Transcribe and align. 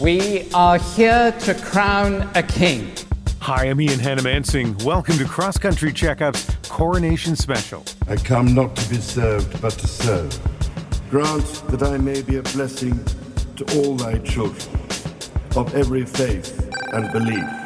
We 0.00 0.50
are 0.54 0.78
here 0.78 1.30
to 1.40 1.54
crown 1.54 2.26
a 2.34 2.42
king. 2.42 2.90
Hi, 3.40 3.66
I'm 3.66 3.82
Ian 3.82 4.00
Hanomansing. 4.00 4.82
Welcome 4.82 5.18
to 5.18 5.26
Cross 5.26 5.58
Country 5.58 5.92
Checkup's 5.92 6.56
Coronation 6.70 7.36
Special. 7.36 7.84
I 8.08 8.16
come 8.16 8.54
not 8.54 8.74
to 8.76 8.88
be 8.88 8.96
served, 8.96 9.60
but 9.60 9.74
to 9.74 9.86
serve. 9.86 10.40
Grant 11.10 11.44
that 11.68 11.82
I 11.82 11.98
may 11.98 12.22
be 12.22 12.38
a 12.38 12.42
blessing 12.42 12.98
to 13.56 13.78
all 13.78 13.94
thy 13.94 14.16
children 14.20 14.74
of 15.54 15.74
every 15.74 16.06
faith 16.06 16.70
and 16.94 17.12
belief. 17.12 17.59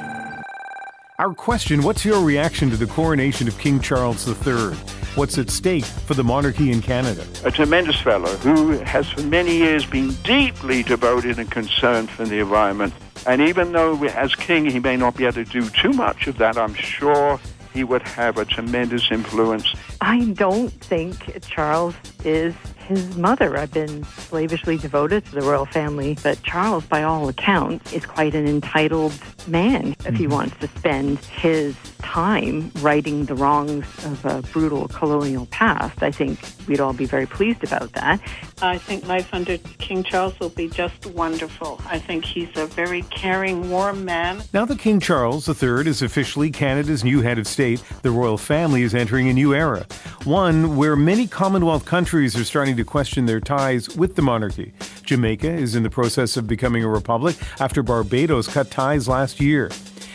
Our 1.17 1.33
question 1.33 1.83
What's 1.83 2.05
your 2.05 2.25
reaction 2.25 2.71
to 2.71 2.77
the 2.77 2.89
coronation 2.89 3.47
of 3.47 3.57
King 3.61 3.79
Charles 3.79 4.27
III? 4.27 4.75
What's 5.15 5.39
at 5.39 5.49
stake 5.49 5.85
for 5.85 6.15
the 6.15 6.25
monarchy 6.25 6.73
in 6.73 6.83
Canada? 6.83 7.25
A 7.45 7.53
tremendous 7.53 8.01
fellow 8.01 8.35
who 8.39 8.73
has 8.81 9.09
for 9.11 9.23
many 9.23 9.57
years 9.57 9.87
been 9.87 10.13
deeply 10.25 10.83
devoted 10.83 11.39
and 11.39 11.49
concerned 11.49 12.11
for 12.11 12.25
the 12.25 12.41
environment. 12.41 12.95
And 13.29 13.41
even 13.41 13.71
though 13.71 14.03
as 14.07 14.35
king 14.35 14.65
he 14.65 14.81
may 14.81 14.97
not 14.97 15.17
be 15.17 15.23
able 15.23 15.35
to 15.35 15.45
do 15.45 15.71
too 15.71 15.93
much 15.93 16.27
of 16.27 16.39
that, 16.39 16.59
I'm 16.59 16.75
sure 16.75 17.39
he 17.73 17.85
would 17.85 18.03
have 18.03 18.37
a 18.37 18.45
tremendous 18.45 19.13
influence. 19.13 19.73
I 20.01 20.25
don't 20.33 20.71
think 20.71 21.41
Charles 21.47 21.95
is 22.25 22.57
his 22.85 23.17
mother. 23.17 23.57
I've 23.57 23.73
been 23.73 24.05
slavishly 24.05 24.77
devoted 24.77 25.25
to 25.27 25.33
the 25.33 25.43
royal 25.43 25.67
family, 25.67 26.17
but 26.23 26.43
Charles, 26.43 26.85
by 26.87 27.03
all 27.03 27.29
accounts, 27.29 27.93
is 27.93 28.07
quite 28.07 28.35
an 28.35 28.47
entitled 28.47 29.13
man 29.47 29.97
if 30.07 30.15
he 30.15 30.25
mm-hmm. 30.25 30.33
wants 30.33 30.57
to 30.59 30.69
spend 30.69 31.19
his 31.19 31.75
time 31.99 32.71
righting 32.81 33.25
the 33.25 33.35
wrongs 33.35 33.87
of 34.05 34.25
a 34.25 34.43
brutal 34.53 34.89
colonial 34.89 35.47
past. 35.47 36.03
I 36.03 36.11
think 36.11 36.39
we'd 36.69 36.81
all 36.81 36.93
be 36.93 37.07
very 37.07 37.27
pleased 37.27 37.65
about 37.65 37.93
that. 37.93 38.21
I 38.63 38.79
think 38.79 39.07
life 39.07 39.33
under 39.33 39.59
King 39.59 40.03
Charles 40.05 40.39
will 40.39 40.51
be 40.51 40.69
just 40.69 41.07
wonderful. 41.07 41.81
I 41.87 41.99
think 41.99 42.25
he's 42.25 42.55
a 42.57 42.67
very 42.67 43.03
caring, 43.03 43.71
warm 43.71 44.05
man. 44.05 44.43
Now 44.53 44.65
that 44.65 44.79
King 44.79 45.01
Charles 45.01 45.49
III 45.49 45.89
is 45.89 46.03
officially 46.03 46.51
Canada's 46.51 47.03
new 47.03 47.21
head 47.21 47.39
of 47.39 47.47
state, 47.47 47.83
the 48.03 48.11
royal 48.11 48.39
family 48.39 48.83
is 48.83 48.95
entering 48.95 49.29
a 49.29 49.33
new 49.33 49.55
era. 49.55 49.87
One 50.25 50.77
where 50.77 50.97
many 50.97 51.27
Commonwealth 51.27 51.85
countries 51.85 52.37
are 52.37 52.45
starting 52.45 52.74
to 52.77 52.85
question 52.85 53.27
their 53.27 53.41
ties 53.41 53.97
with 53.97 54.17
the 54.17 54.23
monarchy. 54.23 54.73
Jamaica 55.03 55.51
is 55.51 55.75
in 55.75 55.83
the 55.83 55.91
process 55.91 56.37
of 56.37 56.47
becoming 56.47 56.85
a 56.85 56.89
republic 56.89 57.37
after 57.61 57.83
Barbados 57.83 58.49
cut 58.49 58.71
ties 58.71 59.09
last 59.09 59.41
year. 59.41 59.71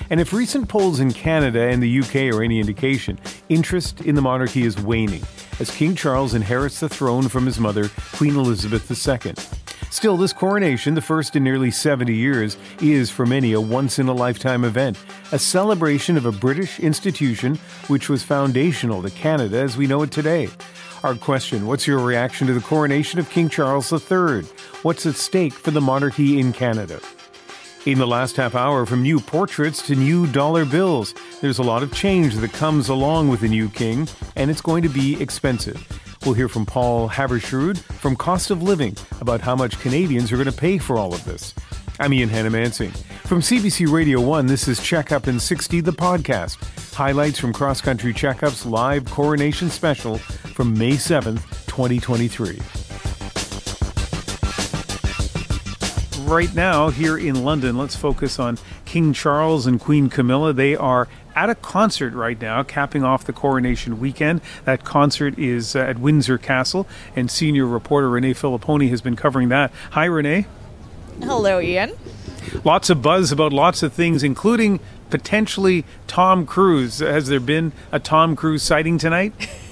And 0.09 0.19
if 0.19 0.33
recent 0.33 0.69
polls 0.69 0.99
in 0.99 1.13
Canada 1.13 1.61
and 1.61 1.83
the 1.83 1.99
UK 1.99 2.33
are 2.33 2.43
any 2.43 2.59
indication, 2.59 3.19
interest 3.49 4.01
in 4.01 4.15
the 4.15 4.21
monarchy 4.21 4.63
is 4.63 4.79
waning 4.81 5.23
as 5.59 5.71
King 5.71 5.95
Charles 5.95 6.33
inherits 6.33 6.79
the 6.79 6.89
throne 6.89 7.27
from 7.27 7.45
his 7.45 7.59
mother, 7.59 7.89
Queen 8.13 8.35
Elizabeth 8.35 8.89
II. 8.89 9.33
Still, 9.91 10.17
this 10.17 10.33
coronation, 10.33 10.93
the 10.93 11.01
first 11.01 11.35
in 11.35 11.43
nearly 11.43 11.71
70 11.71 12.13
years, 12.13 12.57
is 12.79 13.09
for 13.09 13.25
many 13.25 13.53
a 13.53 13.61
once 13.61 13.97
in 13.97 14.07
a 14.07 14.13
lifetime 14.13 14.63
event, 14.63 14.97
a 15.31 15.39
celebration 15.39 16.15
of 16.15 16.25
a 16.25 16.31
British 16.31 16.79
institution 16.79 17.55
which 17.87 18.07
was 18.07 18.21
foundational 18.21 19.01
to 19.01 19.09
Canada 19.09 19.57
as 19.57 19.77
we 19.77 19.87
know 19.87 20.03
it 20.03 20.11
today. 20.11 20.47
Our 21.03 21.15
question 21.15 21.65
What's 21.65 21.87
your 21.87 21.99
reaction 21.99 22.47
to 22.47 22.53
the 22.53 22.61
coronation 22.61 23.19
of 23.19 23.29
King 23.29 23.49
Charles 23.49 23.91
III? 23.91 24.43
What's 24.83 25.05
at 25.05 25.15
stake 25.15 25.53
for 25.53 25.71
the 25.71 25.81
monarchy 25.81 26.39
in 26.39 26.53
Canada? 26.53 26.99
In 27.85 27.97
the 27.97 28.05
last 28.05 28.35
half 28.35 28.55
hour, 28.55 28.85
from 28.85 29.01
new 29.01 29.21
portraits 29.21 29.81
to 29.87 29.95
new 29.95 30.27
dollar 30.27 30.65
bills, 30.65 31.15
there's 31.39 31.59
a 31.59 31.63
lot 31.63 31.81
of 31.81 31.93
change 31.93 32.35
that 32.35 32.51
comes 32.51 32.89
along 32.89 33.29
with 33.29 33.39
the 33.39 33.47
new 33.47 33.69
king, 33.69 34.05
and 34.35 34.51
it's 34.51 34.59
going 34.59 34.83
to 34.83 34.89
be 34.89 35.19
expensive. 35.21 35.87
We'll 36.25 36.33
hear 36.33 36.49
from 36.49 36.65
Paul 36.65 37.07
Haavardsrud 37.07 37.77
from 37.77 38.17
Cost 38.17 38.51
of 38.51 38.61
Living 38.61 38.97
about 39.21 39.39
how 39.39 39.55
much 39.55 39.79
Canadians 39.79 40.29
are 40.29 40.35
going 40.35 40.51
to 40.51 40.51
pay 40.51 40.77
for 40.77 40.97
all 40.97 41.13
of 41.13 41.23
this. 41.23 41.55
I'm 42.01 42.11
Ian 42.11 42.29
Hanomansing. 42.29 42.91
From 43.25 43.39
CBC 43.39 43.89
Radio 43.89 44.19
1, 44.19 44.45
this 44.45 44.67
is 44.67 44.83
Checkup 44.83 45.29
in 45.29 45.39
60, 45.39 45.79
the 45.79 45.93
podcast. 45.93 46.57
Highlights 46.93 47.39
from 47.39 47.53
Cross 47.53 47.79
Country 47.79 48.13
Checkup's 48.13 48.65
live 48.65 49.05
coronation 49.05 49.69
special 49.69 50.17
from 50.17 50.77
May 50.77 50.91
7th, 50.91 51.65
2023. 51.67 52.88
Right 56.29 56.53
now 56.53 56.91
here 56.91 57.17
in 57.17 57.43
London, 57.43 57.75
let's 57.75 57.95
focus 57.95 58.37
on 58.37 58.59
King 58.85 59.13
Charles 59.13 59.65
and 59.65 59.79
Queen 59.79 60.09
Camilla. 60.09 60.53
They 60.53 60.75
are 60.75 61.07
at 61.35 61.49
a 61.49 61.55
concert 61.55 62.13
right 62.13 62.39
now, 62.39 62.61
capping 62.61 63.03
off 63.03 63.25
the 63.25 63.33
coronation 63.33 63.99
weekend. 63.99 64.41
That 64.63 64.83
concert 64.83 65.39
is 65.39 65.75
uh, 65.75 65.79
at 65.79 65.97
Windsor 65.97 66.37
Castle, 66.37 66.85
and 67.15 67.31
senior 67.31 67.65
reporter 67.65 68.11
Renee 68.11 68.35
Filippone 68.35 68.91
has 68.91 69.01
been 69.01 69.15
covering 69.15 69.49
that. 69.49 69.71
Hi, 69.93 70.05
Renee. 70.05 70.45
Hello, 71.19 71.59
Ian. 71.59 71.93
Lots 72.63 72.91
of 72.91 73.01
buzz 73.01 73.31
about 73.31 73.51
lots 73.51 73.81
of 73.81 73.91
things, 73.91 74.21
including 74.21 74.79
potentially 75.09 75.83
Tom 76.05 76.45
Cruise. 76.45 76.99
Has 76.99 77.25
there 77.25 77.39
been 77.39 77.71
a 77.91 77.99
Tom 77.99 78.35
Cruise 78.35 78.61
sighting 78.61 78.99
tonight? 78.99 79.33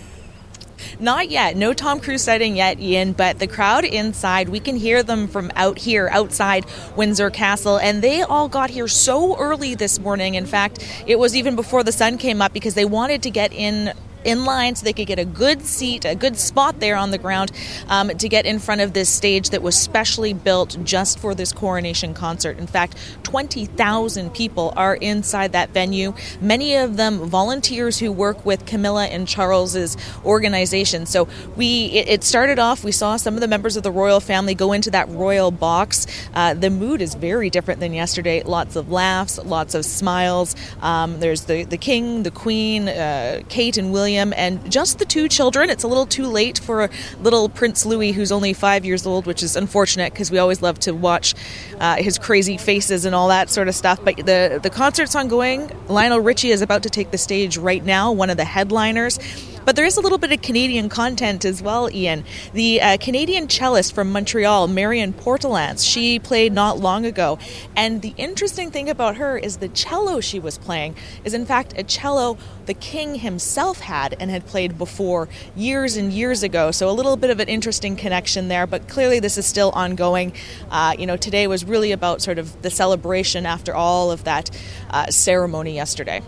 Not 1.00 1.30
yet. 1.30 1.56
No 1.56 1.74
Tom 1.74 2.00
Cruise 2.00 2.24
sighting 2.24 2.56
yet, 2.56 2.80
Ian, 2.80 3.14
but 3.14 3.40
the 3.40 3.48
crowd 3.48 3.86
inside, 3.86 4.50
we 4.50 4.60
can 4.60 4.76
hear 4.76 5.04
them 5.04 5.28
from 5.28 5.52
out 5.56 5.78
here 5.80 6.10
outside 6.12 6.66
Windsor 6.96 7.30
Castle, 7.30 7.78
and 7.78 8.02
they 8.02 8.22
all 8.22 8.48
got 8.48 8.70
here 8.70 8.88
so 8.88 9.38
early 9.38 9.76
this 9.76 10.00
morning. 10.00 10.36
In 10.36 10.46
fact, 10.46 10.86
it 11.06 11.20
was 11.20 11.36
even 11.36 11.56
before 11.56 11.84
the 11.84 11.92
sun 11.92 12.18
came 12.18 12.42
up 12.42 12.54
because 12.54 12.74
they 12.74 12.86
wanted 12.86 13.24
to 13.24 13.30
get 13.30 13.54
in 13.54 13.94
in 14.28 14.44
line 14.44 14.76
so 14.76 14.84
they 14.84 14.92
could 14.92 15.08
get 15.08 15.18
a 15.18 15.26
good 15.26 15.64
seat, 15.64 16.04
a 16.04 16.14
good 16.14 16.38
spot 16.38 16.82
there 16.82 16.98
on 16.98 17.12
the 17.12 17.18
ground 17.18 17.50
um, 17.88 18.10
to 18.10 18.28
get 18.28 18.46
in 18.46 18.60
front 18.60 18.82
of 18.82 18.92
this 18.92 19.08
stage 19.08 19.52
that 19.52 19.62
was 19.62 19.76
specially 19.76 20.34
built 20.34 20.78
just 20.84 21.18
for 21.18 21.34
this 21.34 21.54
coronation 21.54 22.14
concert. 22.14 22.60
In 22.60 22.68
fact, 22.68 22.98
20,000 23.24 24.34
people 24.34 24.74
are 24.76 24.96
inside 24.96 25.54
that 25.54 25.70
venue, 25.70 26.14
many 26.42 26.76
of 26.76 26.98
them 26.98 27.20
volunteers 27.20 28.00
who 28.00 28.12
work 28.12 28.46
with 28.46 28.66
Camilla 28.66 29.06
and 29.06 29.28
Charles's 29.28 29.96
organization. 30.26 31.06
So 31.06 31.30
we 31.56 31.86
it, 31.86 32.10
it 32.10 32.24
started 32.26 32.60
off, 32.60 32.84
we 32.84 32.92
saw 32.92 33.16
some 33.16 33.36
of 33.36 33.40
the 33.40 33.48
members 33.48 33.78
of 33.78 33.84
the 33.84 33.92
royal 33.92 34.20
family 34.20 34.56
go 34.56 34.74
into 34.74 34.92
that 34.92 35.08
royal 35.08 35.52
box. 35.52 36.06
Uh, 36.34 36.54
the 36.54 36.70
mood 36.70 37.02
is 37.02 37.16
very 37.16 37.50
different 37.50 37.80
than 37.80 37.94
yesterday. 37.94 38.44
Lots 38.44 38.76
of 38.76 38.92
laughs, 38.92 39.38
lots 39.38 39.74
of 39.74 39.86
smiles. 39.86 40.54
Um, 40.82 41.22
there's 41.22 41.46
the, 41.46 41.64
the 41.64 41.78
king, 41.78 42.24
the 42.24 42.32
queen, 42.32 42.90
uh, 42.90 43.44
Kate 43.48 43.78
and 43.78 43.94
William 43.94 44.17
And 44.18 44.72
just 44.72 45.00
the 45.00 45.06
two 45.06 45.28
children. 45.28 45.70
It's 45.70 45.84
a 45.84 45.88
little 45.88 46.06
too 46.06 46.26
late 46.26 46.60
for 46.60 46.90
little 47.22 47.50
Prince 47.50 47.86
Louis, 47.86 48.12
who's 48.12 48.32
only 48.32 48.54
five 48.54 48.86
years 48.86 49.06
old, 49.06 49.26
which 49.26 49.44
is 49.44 49.56
unfortunate 49.56 50.14
because 50.14 50.32
we 50.32 50.38
always 50.38 50.62
love 50.62 50.80
to 50.80 50.92
watch 50.94 51.36
uh, 51.80 51.96
his 51.96 52.18
crazy 52.18 52.58
faces 52.58 53.06
and 53.06 53.14
all 53.14 53.28
that 53.30 53.50
sort 53.50 53.68
of 53.68 53.76
stuff. 53.76 54.00
But 54.04 54.18
the 54.18 54.60
the 54.62 54.70
concert's 54.70 55.16
ongoing. 55.16 55.72
Lionel 55.88 56.20
Richie 56.20 56.52
is 56.52 56.62
about 56.62 56.84
to 56.84 56.90
take 56.90 57.12
the 57.12 57.18
stage 57.18 57.58
right 57.58 57.84
now, 57.84 58.12
one 58.12 58.30
of 58.30 58.38
the 58.38 58.46
headliners. 58.46 59.20
But 59.68 59.76
there 59.76 59.84
is 59.84 59.98
a 59.98 60.00
little 60.00 60.18
bit 60.18 60.32
of 60.32 60.42
Canadian 60.42 60.88
content 60.88 61.44
as 61.44 61.62
well, 61.62 61.92
Ian. 61.92 62.24
The 62.54 62.82
uh, 62.82 62.98
Canadian 63.02 63.50
cellist 63.50 63.94
from 63.94 64.14
Montreal, 64.14 64.70
Marion 64.70 65.12
Portelance, 65.12 65.86
she 65.86 66.20
played 66.20 66.54
not 66.54 66.80
long 66.80 67.06
ago. 67.06 67.38
And 67.76 68.02
the 68.02 68.14
interesting 68.16 68.72
thing 68.72 68.90
about 68.90 69.18
her 69.18 69.38
is 69.38 69.58
the 69.58 69.68
cello 69.68 70.22
she 70.22 70.40
was 70.40 70.58
playing 70.58 70.96
is, 71.26 71.34
in 71.34 71.46
fact, 71.46 71.74
a 71.76 71.84
cello 71.84 72.38
the 72.66 72.74
king 72.74 73.16
himself 73.16 73.82
had 73.82 74.16
and 74.22 74.32
had 74.32 74.46
played 74.46 74.78
before 74.78 75.28
years 75.54 75.98
and 75.98 76.14
years 76.14 76.44
ago. 76.44 76.72
So 76.72 76.90
a 76.90 76.92
little 76.92 77.18
bit 77.18 77.30
of 77.30 77.42
an 77.42 77.50
interesting 77.50 77.98
connection 77.98 78.48
there, 78.48 78.68
but 78.68 78.88
clearly 78.88 79.20
this 79.20 79.38
is 79.38 79.46
still 79.46 79.72
ongoing. 79.72 80.32
Uh, 80.72 80.96
you 80.98 81.06
know, 81.06 81.18
today 81.18 81.46
was 81.46 81.66
really 81.66 81.92
about 81.92 82.22
sort 82.22 82.40
of 82.40 82.62
the 82.62 82.70
celebration 82.70 83.46
after 83.46 83.76
all 83.76 84.12
of 84.12 84.24
that 84.24 84.50
uh, 84.92 85.08
ceremony 85.08 85.76
yesterday. 85.76 86.22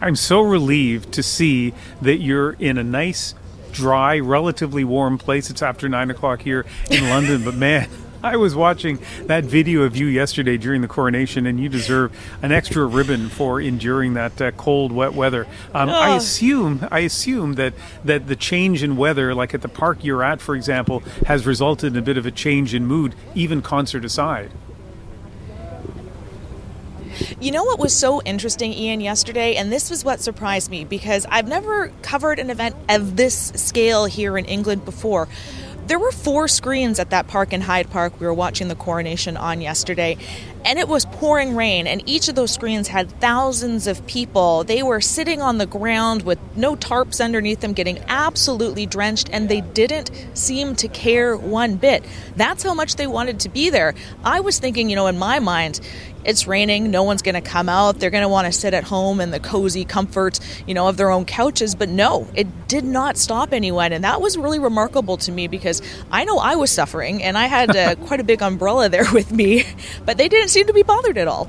I'm 0.00 0.16
so 0.16 0.40
relieved 0.40 1.12
to 1.14 1.22
see 1.22 1.74
that 2.02 2.18
you're 2.18 2.52
in 2.52 2.78
a 2.78 2.84
nice, 2.84 3.34
dry, 3.72 4.18
relatively 4.18 4.84
warm 4.84 5.18
place. 5.18 5.50
It's 5.50 5.62
after 5.62 5.88
nine 5.88 6.10
o'clock 6.10 6.42
here 6.42 6.64
in 6.90 7.08
London, 7.08 7.44
but 7.44 7.54
man, 7.54 7.88
I 8.22 8.36
was 8.36 8.54
watching 8.54 8.98
that 9.26 9.44
video 9.44 9.82
of 9.82 9.96
you 9.96 10.06
yesterday 10.06 10.56
during 10.56 10.82
the 10.82 10.88
coronation, 10.88 11.46
and 11.46 11.60
you 11.60 11.68
deserve 11.68 12.12
an 12.42 12.50
extra 12.50 12.84
ribbon 12.84 13.28
for 13.28 13.60
enduring 13.60 14.14
that 14.14 14.40
uh, 14.40 14.50
cold, 14.52 14.90
wet 14.90 15.12
weather. 15.14 15.46
Um, 15.72 15.88
I 15.88 16.16
assume, 16.16 16.86
I 16.90 17.00
assume 17.00 17.54
that 17.54 17.74
that 18.04 18.26
the 18.26 18.34
change 18.34 18.82
in 18.82 18.96
weather, 18.96 19.34
like 19.34 19.54
at 19.54 19.62
the 19.62 19.68
park 19.68 20.02
you're 20.02 20.24
at, 20.24 20.40
for 20.40 20.56
example, 20.56 21.00
has 21.26 21.46
resulted 21.46 21.92
in 21.92 21.98
a 21.98 22.02
bit 22.02 22.18
of 22.18 22.26
a 22.26 22.32
change 22.32 22.74
in 22.74 22.86
mood, 22.86 23.14
even 23.34 23.62
concert 23.62 24.04
aside. 24.04 24.50
You 27.40 27.50
know 27.50 27.64
what 27.64 27.78
was 27.78 27.92
so 27.92 28.22
interesting, 28.22 28.72
Ian, 28.72 29.00
yesterday? 29.00 29.56
And 29.56 29.70
this 29.70 29.90
was 29.90 30.04
what 30.04 30.20
surprised 30.20 30.70
me 30.70 30.84
because 30.84 31.26
I've 31.28 31.46
never 31.46 31.92
covered 32.00 32.38
an 32.38 32.48
event 32.48 32.74
of 32.88 33.16
this 33.16 33.52
scale 33.54 34.06
here 34.06 34.38
in 34.38 34.46
England 34.46 34.84
before. 34.84 35.28
There 35.88 35.98
were 35.98 36.12
four 36.12 36.48
screens 36.48 36.98
at 36.98 37.10
that 37.10 37.28
park 37.28 37.54
in 37.54 37.62
Hyde 37.62 37.88
Park 37.90 38.20
we 38.20 38.26
were 38.26 38.34
watching 38.34 38.68
the 38.68 38.74
coronation 38.74 39.38
on 39.38 39.62
yesterday, 39.62 40.18
and 40.62 40.78
it 40.78 40.86
was 40.86 41.06
pouring 41.06 41.56
rain, 41.56 41.86
and 41.86 42.02
each 42.06 42.28
of 42.28 42.34
those 42.34 42.50
screens 42.50 42.88
had 42.88 43.10
thousands 43.22 43.86
of 43.86 44.06
people. 44.06 44.64
They 44.64 44.82
were 44.82 45.00
sitting 45.00 45.40
on 45.40 45.56
the 45.56 45.64
ground 45.64 46.24
with 46.24 46.38
no 46.54 46.76
tarps 46.76 47.24
underneath 47.24 47.60
them, 47.60 47.72
getting 47.72 48.00
absolutely 48.06 48.84
drenched, 48.84 49.30
and 49.32 49.48
they 49.48 49.62
didn't 49.62 50.10
seem 50.34 50.76
to 50.76 50.88
care 50.88 51.34
one 51.34 51.76
bit. 51.76 52.04
That's 52.36 52.62
how 52.62 52.74
much 52.74 52.96
they 52.96 53.06
wanted 53.06 53.40
to 53.40 53.48
be 53.48 53.70
there. 53.70 53.94
I 54.22 54.40
was 54.40 54.58
thinking, 54.58 54.90
you 54.90 54.96
know, 54.96 55.06
in 55.06 55.18
my 55.18 55.38
mind, 55.38 55.80
it's 56.28 56.46
raining, 56.46 56.90
no 56.90 57.04
one's 57.04 57.22
going 57.22 57.36
to 57.36 57.40
come 57.40 57.70
out. 57.70 57.98
They're 57.98 58.10
going 58.10 58.22
to 58.22 58.28
want 58.28 58.44
to 58.46 58.52
sit 58.52 58.74
at 58.74 58.84
home 58.84 59.18
in 59.22 59.30
the 59.30 59.40
cozy 59.40 59.86
comfort, 59.86 60.38
you 60.66 60.74
know, 60.74 60.86
of 60.86 60.98
their 60.98 61.10
own 61.10 61.24
couches, 61.24 61.74
but 61.74 61.88
no, 61.88 62.28
it 62.34 62.68
did 62.68 62.84
not 62.84 63.16
stop 63.16 63.54
anyone, 63.54 63.94
and 63.94 64.04
that 64.04 64.20
was 64.20 64.36
really 64.36 64.58
remarkable 64.58 65.16
to 65.16 65.32
me 65.32 65.48
because 65.48 65.80
I 66.10 66.24
know 66.24 66.38
I 66.38 66.56
was 66.56 66.70
suffering 66.70 67.22
and 67.22 67.38
I 67.38 67.46
had 67.46 67.74
uh, 67.74 67.94
quite 68.06 68.20
a 68.20 68.24
big 68.24 68.42
umbrella 68.42 68.90
there 68.90 69.10
with 69.10 69.32
me, 69.32 69.64
but 70.04 70.18
they 70.18 70.28
didn't 70.28 70.50
seem 70.50 70.66
to 70.66 70.74
be 70.74 70.82
bothered 70.82 71.16
at 71.16 71.28
all. 71.28 71.48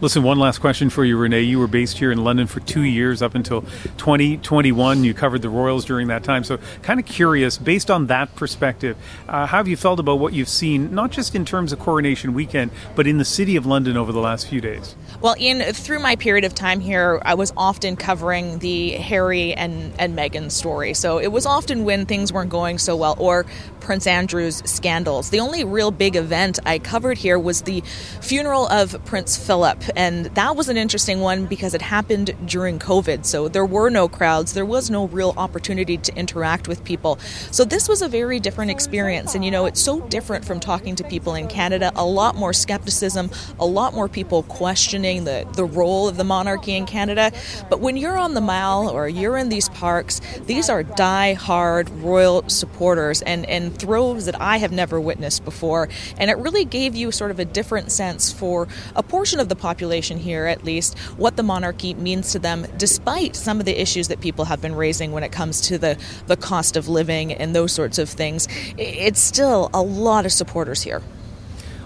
Listen, 0.00 0.22
one 0.22 0.38
last 0.38 0.58
question 0.58 0.90
for 0.90 1.04
you, 1.04 1.16
Renee. 1.16 1.40
You 1.40 1.58
were 1.58 1.66
based 1.66 1.98
here 1.98 2.12
in 2.12 2.22
London 2.22 2.46
for 2.46 2.60
two 2.60 2.82
years 2.82 3.20
up 3.20 3.34
until 3.34 3.62
2021. 3.96 5.02
You 5.02 5.12
covered 5.12 5.42
the 5.42 5.48
Royals 5.48 5.84
during 5.84 6.06
that 6.06 6.22
time. 6.22 6.44
So, 6.44 6.60
kind 6.82 7.00
of 7.00 7.06
curious, 7.06 7.58
based 7.58 7.90
on 7.90 8.06
that 8.06 8.36
perspective, 8.36 8.96
uh, 9.28 9.46
how 9.46 9.56
have 9.56 9.66
you 9.66 9.76
felt 9.76 9.98
about 9.98 10.20
what 10.20 10.34
you've 10.34 10.48
seen, 10.48 10.94
not 10.94 11.10
just 11.10 11.34
in 11.34 11.44
terms 11.44 11.72
of 11.72 11.80
Coronation 11.80 12.32
Weekend, 12.32 12.70
but 12.94 13.08
in 13.08 13.18
the 13.18 13.24
City 13.24 13.56
of 13.56 13.66
London 13.66 13.96
over 13.96 14.12
the 14.12 14.20
last 14.20 14.46
few 14.46 14.60
days? 14.60 14.94
Well, 15.20 15.34
Ian, 15.36 15.62
through 15.72 15.98
my 15.98 16.14
period 16.14 16.44
of 16.44 16.54
time 16.54 16.78
here, 16.78 17.20
I 17.24 17.34
was 17.34 17.52
often 17.56 17.96
covering 17.96 18.60
the 18.60 18.90
Harry 18.90 19.52
and, 19.54 19.92
and 19.98 20.16
Meghan 20.16 20.52
story. 20.52 20.94
So, 20.94 21.18
it 21.18 21.32
was 21.32 21.44
often 21.44 21.82
when 21.82 22.06
things 22.06 22.32
weren't 22.32 22.50
going 22.50 22.78
so 22.78 22.94
well 22.94 23.16
or 23.18 23.46
Prince 23.80 24.06
Andrew's 24.06 24.62
scandals. 24.70 25.30
The 25.30 25.40
only 25.40 25.64
real 25.64 25.90
big 25.90 26.14
event 26.14 26.60
I 26.64 26.78
covered 26.78 27.18
here 27.18 27.38
was 27.38 27.62
the 27.62 27.82
funeral 28.20 28.68
of 28.68 29.04
Prince 29.04 29.36
Philip 29.36 29.87
and 29.96 30.26
that 30.26 30.56
was 30.56 30.68
an 30.68 30.76
interesting 30.76 31.20
one 31.20 31.46
because 31.46 31.74
it 31.74 31.82
happened 31.82 32.34
during 32.46 32.78
COVID. 32.78 33.24
So 33.24 33.48
there 33.48 33.66
were 33.66 33.90
no 33.90 34.08
crowds, 34.08 34.54
there 34.54 34.64
was 34.66 34.90
no 34.90 35.06
real 35.08 35.34
opportunity 35.36 35.96
to 35.96 36.14
interact 36.14 36.68
with 36.68 36.84
people. 36.84 37.18
So 37.50 37.64
this 37.64 37.88
was 37.88 38.02
a 38.02 38.08
very 38.08 38.40
different 38.40 38.70
experience. 38.70 39.34
And 39.34 39.44
you 39.44 39.50
know, 39.50 39.66
it's 39.66 39.80
so 39.80 40.00
different 40.08 40.44
from 40.44 40.60
talking 40.60 40.96
to 40.96 41.04
people 41.04 41.34
in 41.34 41.48
Canada. 41.48 41.92
A 41.96 42.04
lot 42.04 42.36
more 42.36 42.52
skepticism, 42.52 43.30
a 43.58 43.66
lot 43.66 43.94
more 43.94 44.08
people 44.08 44.42
questioning 44.44 45.24
the, 45.24 45.46
the 45.54 45.64
role 45.64 46.08
of 46.08 46.16
the 46.16 46.24
monarchy 46.24 46.76
in 46.76 46.86
Canada. 46.86 47.32
But 47.70 47.80
when 47.80 47.96
you're 47.96 48.18
on 48.18 48.34
the 48.34 48.40
Mall 48.40 48.88
or 48.88 49.08
you're 49.08 49.36
in 49.36 49.48
these 49.48 49.68
parks, 49.68 50.20
these 50.46 50.68
are 50.68 50.82
die-hard 50.82 51.90
royal 51.90 52.48
supporters 52.48 53.22
and, 53.22 53.46
and 53.46 53.76
throws 53.76 54.26
that 54.26 54.40
I 54.40 54.58
have 54.58 54.72
never 54.72 55.00
witnessed 55.00 55.44
before. 55.44 55.88
And 56.18 56.30
it 56.30 56.36
really 56.38 56.64
gave 56.64 56.94
you 56.94 57.10
sort 57.12 57.30
of 57.30 57.38
a 57.38 57.44
different 57.44 57.90
sense 57.90 58.32
for 58.32 58.68
a 58.94 59.02
portion 59.02 59.40
of 59.40 59.48
the 59.48 59.56
population 59.56 59.77
population 59.78 60.18
here, 60.18 60.46
at 60.46 60.64
least, 60.64 60.98
what 61.18 61.36
the 61.36 61.42
monarchy 61.44 61.94
means 61.94 62.32
to 62.32 62.38
them, 62.40 62.66
despite 62.76 63.36
some 63.36 63.60
of 63.60 63.64
the 63.64 63.80
issues 63.80 64.08
that 64.08 64.20
people 64.20 64.44
have 64.44 64.60
been 64.60 64.74
raising 64.74 65.12
when 65.12 65.22
it 65.22 65.30
comes 65.30 65.60
to 65.60 65.78
the, 65.78 65.96
the 66.26 66.36
cost 66.36 66.76
of 66.76 66.88
living 66.88 67.32
and 67.32 67.54
those 67.54 67.70
sorts 67.70 67.96
of 67.96 68.08
things. 68.08 68.48
It's 68.76 69.20
still 69.20 69.70
a 69.72 69.80
lot 69.80 70.26
of 70.26 70.32
supporters 70.32 70.82
here 70.82 71.00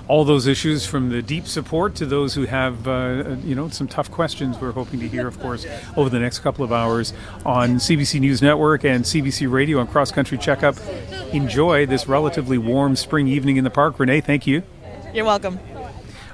all 0.09 0.25
those 0.25 0.47
issues 0.47 0.85
from 0.85 1.11
the 1.11 1.23
deep 1.23 1.47
support 1.47 1.95
to 1.95 2.05
those 2.05 2.35
who 2.35 2.45
have, 2.45 2.89
uh, 2.89 3.37
you 3.45 3.55
know, 3.55 3.69
some 3.69 3.87
tough 3.87 4.11
questions. 4.11 4.59
We're 4.61 4.73
hoping 4.73 4.99
to 5.01 5.09
hear, 5.09 5.29
of 5.29 5.39
course, 5.39 5.65
over 5.97 6.11
the 6.11 6.19
next 6.19 6.41
couple 6.41 6.65
of 6.65 6.73
hours 6.73 7.15
on 7.47 7.77
CBC 7.77 8.21
News 8.21 8.43
Network 8.43 8.85
and 8.85 9.05
CBC 9.05 9.51
Radio 9.51 9.79
on 9.79 9.87
Cross 9.87 10.11
Country 10.13 10.37
Checkup. 10.37 10.77
Enjoy 11.33 11.87
this 11.87 12.09
relatively 12.09 12.59
warm 12.59 12.97
spring 12.97 13.29
evening 13.29 13.57
in 13.57 13.65
the 13.65 13.71
park. 13.71 13.99
Renee, 13.99 14.21
thank 14.21 14.47
you. 14.47 14.65
You're 15.15 15.25
welcome. 15.25 15.61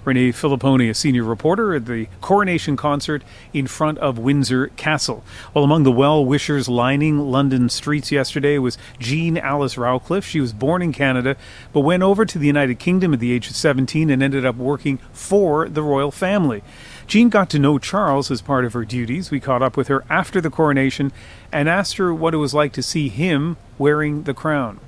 Renee 0.08 0.32
Filippone, 0.32 0.88
a 0.88 0.94
senior 0.94 1.22
reporter 1.22 1.74
at 1.74 1.84
the 1.84 2.08
coronation 2.22 2.78
concert 2.78 3.22
in 3.52 3.66
front 3.66 3.98
of 3.98 4.18
Windsor 4.18 4.68
Castle. 4.68 5.22
Well, 5.52 5.64
among 5.64 5.82
the 5.82 5.92
well 5.92 6.24
wishers 6.24 6.66
lining 6.66 7.18
London 7.18 7.68
streets 7.68 8.10
yesterday 8.10 8.56
was 8.56 8.78
Jean 8.98 9.36
Alice 9.36 9.74
Rowcliffe. 9.74 10.24
She 10.24 10.40
was 10.40 10.54
born 10.54 10.80
in 10.80 10.94
Canada, 10.94 11.36
but 11.74 11.80
went 11.80 12.02
over 12.02 12.24
to 12.24 12.38
the 12.38 12.46
United 12.46 12.78
Kingdom 12.78 13.12
at 13.12 13.20
the 13.20 13.32
age 13.32 13.50
of 13.50 13.56
17 13.56 14.08
and 14.08 14.22
ended 14.22 14.46
up 14.46 14.56
working 14.56 14.96
for 15.12 15.68
the 15.68 15.82
royal 15.82 16.10
family. 16.10 16.62
Jean 17.06 17.28
got 17.28 17.50
to 17.50 17.58
know 17.58 17.78
Charles 17.78 18.30
as 18.30 18.40
part 18.40 18.64
of 18.64 18.72
her 18.72 18.86
duties. 18.86 19.30
We 19.30 19.40
caught 19.40 19.62
up 19.62 19.76
with 19.76 19.88
her 19.88 20.04
after 20.08 20.40
the 20.40 20.48
coronation 20.48 21.12
and 21.52 21.68
asked 21.68 21.98
her 21.98 22.14
what 22.14 22.32
it 22.32 22.38
was 22.38 22.54
like 22.54 22.72
to 22.72 22.82
see 22.82 23.10
him 23.10 23.58
wearing 23.76 24.22
the 24.22 24.32
crown. 24.32 24.80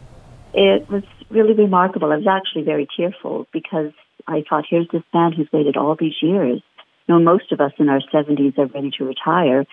It 0.54 0.88
was 0.88 1.02
really 1.28 1.52
remarkable. 1.52 2.10
I 2.10 2.16
was 2.16 2.26
actually 2.26 2.62
very 2.62 2.88
tearful 2.96 3.46
because 3.52 3.92
I 4.26 4.42
thought, 4.48 4.64
here's 4.68 4.88
this 4.92 5.02
man 5.12 5.32
who's 5.32 5.48
waited 5.52 5.76
all 5.76 5.96
these 5.98 6.16
years. 6.22 6.62
You 7.06 7.14
know, 7.14 7.20
most 7.20 7.52
of 7.52 7.60
us 7.60 7.72
in 7.78 7.88
our 7.88 8.00
70s 8.12 8.58
are 8.58 8.66
ready 8.66 8.90
to 8.98 9.04
retire, 9.04 9.64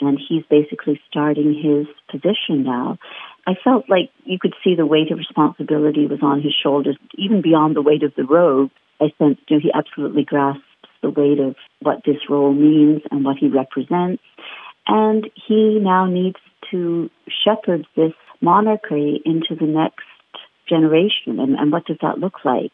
and 0.00 0.18
he's 0.18 0.44
basically 0.48 1.00
starting 1.08 1.54
his 1.54 1.86
position 2.10 2.62
now. 2.64 2.98
I 3.46 3.54
felt 3.62 3.88
like 3.88 4.10
you 4.24 4.38
could 4.38 4.54
see 4.62 4.74
the 4.74 4.86
weight 4.86 5.10
of 5.10 5.18
responsibility 5.18 6.06
was 6.06 6.20
on 6.22 6.40
his 6.40 6.54
shoulders, 6.60 6.96
even 7.16 7.42
beyond 7.42 7.76
the 7.76 7.82
weight 7.82 8.02
of 8.02 8.14
the 8.16 8.24
robe. 8.24 8.70
I 9.00 9.12
sensed 9.18 9.42
you 9.48 9.56
know, 9.56 9.60
he 9.62 9.72
absolutely 9.74 10.24
grasps 10.24 10.62
the 11.02 11.10
weight 11.10 11.38
of 11.38 11.56
what 11.80 12.02
this 12.06 12.28
role 12.28 12.52
means 12.52 13.02
and 13.10 13.24
what 13.24 13.36
he 13.38 13.48
represents. 13.48 14.22
And 14.86 15.30
he 15.46 15.78
now 15.80 16.06
needs 16.06 16.38
to 16.70 17.10
shepherd 17.44 17.86
this 17.96 18.12
monarchy 18.40 19.20
into 19.24 19.54
the 19.58 19.66
next 19.66 20.04
generation. 20.68 21.38
And, 21.38 21.54
and 21.56 21.72
what 21.72 21.86
does 21.86 21.98
that 22.02 22.18
look 22.18 22.44
like? 22.44 22.72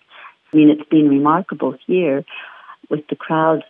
I 0.53 0.57
mean, 0.57 0.71
it's 0.71 0.89
been 0.89 1.09
remarkable 1.09 1.77
here 1.87 2.25
with 2.89 3.07
the 3.09 3.17
crowds, 3.17 3.63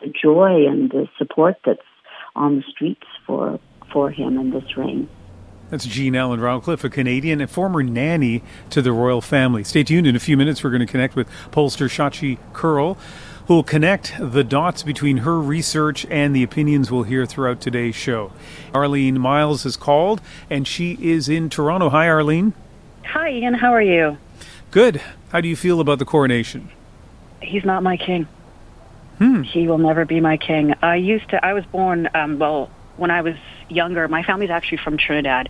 the 0.00 0.08
joy 0.08 0.66
and 0.66 0.90
the 0.90 1.08
support 1.18 1.56
that's 1.64 1.80
on 2.36 2.56
the 2.56 2.62
streets 2.70 3.06
for 3.26 3.58
for 3.92 4.10
him 4.10 4.38
in 4.38 4.50
this 4.50 4.76
reign. 4.76 5.08
That's 5.70 5.84
Jean 5.84 6.14
Ellen 6.14 6.40
Rowcliffe, 6.40 6.84
a 6.84 6.90
Canadian 6.90 7.40
and 7.40 7.50
former 7.50 7.82
nanny 7.82 8.42
to 8.70 8.80
the 8.80 8.92
royal 8.92 9.20
family. 9.20 9.64
Stay 9.64 9.82
tuned. 9.82 10.06
In 10.06 10.16
a 10.16 10.20
few 10.20 10.36
minutes, 10.36 10.64
we're 10.64 10.70
going 10.70 10.80
to 10.80 10.86
connect 10.86 11.14
with 11.14 11.28
pollster 11.50 11.88
Shachi 11.88 12.38
Kurl, 12.54 12.94
who 13.46 13.54
will 13.54 13.62
connect 13.62 14.14
the 14.18 14.44
dots 14.44 14.82
between 14.82 15.18
her 15.18 15.38
research 15.38 16.06
and 16.10 16.34
the 16.34 16.42
opinions 16.42 16.90
we'll 16.90 17.02
hear 17.02 17.26
throughout 17.26 17.60
today's 17.60 17.94
show. 17.94 18.32
Arlene 18.72 19.20
Miles 19.20 19.66
is 19.66 19.76
called, 19.76 20.22
and 20.48 20.66
she 20.66 20.96
is 21.02 21.28
in 21.28 21.50
Toronto. 21.50 21.90
Hi, 21.90 22.08
Arlene. 22.08 22.54
Hi, 23.04 23.30
Ian. 23.30 23.54
How 23.54 23.72
are 23.72 23.82
you? 23.82 24.16
Good. 24.70 25.02
How 25.30 25.40
do 25.40 25.48
you 25.48 25.56
feel 25.56 25.80
about 25.80 25.98
the 25.98 26.04
coronation? 26.04 26.70
He's 27.42 27.64
not 27.64 27.82
my 27.82 27.96
king. 27.96 28.26
Hmm. 29.18 29.42
He 29.42 29.68
will 29.68 29.78
never 29.78 30.04
be 30.04 30.20
my 30.20 30.36
king. 30.36 30.74
I 30.80 30.96
used 30.96 31.28
to. 31.30 31.44
I 31.44 31.52
was 31.52 31.64
born. 31.66 32.08
Um, 32.14 32.38
well, 32.38 32.70
when 32.96 33.10
I 33.10 33.20
was 33.20 33.34
younger, 33.68 34.08
my 34.08 34.22
family's 34.22 34.50
actually 34.50 34.78
from 34.78 34.96
Trinidad, 34.96 35.48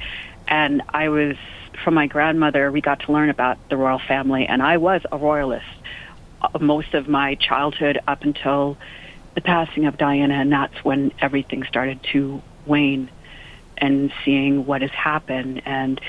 and 0.48 0.82
I 0.88 1.08
was 1.10 1.36
from 1.84 1.94
my 1.94 2.06
grandmother. 2.06 2.72
We 2.72 2.80
got 2.80 3.00
to 3.00 3.12
learn 3.12 3.30
about 3.30 3.56
the 3.68 3.76
royal 3.76 4.00
family, 4.00 4.46
and 4.46 4.62
I 4.62 4.78
was 4.78 5.02
a 5.12 5.18
royalist 5.18 5.66
uh, 6.42 6.58
most 6.60 6.94
of 6.94 7.08
my 7.08 7.34
childhood 7.36 8.00
up 8.08 8.22
until 8.22 8.76
the 9.34 9.40
passing 9.40 9.86
of 9.86 9.96
Diana, 9.96 10.34
and 10.34 10.50
that's 10.50 10.82
when 10.82 11.12
everything 11.20 11.62
started 11.64 12.02
to 12.12 12.42
wane. 12.66 13.10
And 13.80 14.12
seeing 14.24 14.66
what 14.66 14.82
has 14.82 14.90
happened, 14.90 15.62
and 15.64 16.00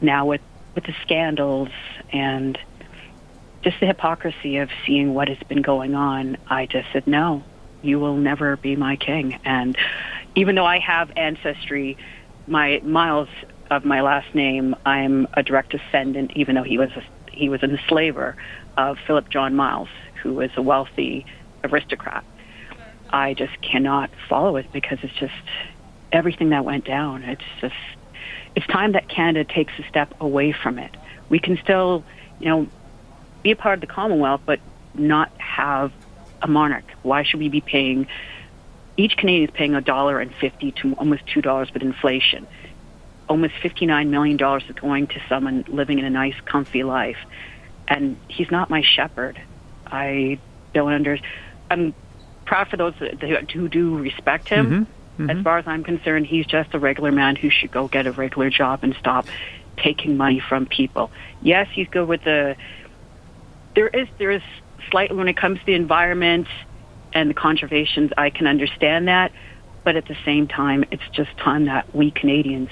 now 0.00 0.24
with 0.24 0.40
with 0.74 0.84
the 0.84 0.94
scandals 1.02 1.68
and 2.12 2.58
just 3.62 3.78
the 3.80 3.86
hypocrisy 3.86 4.58
of 4.58 4.70
seeing 4.86 5.14
what 5.14 5.28
has 5.28 5.38
been 5.48 5.62
going 5.62 5.94
on, 5.94 6.36
I 6.48 6.66
just 6.66 6.88
said, 6.92 7.06
no, 7.06 7.42
you 7.82 7.98
will 7.98 8.16
never 8.16 8.56
be 8.56 8.76
my 8.76 8.96
king. 8.96 9.38
And 9.44 9.76
even 10.34 10.54
though 10.54 10.66
I 10.66 10.78
have 10.78 11.10
ancestry, 11.16 11.96
my 12.46 12.80
Miles 12.84 13.28
of 13.70 13.84
my 13.84 14.00
last 14.00 14.34
name, 14.34 14.74
I'm 14.84 15.28
a 15.34 15.42
direct 15.42 15.70
descendant, 15.70 16.32
even 16.34 16.54
though 16.54 16.62
he 16.62 16.78
was 16.78 16.90
a, 16.92 17.02
he 17.30 17.48
was 17.48 17.62
an 17.62 17.70
enslaver 17.70 18.36
of 18.76 18.98
Philip 19.06 19.28
John 19.28 19.54
Miles, 19.54 19.88
who 20.22 20.34
was 20.34 20.50
a 20.56 20.62
wealthy 20.62 21.26
aristocrat. 21.62 22.24
I 23.10 23.34
just 23.34 23.60
cannot 23.60 24.10
follow 24.28 24.56
it 24.56 24.72
because 24.72 24.98
it's 25.02 25.14
just 25.14 25.34
everything 26.12 26.50
that 26.50 26.64
went 26.64 26.84
down. 26.84 27.22
It's 27.24 27.42
just 27.60 27.74
it's 28.56 28.66
time 28.66 28.92
that 28.92 29.08
Canada 29.08 29.44
takes 29.44 29.72
a 29.78 29.88
step 29.88 30.12
away 30.20 30.52
from 30.52 30.78
it. 30.78 30.96
We 31.28 31.38
can 31.38 31.56
still, 31.58 32.04
you 32.40 32.46
know, 32.46 32.68
be 33.42 33.50
a 33.52 33.56
part 33.56 33.74
of 33.74 33.80
the 33.80 33.86
Commonwealth, 33.86 34.42
but 34.44 34.60
not 34.94 35.30
have 35.38 35.92
a 36.42 36.48
monarch? 36.48 36.84
Why 37.02 37.22
should 37.22 37.40
we 37.40 37.48
be 37.48 37.60
paying? 37.60 38.06
Each 38.96 39.16
Canadian 39.16 39.48
is 39.48 39.54
paying 39.54 39.74
a 39.74 39.80
dollar 39.80 40.20
and 40.20 40.34
fifty 40.34 40.72
to 40.72 40.94
almost 40.94 41.26
two 41.26 41.40
dollars 41.40 41.72
with 41.72 41.82
inflation. 41.82 42.46
Almost 43.28 43.54
fifty-nine 43.62 44.10
million 44.10 44.36
dollars 44.36 44.64
is 44.68 44.74
going 44.74 45.06
to 45.08 45.22
someone 45.28 45.64
living 45.68 45.98
in 45.98 46.04
a 46.04 46.10
nice, 46.10 46.34
comfy 46.44 46.82
life, 46.82 47.18
and 47.88 48.16
he's 48.28 48.50
not 48.50 48.68
my 48.68 48.82
shepherd. 48.82 49.40
I 49.86 50.38
don't 50.74 50.92
under. 50.92 51.18
I'm 51.70 51.94
proud 52.44 52.68
for 52.68 52.76
those 52.76 52.94
who 52.96 53.68
do 53.68 53.98
respect 53.98 54.48
him. 54.48 54.66
Mm-hmm. 54.66 55.22
Mm-hmm. 55.22 55.30
As 55.30 55.44
far 55.44 55.58
as 55.58 55.66
I'm 55.66 55.84
concerned, 55.84 56.26
he's 56.26 56.46
just 56.46 56.74
a 56.74 56.78
regular 56.78 57.12
man 57.12 57.36
who 57.36 57.50
should 57.50 57.70
go 57.70 57.86
get 57.88 58.06
a 58.06 58.12
regular 58.12 58.50
job 58.50 58.80
and 58.82 58.94
stop 58.96 59.26
taking 59.76 60.16
money 60.16 60.40
from 60.40 60.66
people. 60.66 61.10
Yes, 61.40 61.68
he's 61.72 61.88
good 61.88 62.08
with 62.08 62.24
the. 62.24 62.56
There 63.74 63.88
is 63.88 64.08
there 64.18 64.30
is 64.30 64.42
slightly 64.90 65.16
when 65.16 65.28
it 65.28 65.36
comes 65.36 65.58
to 65.60 65.66
the 65.66 65.74
environment 65.74 66.48
and 67.12 67.30
the 67.30 67.34
conservations. 67.34 68.10
I 68.16 68.30
can 68.30 68.46
understand 68.46 69.08
that, 69.08 69.32
but 69.84 69.96
at 69.96 70.06
the 70.06 70.16
same 70.24 70.46
time, 70.46 70.84
it's 70.90 71.08
just 71.12 71.36
time 71.38 71.66
that 71.66 71.94
we 71.94 72.10
Canadians 72.10 72.70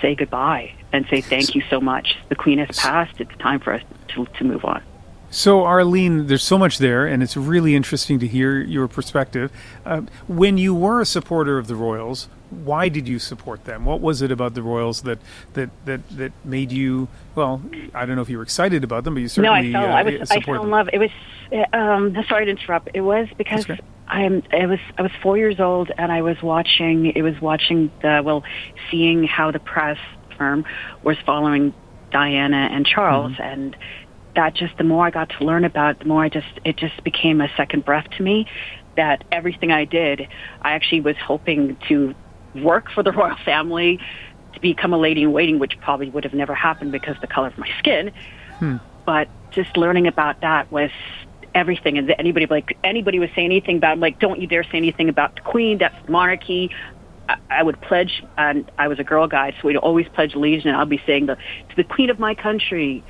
say 0.00 0.14
goodbye 0.14 0.72
and 0.92 1.06
say 1.10 1.20
thank 1.20 1.54
you 1.54 1.62
so 1.68 1.80
much. 1.80 2.16
The 2.28 2.36
Queen 2.36 2.58
has 2.58 2.78
passed. 2.78 3.20
It's 3.20 3.36
time 3.38 3.60
for 3.60 3.72
us 3.72 3.82
to 4.08 4.26
to 4.26 4.44
move 4.44 4.64
on. 4.64 4.82
So, 5.32 5.62
Arlene, 5.62 6.26
there's 6.26 6.42
so 6.42 6.58
much 6.58 6.78
there, 6.78 7.06
and 7.06 7.22
it's 7.22 7.36
really 7.36 7.76
interesting 7.76 8.18
to 8.18 8.26
hear 8.26 8.60
your 8.60 8.88
perspective. 8.88 9.52
Uh, 9.86 10.02
when 10.26 10.58
you 10.58 10.74
were 10.74 11.00
a 11.00 11.06
supporter 11.06 11.56
of 11.56 11.68
the 11.68 11.76
Royals, 11.76 12.28
why 12.50 12.88
did 12.88 13.06
you 13.06 13.18
support 13.18 13.64
them? 13.64 13.84
What 13.84 14.00
was 14.00 14.22
it 14.22 14.30
about 14.30 14.54
the 14.54 14.62
Royals 14.62 15.02
that 15.02 15.18
that 15.54 15.70
that, 15.86 16.08
that 16.16 16.32
made 16.44 16.72
you? 16.72 17.08
Well, 17.34 17.62
I 17.94 18.04
don't 18.06 18.16
know 18.16 18.22
if 18.22 18.28
you 18.28 18.38
were 18.38 18.42
excited 18.42 18.84
about 18.84 19.04
them, 19.04 19.14
but 19.14 19.20
you 19.20 19.28
certainly 19.28 19.70
no, 19.70 19.78
I 19.78 19.82
fell. 19.82 19.92
Uh, 19.92 19.96
I 19.96 20.02
was. 20.02 20.30
I 20.30 20.40
fell 20.40 20.62
in 20.64 20.70
love. 20.70 20.90
It 20.92 20.98
was. 20.98 21.10
Um, 21.72 22.16
sorry 22.28 22.44
to 22.44 22.50
interrupt. 22.50 22.90
It 22.94 23.00
was 23.00 23.28
because 23.38 23.66
I'm. 24.08 24.42
I 24.52 24.66
was. 24.66 24.80
I 24.98 25.02
was 25.02 25.12
four 25.22 25.38
years 25.38 25.60
old, 25.60 25.90
and 25.96 26.10
I 26.10 26.22
was 26.22 26.42
watching. 26.42 27.06
It 27.06 27.22
was 27.22 27.40
watching 27.40 27.90
the. 28.02 28.22
Well, 28.24 28.42
seeing 28.90 29.24
how 29.24 29.50
the 29.50 29.60
press 29.60 29.98
firm 30.36 30.64
was 31.02 31.16
following 31.24 31.72
Diana 32.10 32.68
and 32.72 32.84
Charles, 32.84 33.32
mm-hmm. 33.32 33.42
and 33.42 33.76
that 34.34 34.54
just 34.54 34.76
the 34.76 34.84
more 34.84 35.06
I 35.06 35.10
got 35.10 35.30
to 35.38 35.44
learn 35.44 35.64
about, 35.64 35.92
it, 35.92 35.98
the 36.00 36.04
more 36.06 36.24
I 36.24 36.28
just 36.28 36.48
it 36.64 36.76
just 36.76 37.02
became 37.04 37.40
a 37.40 37.48
second 37.56 37.84
breath 37.84 38.08
to 38.16 38.22
me. 38.22 38.46
That 38.96 39.22
everything 39.30 39.70
I 39.70 39.84
did, 39.84 40.28
I 40.60 40.72
actually 40.72 41.02
was 41.02 41.16
hoping 41.16 41.78
to 41.88 42.14
work 42.54 42.90
for 42.90 43.02
the 43.02 43.12
royal 43.20 43.36
family, 43.44 44.00
to 44.54 44.60
become 44.60 44.92
a 44.92 44.98
lady 44.98 45.22
in 45.22 45.32
waiting, 45.32 45.58
which 45.58 45.78
probably 45.80 46.10
would 46.10 46.24
have 46.24 46.34
never 46.34 46.54
happened 46.54 46.92
because 46.92 47.16
of 47.16 47.20
the 47.20 47.26
color 47.26 47.48
of 47.48 47.58
my 47.58 47.68
skin. 47.78 48.12
Hmm. 48.58 48.76
But 49.06 49.28
just 49.50 49.76
learning 49.76 50.06
about 50.06 50.40
that 50.40 50.70
was 50.70 50.90
everything. 51.54 51.98
And 51.98 52.12
anybody 52.18 52.46
like 52.46 52.76
anybody 52.84 53.18
was 53.18 53.30
saying 53.34 53.46
anything 53.46 53.76
about 53.76 53.98
like, 53.98 54.18
don't 54.18 54.40
you 54.40 54.46
dare 54.46 54.64
say 54.64 54.76
anything 54.76 55.08
about 55.08 55.36
the 55.36 55.42
queen. 55.42 55.78
That's 55.78 56.08
monarchy. 56.08 56.70
I, 57.28 57.36
I 57.48 57.62
would 57.62 57.80
pledge, 57.80 58.22
and 58.36 58.70
I 58.78 58.88
was 58.88 58.98
a 58.98 59.04
girl 59.04 59.26
guide, 59.26 59.54
so 59.60 59.68
we'd 59.68 59.76
always 59.76 60.08
pledge 60.08 60.34
allegiance. 60.34 60.66
And 60.66 60.76
I'll 60.76 60.86
be 60.86 61.02
saying 61.06 61.26
the 61.26 61.36
to 61.36 61.76
the 61.76 61.84
queen 61.84 62.10
of 62.10 62.18
my 62.18 62.34
country. 62.34 63.04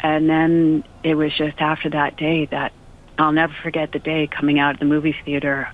And 0.00 0.30
then 0.30 0.84
it 1.02 1.16
was 1.16 1.32
just 1.36 1.58
after 1.58 1.90
that 1.90 2.16
day 2.16 2.46
that 2.46 2.72
I'll 3.18 3.32
never 3.32 3.54
forget 3.64 3.90
the 3.90 3.98
day 3.98 4.28
coming 4.28 4.60
out 4.60 4.74
of 4.74 4.78
the 4.78 4.86
movie 4.86 5.16
theater 5.24 5.72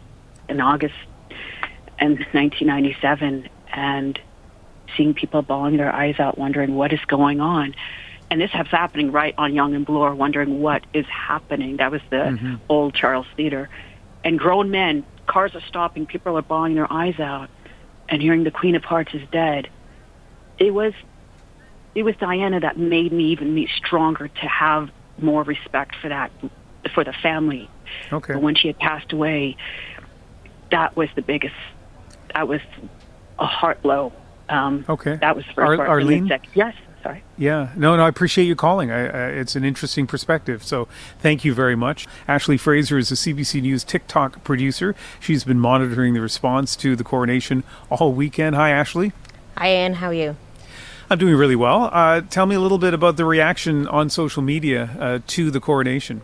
in 0.48 0.60
August 0.60 0.94
in 2.04 2.12
1997 2.32 3.48
and 3.74 4.18
seeing 4.96 5.14
people 5.14 5.42
bawling 5.42 5.76
their 5.76 5.92
eyes 5.92 6.20
out, 6.20 6.38
wondering 6.38 6.74
what 6.74 6.92
is 6.92 7.00
going 7.06 7.40
on. 7.40 7.74
And 8.30 8.40
this 8.40 8.50
was 8.54 8.66
happening 8.70 9.12
right 9.12 9.34
on 9.38 9.54
Yonge 9.54 9.74
and 9.74 9.86
Bloor, 9.86 10.14
wondering 10.14 10.60
what 10.60 10.84
is 10.92 11.06
happening. 11.06 11.76
That 11.76 11.90
was 11.90 12.00
the 12.10 12.16
Mm-hmm. 12.16 12.54
old 12.68 12.94
Charles 12.94 13.26
Theater. 13.36 13.68
And 14.24 14.38
grown 14.38 14.70
men, 14.70 15.04
cars 15.26 15.54
are 15.54 15.62
stopping, 15.68 16.06
people 16.06 16.36
are 16.38 16.42
bawling 16.42 16.74
their 16.74 16.90
eyes 16.92 17.18
out, 17.20 17.50
and 18.08 18.22
hearing 18.22 18.44
the 18.44 18.50
Queen 18.50 18.74
of 18.74 18.84
Hearts 18.84 19.12
is 19.14 19.22
dead. 19.30 19.68
It 20.58 20.72
was 20.72 20.94
it 21.94 22.02
was 22.02 22.16
Diana 22.16 22.60
that 22.60 22.76
made 22.76 23.12
me 23.12 23.26
even 23.26 23.54
me 23.54 23.68
stronger 23.76 24.28
to 24.28 24.46
have 24.48 24.90
more 25.20 25.42
respect 25.44 25.94
for 26.00 26.08
that 26.08 26.32
for 26.92 27.04
the 27.04 27.12
family. 27.12 27.70
Okay. 28.12 28.32
But 28.32 28.42
when 28.42 28.54
she 28.56 28.68
had 28.68 28.78
passed 28.78 29.12
away, 29.12 29.56
that 30.70 30.96
was 30.96 31.08
the 31.14 31.22
biggest. 31.22 31.54
That 32.34 32.48
was 32.48 32.60
a 33.38 33.46
heart 33.46 33.82
blow. 33.82 34.12
Um, 34.48 34.84
Okay. 34.88 35.16
That 35.16 35.34
was 35.36 35.44
the 35.46 35.52
first 35.54 35.66
Ar- 35.68 35.76
part. 35.76 35.88
Arlene? 35.88 36.28
sec- 36.28 36.42
yes. 36.54 36.74
Sorry. 37.02 37.22
Yeah, 37.36 37.68
no, 37.76 37.96
no, 37.98 38.04
I 38.04 38.08
appreciate 38.08 38.46
you 38.46 38.56
calling. 38.56 38.90
I, 38.90 39.06
uh, 39.08 39.28
it's 39.28 39.56
an 39.56 39.64
interesting 39.64 40.06
perspective. 40.06 40.64
So 40.64 40.88
thank 41.18 41.44
you 41.44 41.52
very 41.52 41.76
much. 41.76 42.06
Ashley 42.26 42.56
Fraser 42.56 42.96
is 42.96 43.12
a 43.12 43.14
CBC 43.14 43.60
News 43.60 43.84
TikTok 43.84 44.42
producer. 44.42 44.94
She's 45.20 45.44
been 45.44 45.60
monitoring 45.60 46.14
the 46.14 46.22
response 46.22 46.74
to 46.76 46.96
the 46.96 47.04
coronation 47.04 47.62
all 47.90 48.14
weekend. 48.14 48.56
Hi, 48.56 48.70
Ashley. 48.70 49.12
Hi, 49.58 49.68
Anne. 49.68 49.94
How 49.94 50.06
are 50.08 50.14
you? 50.14 50.36
I'm 51.10 51.18
doing 51.18 51.34
really 51.34 51.56
well. 51.56 51.90
Uh, 51.92 52.22
tell 52.22 52.46
me 52.46 52.54
a 52.54 52.60
little 52.60 52.78
bit 52.78 52.94
about 52.94 53.18
the 53.18 53.26
reaction 53.26 53.86
on 53.88 54.08
social 54.08 54.42
media 54.42 54.96
uh, 54.98 55.18
to 55.26 55.50
the 55.50 55.60
coronation. 55.60 56.22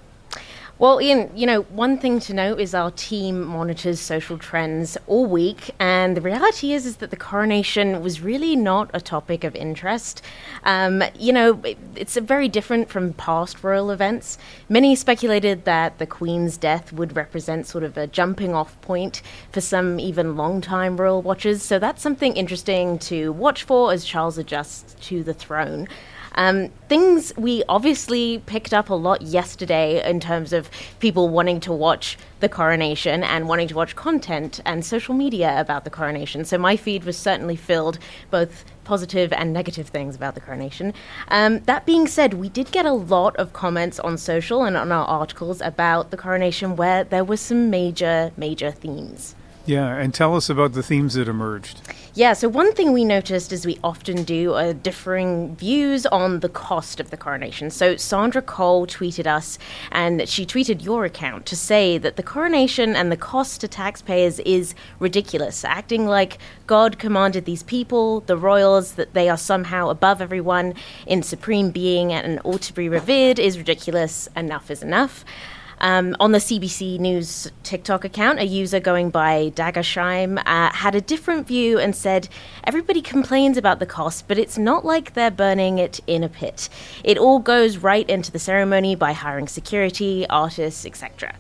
Well, 0.81 0.99
Ian, 0.99 1.31
you 1.37 1.47
know, 1.47 1.61
one 1.65 1.99
thing 1.99 2.21
to 2.21 2.33
note 2.33 2.59
is 2.59 2.75
our 2.75 2.91
team 2.91 3.43
monitors 3.43 4.01
social 4.01 4.39
trends 4.39 4.97
all 5.07 5.27
week, 5.27 5.75
and 5.79 6.17
the 6.17 6.23
reality 6.23 6.73
is 6.73 6.87
is 6.87 6.97
that 6.97 7.11
the 7.11 7.19
coronation 7.19 8.01
was 8.01 8.23
really 8.23 8.57
not 8.57 8.91
a 8.95 9.01
topic 9.03 9.45
of 9.45 9.55
interest. 9.55 10.23
Um, 10.65 11.05
you 11.15 11.35
know, 11.35 11.61
it, 11.65 11.77
it's 11.97 12.17
very 12.17 12.49
different 12.49 12.89
from 12.89 13.13
past 13.13 13.63
royal 13.63 13.91
events. 13.91 14.39
Many 14.71 14.97
speculated 14.97 15.67
that 15.67 15.99
the 15.99 16.07
Queen's 16.07 16.57
death 16.57 16.95
would 16.95 17.15
represent 17.15 17.67
sort 17.67 17.85
of 17.85 17.99
a 17.99 18.07
jumping 18.07 18.55
off 18.55 18.81
point 18.81 19.21
for 19.53 19.61
some 19.61 20.01
even 20.01 20.35
long-time 20.35 20.97
royal 20.97 21.21
watchers. 21.21 21.63
So 21.63 21.79
that's 21.79 22.01
something 22.01 22.35
interesting 22.39 22.99
to 23.01 23.33
watch 23.33 23.65
for 23.65 23.93
as 23.93 24.07
Charles 24.07 24.39
adjusts 24.39 24.97
to 25.09 25.23
the 25.23 25.35
throne. 25.35 25.89
Um, 26.35 26.71
things 26.89 27.33
we 27.37 27.63
obviously 27.69 28.43
picked 28.47 28.73
up 28.73 28.91
a 28.91 28.95
lot 28.95 29.23
yesterday 29.23 30.03
in 30.09 30.21
terms 30.21 30.53
of 30.53 30.71
people 30.99 31.29
wanting 31.29 31.61
to 31.61 31.73
watch 31.73 32.17
the 32.41 32.49
coronation 32.49 33.23
and 33.23 33.49
wanting 33.49 33.69
to 33.69 33.75
watch 33.75 33.97
content 33.97 34.61
and 34.65 34.85
social 34.85 35.15
media 35.15 35.61
about 35.61 35.85
the 35.85 35.91
coronation. 35.91 36.45
So 36.45 36.59
my 36.59 36.77
feed 36.77 37.05
was 37.05 37.17
certainly 37.17 37.57
filled 37.57 37.99
both 38.31 38.65
positive 38.85 39.33
and 39.33 39.53
negative 39.53 39.89
things 39.89 40.17
about 40.17 40.35
the 40.35 40.41
coronation. 40.41 40.95
Um, 41.29 41.61
that 41.61 41.87
being 41.87 42.07
said, 42.07 42.35
we 42.35 42.49
did 42.49 42.73
get 42.73 42.87
a 42.87 42.93
lot 42.93 43.37
of 43.37 43.53
comments 43.53 44.01
on 44.01 44.19
social 44.19 44.65
and 44.65 44.77
on 44.77 44.91
our 44.91 45.07
articles 45.07 45.61
about 45.61 46.11
the 46.11 46.17
coronation 46.17 46.77
where 46.77 47.05
there 47.05 47.25
were 47.25 47.37
some 47.37 47.71
major, 47.71 48.33
major 48.37 48.71
themes. 48.71 49.35
Yeah, 49.71 49.95
and 49.95 50.13
tell 50.13 50.35
us 50.35 50.51
about 50.51 50.73
the 50.73 50.83
themes 50.83 51.15
that 51.15 51.29
emerged. 51.29 51.81
Yeah, 52.13 52.33
so 52.33 52.49
one 52.49 52.73
thing 52.73 52.93
we 52.93 53.05
noticed, 53.05 53.53
as 53.53 53.65
we 53.65 53.79
often 53.85 54.25
do, 54.25 54.53
are 54.55 54.73
differing 54.73 55.55
views 55.55 56.07
on 56.07 56.41
the 56.41 56.49
cost 56.49 56.99
of 56.99 57.11
the 57.11 57.17
coronation. 57.17 57.71
So 57.71 57.97
Sandra 57.97 58.43
Cole 58.43 58.89
tweeted 58.89 59.29
us, 59.29 59.61
and 59.93 60.29
she 60.29 60.45
tweeted 60.45 60.85
your 60.85 61.05
account 61.05 61.47
to 61.47 61.55
say 61.55 61.99
that 61.99 62.17
the 62.17 62.23
coronation 62.25 62.97
and 62.97 63.13
the 63.13 63.17
cost 63.17 63.61
to 63.61 63.69
taxpayers 63.69 64.41
is 64.41 64.75
ridiculous, 64.99 65.65
acting 65.65 66.05
like 66.05 66.39
God 66.67 66.99
commanded 66.99 67.45
these 67.45 67.63
people, 67.63 68.23
the 68.23 68.37
royals, 68.37 68.95
that 68.95 69.15
they 69.15 69.29
are 69.29 69.39
somehow 69.39 69.89
above 69.89 70.21
everyone 70.21 70.75
in 71.07 71.23
supreme 71.23 71.71
being 71.71 72.13
and 72.13 72.41
ought 72.43 72.63
to 72.63 72.75
be 72.75 72.89
revered 72.89 73.39
is 73.39 73.57
ridiculous. 73.57 74.29
Enough 74.35 74.69
is 74.69 74.83
enough. 74.83 75.25
Um, 75.83 76.15
on 76.21 76.33
the 76.33 76.39
CBC 76.39 76.99
News 76.99 77.51
TikTok 77.63 78.05
account, 78.05 78.39
a 78.39 78.45
user 78.45 78.81
going 78.81 79.09
by 79.09 79.51
Dagersheim 79.55 80.39
uh, 80.45 80.71
had 80.73 80.95
a 80.95 81.01
different 81.01 81.47
view 81.47 81.79
and 81.79 81.97
said, 81.97 82.29
Everybody 82.65 83.01
complains 83.01 83.57
about 83.57 83.79
the 83.79 83.87
cost, 83.87 84.29
but 84.29 84.39
it's 84.39 84.59
not 84.59 84.85
like 84.85 85.15
they're 85.15 85.31
burning 85.31 85.79
it 85.79 86.01
in 86.07 86.23
a 86.23 86.29
pit. 86.29 86.69
It 87.03 87.17
all 87.17 87.39
goes 87.39 87.79
right 87.79 88.09
into 88.11 88.31
the 88.31 88.39
ceremony 88.39 88.95
by 88.95 89.13
hiring 89.13 89.49
security, 89.49 90.27
artists, 90.29 90.85
etc. 90.85 91.35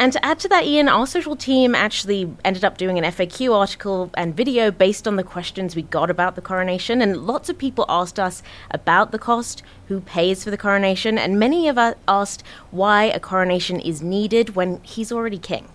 And 0.00 0.14
to 0.14 0.24
add 0.24 0.38
to 0.38 0.48
that, 0.48 0.64
Ian, 0.64 0.88
our 0.88 1.06
social 1.06 1.36
team 1.36 1.74
actually 1.74 2.34
ended 2.42 2.64
up 2.64 2.78
doing 2.78 2.96
an 2.96 3.04
FAQ 3.04 3.54
article 3.54 4.08
and 4.14 4.34
video 4.34 4.70
based 4.70 5.06
on 5.06 5.16
the 5.16 5.22
questions 5.22 5.76
we 5.76 5.82
got 5.82 6.08
about 6.08 6.36
the 6.36 6.40
coronation. 6.40 7.02
And 7.02 7.26
lots 7.26 7.50
of 7.50 7.58
people 7.58 7.84
asked 7.86 8.18
us 8.18 8.42
about 8.70 9.12
the 9.12 9.18
cost, 9.18 9.62
who 9.88 10.00
pays 10.00 10.42
for 10.42 10.50
the 10.50 10.56
coronation, 10.56 11.18
and 11.18 11.38
many 11.38 11.68
of 11.68 11.76
us 11.76 11.96
asked 12.08 12.42
why 12.70 13.04
a 13.04 13.20
coronation 13.20 13.78
is 13.78 14.00
needed 14.00 14.56
when 14.56 14.80
he's 14.84 15.12
already 15.12 15.36
king. 15.36 15.68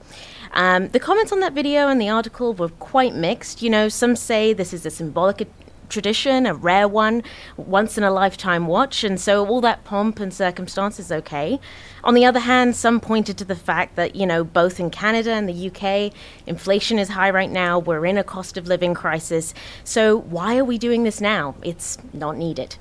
Um, 0.53 0.87
the 0.87 0.99
comments 0.99 1.31
on 1.31 1.39
that 1.41 1.53
video 1.53 1.87
and 1.87 2.01
the 2.01 2.09
article 2.09 2.55
were 2.55 2.69
quite 2.69 3.13
mixed. 3.13 3.61
You 3.61 3.69
know, 3.69 3.89
some 3.89 4.15
say 4.15 4.53
this 4.53 4.73
is 4.73 4.87
a 4.87 4.89
symbolic 4.89 5.47
tradition, 5.89 6.45
a 6.45 6.53
rare 6.53 6.87
one, 6.87 7.23
once 7.57 7.97
in 7.97 8.03
a 8.03 8.11
lifetime 8.11 8.67
watch, 8.67 9.03
and 9.03 9.19
so 9.19 9.45
all 9.47 9.61
that 9.61 9.83
pomp 9.83 10.19
and 10.19 10.33
circumstance 10.33 10.99
is 10.99 11.11
okay. 11.11 11.59
On 12.03 12.13
the 12.13 12.25
other 12.25 12.39
hand, 12.39 12.75
some 12.75 12.99
pointed 12.99 13.37
to 13.37 13.45
the 13.45 13.55
fact 13.55 13.95
that, 13.95 14.15
you 14.15 14.25
know, 14.25 14.43
both 14.43 14.79
in 14.79 14.89
Canada 14.89 15.31
and 15.31 15.49
the 15.49 15.69
UK, 15.69 16.13
inflation 16.45 16.99
is 16.99 17.09
high 17.09 17.29
right 17.29 17.51
now, 17.51 17.79
we're 17.79 18.05
in 18.05 18.17
a 18.17 18.23
cost 18.23 18.57
of 18.57 18.67
living 18.67 18.93
crisis, 18.93 19.53
so 19.83 20.17
why 20.17 20.57
are 20.57 20.65
we 20.65 20.77
doing 20.77 21.03
this 21.03 21.21
now? 21.21 21.55
It's 21.63 21.97
not 22.13 22.37
needed. 22.37 22.77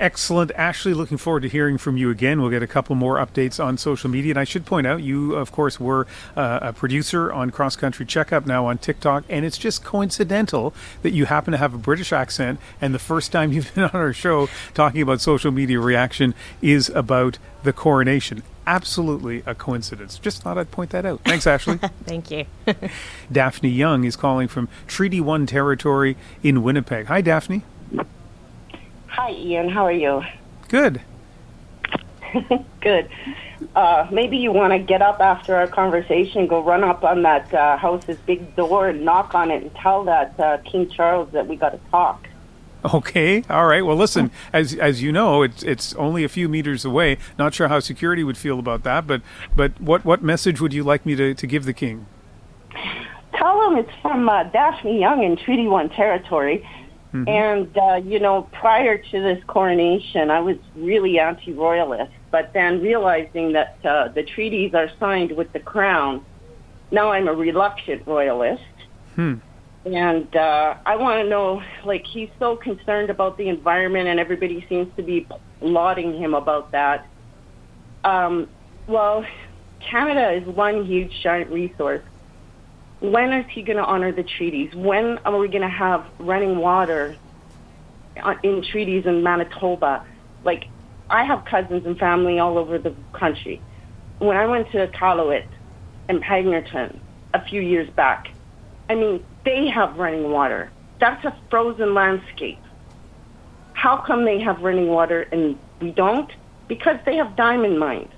Excellent. 0.00 0.50
Ashley, 0.52 0.94
looking 0.94 1.18
forward 1.18 1.42
to 1.42 1.48
hearing 1.48 1.76
from 1.76 1.98
you 1.98 2.08
again. 2.08 2.40
We'll 2.40 2.48
get 2.48 2.62
a 2.62 2.66
couple 2.66 2.96
more 2.96 3.16
updates 3.16 3.62
on 3.62 3.76
social 3.76 4.08
media. 4.08 4.32
And 4.32 4.38
I 4.38 4.44
should 4.44 4.64
point 4.64 4.86
out, 4.86 5.02
you, 5.02 5.34
of 5.34 5.52
course, 5.52 5.78
were 5.78 6.06
uh, 6.34 6.58
a 6.62 6.72
producer 6.72 7.30
on 7.30 7.50
Cross 7.50 7.76
Country 7.76 8.06
Checkup, 8.06 8.46
now 8.46 8.64
on 8.64 8.78
TikTok. 8.78 9.24
And 9.28 9.44
it's 9.44 9.58
just 9.58 9.84
coincidental 9.84 10.72
that 11.02 11.10
you 11.10 11.26
happen 11.26 11.52
to 11.52 11.58
have 11.58 11.74
a 11.74 11.78
British 11.78 12.14
accent. 12.14 12.58
And 12.80 12.94
the 12.94 12.98
first 12.98 13.30
time 13.30 13.52
you've 13.52 13.74
been 13.74 13.84
on 13.84 13.90
our 13.90 14.14
show 14.14 14.48
talking 14.72 15.02
about 15.02 15.20
social 15.20 15.50
media 15.50 15.78
reaction 15.78 16.34
is 16.62 16.88
about 16.88 17.36
the 17.62 17.74
coronation. 17.74 18.42
Absolutely 18.66 19.42
a 19.44 19.54
coincidence. 19.54 20.18
Just 20.18 20.40
thought 20.42 20.56
I'd 20.56 20.70
point 20.70 20.90
that 20.90 21.04
out. 21.04 21.20
Thanks, 21.26 21.46
Ashley. 21.46 21.76
Thank 22.04 22.30
you. 22.30 22.46
Daphne 23.30 23.68
Young 23.68 24.04
is 24.04 24.16
calling 24.16 24.48
from 24.48 24.70
Treaty 24.86 25.20
One 25.20 25.44
territory 25.44 26.16
in 26.42 26.62
Winnipeg. 26.62 27.06
Hi, 27.06 27.20
Daphne. 27.20 27.64
Hi, 29.10 29.32
Ian. 29.32 29.68
How 29.68 29.86
are 29.86 29.92
you? 29.92 30.22
Good. 30.68 31.00
Good. 32.80 33.08
Uh, 33.74 34.06
maybe 34.10 34.36
you 34.36 34.52
want 34.52 34.72
to 34.72 34.78
get 34.78 35.02
up 35.02 35.20
after 35.20 35.56
our 35.56 35.66
conversation, 35.66 36.46
go 36.46 36.62
run 36.62 36.84
up 36.84 37.02
on 37.04 37.22
that 37.22 37.52
uh, 37.52 37.76
house's 37.76 38.16
big 38.24 38.54
door 38.56 38.88
and 38.88 39.04
knock 39.04 39.34
on 39.34 39.50
it 39.50 39.62
and 39.62 39.74
tell 39.74 40.04
that 40.04 40.38
uh, 40.38 40.58
King 40.58 40.88
Charles 40.88 41.30
that 41.32 41.46
we 41.48 41.56
got 41.56 41.70
to 41.70 41.90
talk. 41.90 42.28
Okay. 42.94 43.42
All 43.50 43.66
right. 43.66 43.84
Well, 43.84 43.96
listen. 43.96 44.30
As 44.54 44.74
as 44.74 45.02
you 45.02 45.12
know, 45.12 45.42
it's 45.42 45.62
it's 45.62 45.92
only 45.94 46.24
a 46.24 46.30
few 46.30 46.48
meters 46.48 46.84
away. 46.84 47.18
Not 47.38 47.52
sure 47.52 47.68
how 47.68 47.80
security 47.80 48.24
would 48.24 48.38
feel 48.38 48.58
about 48.58 48.84
that, 48.84 49.06
but 49.06 49.20
but 49.54 49.78
what 49.80 50.04
what 50.04 50.22
message 50.22 50.62
would 50.62 50.72
you 50.72 50.82
like 50.82 51.04
me 51.04 51.14
to, 51.14 51.34
to 51.34 51.46
give 51.46 51.66
the 51.66 51.74
king? 51.74 52.06
Tell 53.34 53.70
him 53.70 53.76
it's 53.76 53.92
from 54.00 54.28
uh, 54.28 54.44
Daphne 54.44 54.98
Young 54.98 55.22
in 55.22 55.36
Treaty 55.36 55.66
One 55.66 55.90
territory. 55.90 56.66
Mm-hmm. 57.12 57.28
And, 57.28 57.76
uh, 57.76 58.08
you 58.08 58.20
know, 58.20 58.48
prior 58.52 58.96
to 58.96 59.20
this 59.20 59.42
coronation, 59.48 60.30
I 60.30 60.40
was 60.40 60.56
really 60.76 61.18
anti 61.18 61.52
royalist. 61.52 62.12
But 62.30 62.52
then 62.52 62.80
realizing 62.80 63.52
that 63.54 63.78
uh, 63.84 64.08
the 64.08 64.22
treaties 64.22 64.74
are 64.74 64.88
signed 65.00 65.32
with 65.32 65.52
the 65.52 65.58
crown, 65.58 66.24
now 66.92 67.10
I'm 67.10 67.26
a 67.26 67.34
reluctant 67.34 68.06
royalist. 68.06 68.62
Hmm. 69.16 69.34
And 69.84 70.36
uh, 70.36 70.76
I 70.86 70.96
want 70.96 71.24
to 71.24 71.28
know, 71.28 71.62
like, 71.84 72.04
he's 72.06 72.28
so 72.38 72.54
concerned 72.54 73.10
about 73.10 73.38
the 73.38 73.48
environment, 73.48 74.08
and 74.08 74.20
everybody 74.20 74.64
seems 74.68 74.94
to 74.96 75.02
be 75.02 75.26
lauding 75.60 76.16
him 76.16 76.34
about 76.34 76.70
that. 76.72 77.06
Um, 78.04 78.48
well, 78.86 79.24
Canada 79.80 80.32
is 80.32 80.46
one 80.54 80.84
huge 80.84 81.12
giant 81.22 81.50
resource. 81.50 82.02
When 83.00 83.32
is 83.32 83.46
he 83.50 83.62
going 83.62 83.78
to 83.78 83.84
honor 83.84 84.12
the 84.12 84.22
treaties? 84.22 84.74
When 84.74 85.18
are 85.24 85.38
we 85.38 85.48
going 85.48 85.62
to 85.62 85.68
have 85.68 86.06
running 86.18 86.58
water 86.58 87.16
in 88.42 88.62
treaties 88.62 89.06
in 89.06 89.22
Manitoba? 89.22 90.04
Like, 90.44 90.66
I 91.08 91.24
have 91.24 91.44
cousins 91.46 91.86
and 91.86 91.98
family 91.98 92.38
all 92.38 92.58
over 92.58 92.78
the 92.78 92.94
country. 93.12 93.60
When 94.18 94.36
I 94.36 94.46
went 94.46 94.70
to 94.72 94.86
Iqaluit 94.86 95.46
and 96.08 96.22
Pangnirtung 96.22 96.98
a 97.32 97.42
few 97.42 97.62
years 97.62 97.88
back, 97.90 98.28
I 98.90 98.94
mean, 98.96 99.24
they 99.46 99.68
have 99.68 99.96
running 99.96 100.30
water. 100.30 100.70
That's 100.98 101.24
a 101.24 101.34
frozen 101.48 101.94
landscape. 101.94 102.58
How 103.72 103.96
come 103.96 104.26
they 104.26 104.40
have 104.40 104.60
running 104.60 104.88
water 104.88 105.22
and 105.32 105.58
we 105.80 105.90
don't? 105.90 106.30
Because 106.68 106.98
they 107.06 107.16
have 107.16 107.34
diamond 107.34 107.78
mines. 107.78 108.12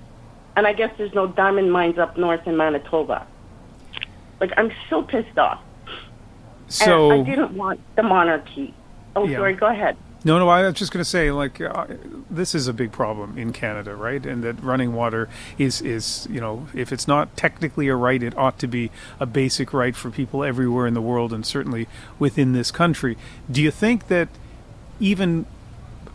And 0.57 0.67
I 0.67 0.73
guess 0.73 0.91
there's 0.97 1.13
no 1.13 1.27
diamond 1.27 1.71
mines 1.71 1.97
up 1.97 2.17
north 2.17 2.45
in 2.45 2.57
Manitoba. 2.57 3.25
Like, 4.39 4.51
I'm 4.57 4.71
so 4.89 5.03
pissed 5.03 5.37
off. 5.37 5.61
So 6.67 7.11
and 7.11 7.21
I 7.21 7.29
didn't 7.29 7.51
want 7.55 7.79
the 7.95 8.03
monarchy. 8.03 8.73
Oh, 9.15 9.25
Yeah. 9.25 9.37
sorry, 9.37 9.53
go 9.53 9.67
ahead. 9.67 9.95
No, 10.25 10.39
no, 10.39 10.47
I 10.47 10.61
was 10.65 10.75
just 10.75 10.93
going 10.93 11.03
to 11.03 11.09
say, 11.09 11.31
like, 11.31 11.59
uh, 11.59 11.85
this 12.31 12.55
is 12.55 12.69
a 12.69 12.73
big 12.73 12.93
problem 12.93 13.37
in 13.37 13.51
Canada, 13.51 13.93
right? 13.93 14.25
And 14.25 14.41
that 14.43 14.63
running 14.63 14.93
water 14.93 15.27
is, 15.57 15.81
is, 15.81 16.27
you 16.31 16.39
know, 16.39 16.67
if 16.73 16.93
it's 16.93 17.07
not 17.09 17.35
technically 17.35 17.89
a 17.89 17.95
right, 17.95 18.23
it 18.23 18.35
ought 18.37 18.57
to 18.59 18.67
be 18.67 18.89
a 19.19 19.25
basic 19.25 19.73
right 19.73 19.93
for 19.95 20.09
people 20.09 20.43
everywhere 20.43 20.87
in 20.87 20.93
the 20.93 21.01
world 21.01 21.33
and 21.33 21.45
certainly 21.45 21.87
within 22.19 22.53
this 22.53 22.71
country. 22.71 23.17
Do 23.51 23.61
you 23.61 23.69
think 23.69 24.07
that 24.07 24.29
even, 25.01 25.45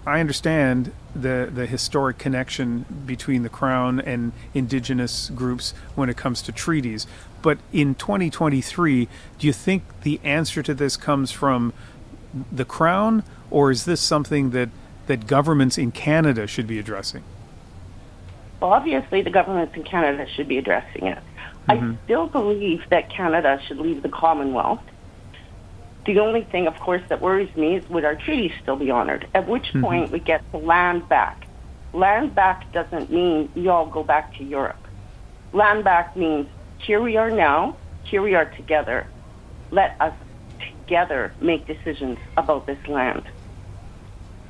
I 0.06 0.20
understand 0.20 0.90
the, 1.20 1.50
the 1.52 1.66
historic 1.66 2.18
connection 2.18 2.84
between 3.06 3.42
the 3.42 3.48
Crown 3.48 4.00
and 4.00 4.32
Indigenous 4.54 5.30
groups 5.30 5.72
when 5.94 6.08
it 6.08 6.16
comes 6.16 6.42
to 6.42 6.52
treaties, 6.52 7.06
but 7.42 7.58
in 7.72 7.94
2023, 7.94 9.08
do 9.38 9.46
you 9.46 9.52
think 9.52 9.82
the 10.02 10.20
answer 10.24 10.62
to 10.62 10.74
this 10.74 10.96
comes 10.96 11.30
from 11.30 11.72
the 12.52 12.64
crown, 12.64 13.22
or 13.50 13.70
is 13.70 13.84
this 13.84 14.00
something 14.00 14.50
that 14.50 14.68
that 15.06 15.26
governments 15.26 15.78
in 15.78 15.90
Canada 15.90 16.46
should 16.46 16.66
be 16.66 16.78
addressing? 16.78 17.24
Well, 18.60 18.72
obviously, 18.72 19.22
the 19.22 19.30
governments 19.30 19.74
in 19.74 19.82
Canada 19.82 20.26
should 20.28 20.48
be 20.48 20.58
addressing 20.58 21.06
it. 21.06 21.18
I 21.68 21.76
mm-hmm. 21.76 21.94
still 22.04 22.26
believe 22.26 22.82
that 22.90 23.08
Canada 23.08 23.60
should 23.66 23.78
leave 23.78 24.02
the 24.02 24.08
Commonwealth. 24.08 24.82
The 26.08 26.20
only 26.20 26.44
thing, 26.50 26.66
of 26.66 26.72
course, 26.80 27.02
that 27.10 27.20
worries 27.20 27.54
me 27.54 27.76
is 27.76 27.88
would 27.90 28.02
our 28.06 28.16
treaties 28.16 28.52
still 28.62 28.76
be 28.76 28.90
honored? 28.90 29.28
At 29.34 29.46
which 29.46 29.70
Mhm. 29.74 29.82
point 29.82 30.10
we 30.10 30.20
get 30.20 30.42
the 30.52 30.58
land 30.58 31.06
back. 31.10 31.46
Land 31.92 32.34
back 32.34 32.72
doesn't 32.72 33.10
mean 33.10 33.50
you 33.54 33.70
all 33.70 33.84
go 33.84 34.02
back 34.02 34.32
to 34.36 34.44
Europe. 34.44 34.88
Land 35.52 35.84
back 35.84 36.16
means 36.16 36.48
here 36.78 37.02
we 37.02 37.18
are 37.18 37.30
now, 37.30 37.76
here 38.04 38.22
we 38.22 38.34
are 38.34 38.46
together. 38.46 39.06
Let 39.70 39.96
us 40.00 40.14
together 40.86 41.34
make 41.40 41.66
decisions 41.66 42.16
about 42.38 42.66
this 42.66 42.78
land 42.88 43.24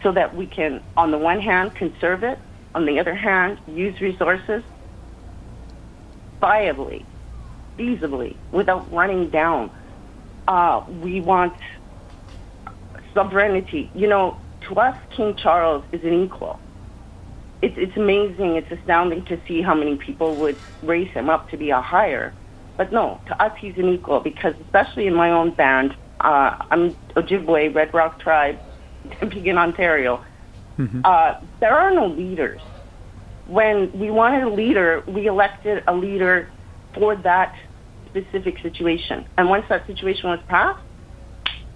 so 0.01 0.13
that 0.13 0.37
we 0.37 0.47
can, 0.47 0.81
on 0.97 1.11
the 1.11 1.19
one 1.19 1.41
hand, 1.41 1.75
conserve 1.75 2.23
it, 2.23 2.39
on 2.77 2.87
the 2.87 3.01
other 3.01 3.17
hand, 3.17 3.59
use 3.67 4.01
resources 4.01 4.63
viably, 6.41 7.05
feasibly, 7.77 8.37
without 8.53 8.93
running 8.93 9.29
down. 9.31 9.73
Uh, 10.49 10.83
we 11.03 11.21
want 11.21 11.53
sovereignty. 13.13 13.91
You 13.95 14.09
know, 14.09 14.39
to 14.69 14.77
us, 14.77 14.97
King 15.15 15.37
Charles 15.37 15.85
is 15.93 16.03
an 16.03 16.25
equal. 16.25 16.59
It's, 17.61 17.75
it's 17.77 17.97
amazing, 17.97 18.57
it's 18.57 18.71
astounding 18.71 19.27
to 19.27 19.39
see 19.47 19.61
how 19.61 19.75
many 19.75 19.97
people 19.97 20.37
would 20.37 20.57
raise 20.83 21.11
him 21.13 21.29
up 21.29 21.51
to 21.51 21.59
be 21.59 21.69
a 21.69 21.83
higher. 21.83 22.33
But 22.79 22.93
no, 22.93 23.21
to 23.27 23.43
us, 23.43 23.53
he's 23.61 23.75
an 23.77 23.93
equal 23.93 24.21
because, 24.21 24.55
especially 24.65 25.07
in 25.07 25.15
my 25.15 25.31
own 25.31 25.55
band, 25.55 25.95
uh, 26.21 26.57
I'm 26.71 26.97
Ojibwe, 27.15 27.75
Red 27.75 27.93
Rock 27.93 28.19
Tribe, 28.19 28.59
Picking, 29.21 29.59
Ontario. 29.59 30.25
Uh, 31.05 31.35
there 31.61 31.77
are 31.77 31.93
no 31.93 32.07
leaders. 32.07 32.61
When 33.49 33.91
we 33.93 34.11
wanted 34.11 34.45
a 34.45 34.51
leader, 34.51 35.03
we 35.09 35.27
elected 35.27 35.83
a 35.87 35.95
leader 35.95 36.49
for 36.95 37.17
that 37.17 37.55
specific 38.11 38.59
situation. 38.61 39.27
And 39.37 39.49
once 39.49 39.67
that 39.69 39.87
situation 39.87 40.31
was 40.31 40.41
passed, 40.49 40.81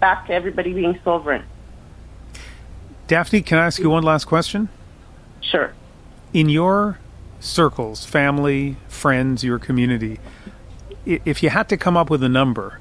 back 0.01 0.27
to 0.27 0.33
everybody 0.33 0.73
being 0.73 0.99
sovereign. 1.05 1.45
Daphne, 3.07 3.43
can 3.43 3.59
I 3.59 3.67
ask 3.67 3.79
you 3.79 3.91
one 3.91 4.03
last 4.03 4.25
question? 4.25 4.69
Sure. 5.41 5.73
In 6.33 6.49
your 6.49 6.99
circles, 7.41 8.05
family, 8.05 8.77
friends, 8.89 9.45
your 9.45 9.59
community, 9.59 10.19
if 11.05 11.43
you 11.43 11.51
had 11.51 11.69
to 11.69 11.77
come 11.77 11.97
up 11.97 12.11
with 12.11 12.23
a 12.23 12.29
number, 12.29 12.81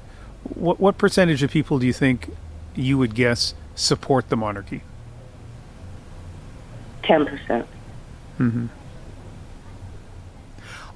what, 0.54 0.80
what 0.80 0.98
percentage 0.98 1.42
of 1.42 1.50
people 1.50 1.78
do 1.78 1.86
you 1.86 1.92
think 1.92 2.30
you 2.74 2.96
would 2.98 3.14
guess 3.14 3.54
support 3.74 4.28
the 4.28 4.36
monarchy? 4.36 4.82
10%. 7.02 7.66
hmm 8.38 8.66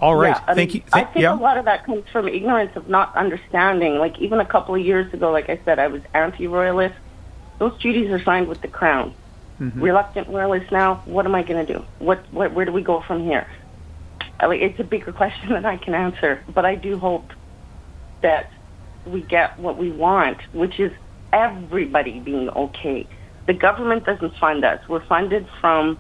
All 0.01 0.15
right. 0.15 0.29
Yeah, 0.29 0.45
I 0.47 0.55
Thank 0.55 0.75
mean, 0.75 0.83
you. 0.83 0.91
I 0.93 1.05
think 1.05 1.23
yeah. 1.23 1.35
a 1.35 1.37
lot 1.37 1.57
of 1.57 1.65
that 1.65 1.87
comes 1.87 2.05
from 2.13 2.29
ignorance 2.29 2.77
of 2.77 2.89
not 2.89 3.17
understanding. 3.17 3.97
Like 3.97 4.19
even 4.19 4.41
a 4.41 4.45
couple 4.45 4.75
of 4.75 4.81
years 4.81 5.13
ago, 5.15 5.31
like 5.33 5.49
I 5.49 5.59
said, 5.65 5.79
I 5.79 5.89
was 5.89 6.03
anti-royalist. 6.13 6.95
Those 7.59 7.81
treaties 7.81 8.11
are 8.11 8.23
signed 8.23 8.49
with 8.49 8.61
the 8.61 8.69
crown. 8.69 9.15
Mhm. 9.61 9.81
Reluctant 9.81 10.29
royalist 10.29 10.71
now. 10.71 11.03
What 11.07 11.25
am 11.25 11.35
I 11.35 11.43
going 11.43 11.65
to 11.65 11.73
do? 11.73 11.83
What, 11.99 12.21
what? 12.31 12.53
Where 12.53 12.67
do 12.67 12.73
we 12.73 12.83
go 12.83 13.01
from 13.01 13.25
here? 13.25 13.47
I 14.39 14.49
mean, 14.49 14.61
it's 14.61 14.79
a 14.79 14.85
bigger 14.85 15.13
question 15.23 15.49
than 15.51 15.65
I 15.65 15.79
can 15.79 15.95
answer. 15.95 16.43
But 16.55 16.67
I 16.67 16.75
do 16.75 16.99
hope 16.99 17.33
that 18.21 18.51
we 19.07 19.23
get 19.23 19.59
what 19.59 19.79
we 19.79 19.91
want, 19.91 20.39
which 20.53 20.79
is 20.79 20.93
everybody 21.33 22.21
being 22.21 22.51
okay. 22.51 23.07
The 23.47 23.55
government 23.55 24.05
doesn't 24.05 24.35
fund 24.37 24.65
us. 24.65 24.87
We're 24.89 25.05
funded 25.07 25.47
from 25.61 25.99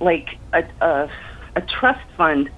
like 0.00 0.38
a, 0.52 0.64
a, 0.80 1.10
a 1.54 1.60
trust 1.62 2.04
fund 2.16 2.50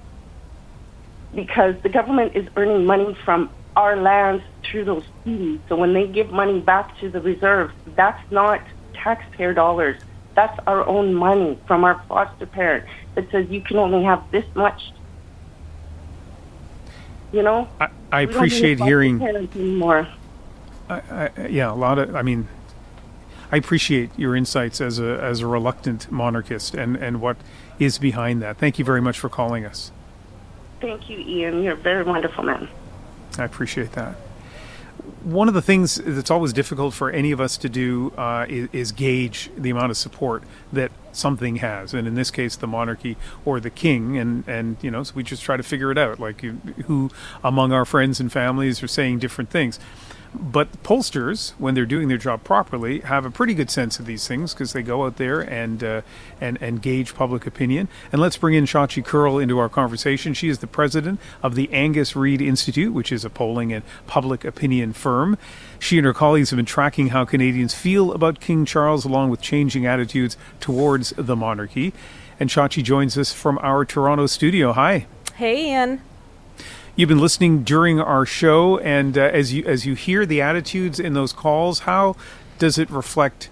because 1.33 1.75
the 1.83 1.89
government 1.89 2.35
is 2.35 2.47
earning 2.55 2.85
money 2.85 3.15
from 3.25 3.49
our 3.75 3.95
lands 3.95 4.43
through 4.63 4.85
those 4.85 5.03
fees. 5.23 5.59
So 5.69 5.75
when 5.75 5.93
they 5.93 6.07
give 6.07 6.31
money 6.31 6.59
back 6.59 6.97
to 6.99 7.09
the 7.09 7.21
reserve, 7.21 7.71
that's 7.95 8.19
not 8.31 8.61
taxpayer 8.93 9.53
dollars. 9.53 10.01
That's 10.35 10.57
our 10.67 10.85
own 10.85 11.13
money 11.13 11.57
from 11.67 11.83
our 11.83 12.01
foster 12.07 12.45
parent 12.45 12.85
that 13.15 13.29
says 13.31 13.49
you 13.49 13.61
can 13.61 13.77
only 13.77 14.03
have 14.03 14.23
this 14.31 14.45
much. 14.55 14.91
You 17.31 17.43
know, 17.43 17.67
I, 17.79 17.89
I 18.11 18.21
We 18.21 18.25
don't 18.25 18.33
need 18.33 18.35
appreciate 18.35 18.79
hearing. 18.79 19.49
more. 19.77 20.07
I, 20.89 21.29
I, 21.37 21.47
yeah, 21.47 21.71
a 21.71 21.75
lot 21.75 21.99
of. 21.99 22.15
I 22.15 22.23
mean, 22.23 22.47
I 23.51 23.57
appreciate 23.57 24.17
your 24.17 24.35
insights 24.35 24.81
as 24.81 24.99
a 24.99 25.19
as 25.21 25.41
a 25.41 25.47
reluctant 25.47 26.11
monarchist 26.11 26.73
and 26.73 26.95
and 26.95 27.21
what 27.21 27.37
is 27.77 27.99
behind 27.99 28.41
that. 28.41 28.57
Thank 28.57 28.79
you 28.79 28.85
very 28.85 29.01
much 29.01 29.19
for 29.19 29.29
calling 29.29 29.65
us. 29.65 29.91
Thank 30.81 31.09
you, 31.09 31.19
Ian. 31.19 31.63
You're 31.63 31.73
a 31.73 31.77
very 31.77 32.03
wonderful 32.03 32.43
man. 32.43 32.69
I 33.37 33.45
appreciate 33.45 33.93
that. 33.93 34.15
One 35.23 35.47
of 35.47 35.53
the 35.53 35.61
things 35.61 35.95
that's 35.95 36.31
always 36.31 36.53
difficult 36.53 36.93
for 36.93 37.09
any 37.09 37.31
of 37.31 37.41
us 37.41 37.57
to 37.57 37.69
do 37.69 38.13
uh, 38.17 38.45
is, 38.47 38.69
is, 38.71 38.91
gauge 38.91 39.49
the 39.57 39.69
amount 39.69 39.91
of 39.91 39.97
support 39.97 40.43
that 40.71 40.91
something 41.11 41.57
has, 41.57 41.93
and 41.93 42.07
in 42.07 42.15
this 42.15 42.31
case, 42.31 42.55
the 42.55 42.67
monarchy 42.67 43.17
or 43.43 43.59
the 43.59 43.69
king. 43.69 44.17
And 44.17 44.47
and 44.47 44.77
you 44.81 44.91
know, 44.91 45.03
so 45.03 45.13
we 45.15 45.23
just 45.23 45.43
try 45.43 45.57
to 45.57 45.63
figure 45.63 45.91
it 45.91 45.97
out, 45.97 46.19
like 46.19 46.41
who 46.41 47.09
among 47.43 47.71
our 47.71 47.85
friends 47.85 48.19
and 48.19 48.31
families 48.31 48.83
are 48.83 48.87
saying 48.87 49.19
different 49.19 49.49
things. 49.49 49.79
But 50.33 50.83
pollsters, 50.83 51.51
when 51.57 51.73
they're 51.73 51.87
doing 51.87 52.07
their 52.07 52.17
job 52.17 52.43
properly, 52.43 52.99
have 52.99 53.25
a 53.25 53.31
pretty 53.31 53.55
good 53.55 53.71
sense 53.71 53.99
of 53.99 54.05
these 54.05 54.27
things 54.27 54.53
because 54.53 54.73
they 54.73 54.83
go 54.83 55.05
out 55.05 55.17
there 55.17 55.41
and 55.41 55.83
uh, 55.83 56.01
and 56.39 56.61
and 56.61 56.81
gauge 56.81 57.15
public 57.15 57.47
opinion. 57.47 57.87
And 58.11 58.21
let's 58.21 58.37
bring 58.37 58.53
in 58.53 58.65
Shachi 58.65 59.03
Kurl 59.03 59.39
into 59.39 59.57
our 59.57 59.69
conversation. 59.69 60.35
She 60.35 60.47
is 60.47 60.59
the 60.59 60.67
president 60.67 61.19
of 61.41 61.55
the 61.55 61.71
Angus 61.73 62.15
Reid 62.15 62.41
Institute, 62.41 62.93
which 62.93 63.11
is 63.11 63.25
a 63.25 63.29
polling 63.29 63.73
and 63.73 63.83
public 64.05 64.45
opinion 64.45 64.93
firm. 64.93 65.37
She 65.79 65.97
and 65.97 66.05
her 66.05 66.13
colleagues 66.13 66.51
have 66.51 66.57
been 66.57 66.65
tracking 66.65 67.07
how 67.07 67.25
Canadians 67.25 67.73
feel 67.73 68.11
about 68.11 68.39
King 68.39 68.65
Charles, 68.65 69.05
along 69.05 69.31
with 69.31 69.41
changing 69.41 69.87
attitudes 69.87 70.37
towards 70.59 71.11
the 71.17 71.35
monarchy. 71.35 71.91
And 72.39 72.49
Shachi 72.49 72.83
joins 72.83 73.17
us 73.17 73.33
from 73.33 73.57
our 73.61 73.83
Toronto 73.83 74.27
studio. 74.27 74.73
Hi. 74.73 75.07
Hey, 75.35 75.71
Ian. 75.71 76.01
You've 76.99 77.07
been 77.07 77.21
listening 77.21 77.63
during 77.63 78.01
our 78.01 78.25
show, 78.25 78.77
and 78.79 79.17
uh, 79.17 79.21
as 79.21 79.53
you 79.53 79.63
as 79.63 79.85
you 79.85 79.93
hear 79.93 80.25
the 80.25 80.41
attitudes 80.41 80.99
in 80.99 81.13
those 81.13 81.31
calls, 81.31 81.79
how 81.79 82.17
does 82.57 82.77
it 82.77 82.89
reflect 82.89 83.49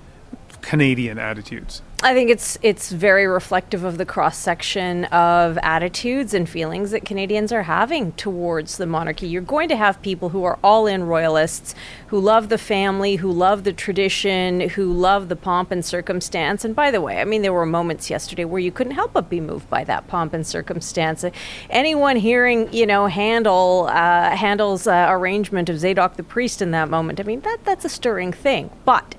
Canadian 0.60 1.18
attitudes? 1.18 1.82
I 2.04 2.14
think 2.14 2.30
it's 2.30 2.60
it's 2.62 2.92
very 2.92 3.26
reflective 3.26 3.84
of 3.84 3.98
the 3.98 4.06
cross 4.06 4.38
section 4.38 5.06
of 5.06 5.58
attitudes 5.64 6.36
and 6.36 6.48
feelings 6.48 6.92
that 6.92 7.06
Canadians 7.06 7.52
are 7.52 7.64
having 7.64 8.12
towards 8.12 8.78
the 8.78 8.86
monarchy. 8.86 9.28
You're 9.28 9.42
going 9.42 9.68
to 9.70 9.76
have 9.76 10.00
people 10.04 10.30
who 10.30 10.44
are 10.44 10.60
all 10.64 10.86
in 10.86 11.06
royalists, 11.06 11.74
who 12.08 12.20
love 12.20 12.50
the 12.50 12.60
family, 12.60 13.16
who 13.16 13.32
love 13.32 13.64
the 13.64 13.74
tradition, 13.74 14.70
who 14.70 14.94
love 14.94 15.28
the 15.28 15.36
pomp 15.36 15.72
and 15.72 15.84
circumstance. 15.84 16.64
And 16.64 16.76
by 16.76 16.92
the 16.92 17.02
way, 17.02 17.20
I 17.20 17.26
mean 17.26 17.42
there 17.42 17.52
were 17.52 17.66
moments 17.66 18.12
yesterday 18.12 18.46
where 18.46 18.62
you 18.62 18.72
couldn't 18.72 18.94
help 18.94 19.14
but 19.14 19.28
be 19.28 19.42
moved 19.42 19.68
by 19.68 19.84
that 19.86 20.08
pomp 20.08 20.36
and 20.36 20.46
circumstance. 20.46 21.26
Anyone 21.68 22.18
hearing, 22.18 22.72
you 22.72 22.86
know, 22.86 23.08
Handel 23.08 23.88
uh, 23.88 24.36
Handel's 24.36 24.86
uh, 24.86 25.08
arrangement 25.10 25.68
of 25.68 25.80
Zadok 25.80 26.16
the 26.16 26.22
priest 26.22 26.62
in 26.62 26.70
that 26.72 26.92
moment, 26.92 27.20
I 27.20 27.24
mean 27.24 27.42
that 27.42 27.58
that's 27.64 27.86
a 27.86 27.90
stirring 27.90 28.34
thing. 28.34 28.70
But 28.86 29.16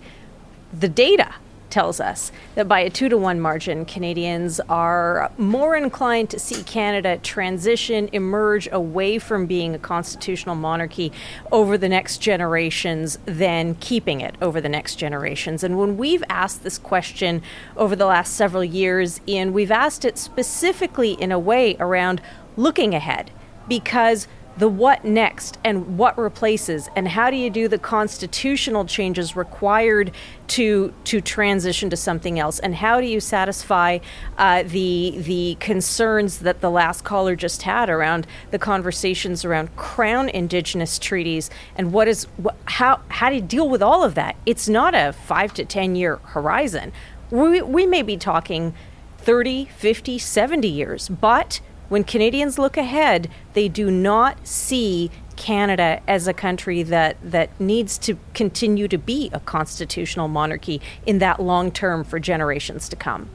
the 0.73 0.89
data 0.89 1.35
tells 1.71 2.01
us 2.01 2.33
that 2.55 2.69
by 2.69 2.81
a 2.81 2.91
two 2.91 3.09
to 3.09 3.17
one 3.17 3.41
margin, 3.41 3.85
Canadians 3.85 4.61
are 4.69 5.31
more 5.39 5.77
inclined 5.77 6.31
to 6.31 6.39
see 6.39 6.63
Canada 6.63 7.19
transition, 7.19 8.09
emerge 8.13 8.69
away 8.73 9.19
from 9.19 9.47
being 9.47 9.75
a 9.75 9.79
constitutional 9.79 10.55
monarchy 10.55 11.13
over 11.53 11.77
the 11.79 11.89
next 11.89 12.19
generations 12.19 13.19
than 13.27 13.75
keeping 13.77 14.21
it 14.21 14.35
over 14.41 14.61
the 14.61 14.69
next 14.69 14.97
generations. 14.97 15.63
And 15.63 15.79
when 15.79 15.97
we've 15.97 16.25
asked 16.29 16.63
this 16.63 16.79
question 16.79 17.43
over 17.77 17.95
the 17.95 18.07
last 18.07 18.35
several 18.35 18.65
years, 18.65 19.21
Ian, 19.27 19.53
we've 19.53 19.71
asked 19.71 20.05
it 20.05 20.19
specifically 20.19 21.13
in 21.13 21.33
a 21.33 21.39
way 21.39 21.77
around 21.79 22.21
looking 22.57 22.95
ahead 22.95 23.31
because 23.69 24.27
the 24.59 24.69
what 24.69 25.05
next 25.05 25.57
and 25.63 25.97
what 25.97 26.19
replaces? 26.19 26.91
And 26.97 27.07
how 27.07 27.31
do 27.31 27.37
you 27.37 27.49
do 27.49 27.69
the 27.69 27.79
constitutional 27.79 28.85
changes 28.85 29.37
required 29.37 30.11
to 30.49 30.93
to 31.05 31.21
transition 31.21 31.91
to 31.91 31.97
something 31.97 32.39
else? 32.39 32.59
And 32.59 32.75
how 32.75 33.01
do 33.01 33.07
you 33.07 33.21
satisfy 33.21 33.99
uh, 34.37 34.65
the 34.65 35.15
the 35.19 35.57
concerns 35.61 36.39
that 36.39 36.61
the 36.61 36.71
last 36.71 37.05
caller 37.05 37.37
just 37.37 37.63
had 37.63 37.89
around 37.89 38.27
the 38.51 38.59
conversations 38.59 39.45
around 39.45 39.75
crown 39.77 40.29
indigenous 40.29 40.99
treaties? 40.99 41.51
And 41.77 41.93
what 41.93 42.09
is 42.09 42.27
wh- 42.45 42.55
how 42.65 43.01
how 43.09 43.31
do 43.31 43.37
you 43.37 43.43
deal 43.43 43.69
with 43.69 43.83
all 43.83 44.03
of 44.03 44.17
that? 44.17 44.35
It's 44.45 44.69
not 44.69 44.95
a 44.95 45.13
5 45.13 45.55
to 45.55 45.65
10 45.65 45.95
year 45.95 46.17
horizon. 46.17 46.93
We 47.31 47.63
we 47.63 47.87
may 47.87 48.03
be 48.03 48.17
talking 48.17 48.75
30 49.19 49.67
50 49.67 50.19
70 50.19 50.69
years 50.69 51.09
but 51.09 51.61
when 51.89 52.05
Canadians 52.05 52.59
look 52.59 52.77
ahead, 52.77 53.31
they 53.55 53.69
do 53.69 53.91
not 53.91 54.47
see 54.47 55.11
Canada 55.37 56.01
as 56.09 56.27
a 56.27 56.35
country 56.35 56.83
that, 56.83 57.17
that 57.23 57.59
needs 57.61 57.97
to 57.99 58.19
continue 58.35 58.89
to 58.89 58.99
be 58.99 59.31
a 59.33 59.41
constitutional 59.41 60.29
monarchy 60.29 60.81
in 61.07 61.19
that 61.19 61.41
long 61.41 61.71
term 61.71 62.05
for 62.05 62.19
generations 62.19 62.89
to 62.89 62.97
come. 62.97 63.31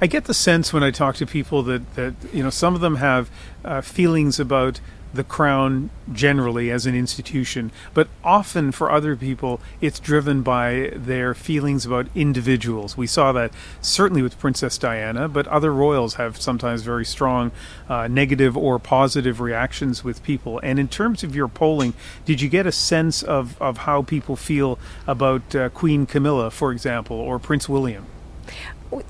I 0.00 0.06
get 0.06 0.24
the 0.24 0.34
sense 0.34 0.72
when 0.72 0.82
I 0.82 0.90
talk 0.90 1.16
to 1.16 1.26
people 1.26 1.62
that, 1.64 1.94
that 1.94 2.14
you 2.32 2.42
know 2.42 2.50
some 2.50 2.74
of 2.74 2.80
them 2.80 2.96
have 2.96 3.30
uh, 3.64 3.80
feelings 3.80 4.40
about 4.40 4.80
the 5.12 5.24
crown 5.24 5.90
generally 6.12 6.70
as 6.70 6.86
an 6.86 6.94
institution, 6.94 7.70
but 7.94 8.08
often 8.22 8.72
for 8.72 8.90
other 8.90 9.16
people, 9.16 9.60
it's 9.80 9.98
driven 9.98 10.42
by 10.42 10.92
their 10.94 11.34
feelings 11.34 11.86
about 11.86 12.06
individuals. 12.14 12.96
We 12.96 13.06
saw 13.06 13.32
that 13.32 13.52
certainly 13.80 14.22
with 14.22 14.38
Princess 14.38 14.78
Diana, 14.78 15.28
but 15.28 15.46
other 15.48 15.72
royals 15.72 16.14
have 16.14 16.40
sometimes 16.40 16.82
very 16.82 17.04
strong 17.04 17.50
uh, 17.88 18.08
negative 18.08 18.56
or 18.56 18.78
positive 18.78 19.40
reactions 19.40 20.04
with 20.04 20.22
people. 20.22 20.60
And 20.62 20.78
in 20.78 20.88
terms 20.88 21.24
of 21.24 21.34
your 21.34 21.48
polling, 21.48 21.94
did 22.24 22.40
you 22.40 22.48
get 22.48 22.66
a 22.66 22.72
sense 22.72 23.22
of, 23.22 23.60
of 23.60 23.78
how 23.78 24.02
people 24.02 24.36
feel 24.36 24.78
about 25.06 25.54
uh, 25.54 25.68
Queen 25.70 26.06
Camilla, 26.06 26.50
for 26.50 26.72
example, 26.72 27.16
or 27.16 27.38
Prince 27.38 27.68
William? 27.68 28.06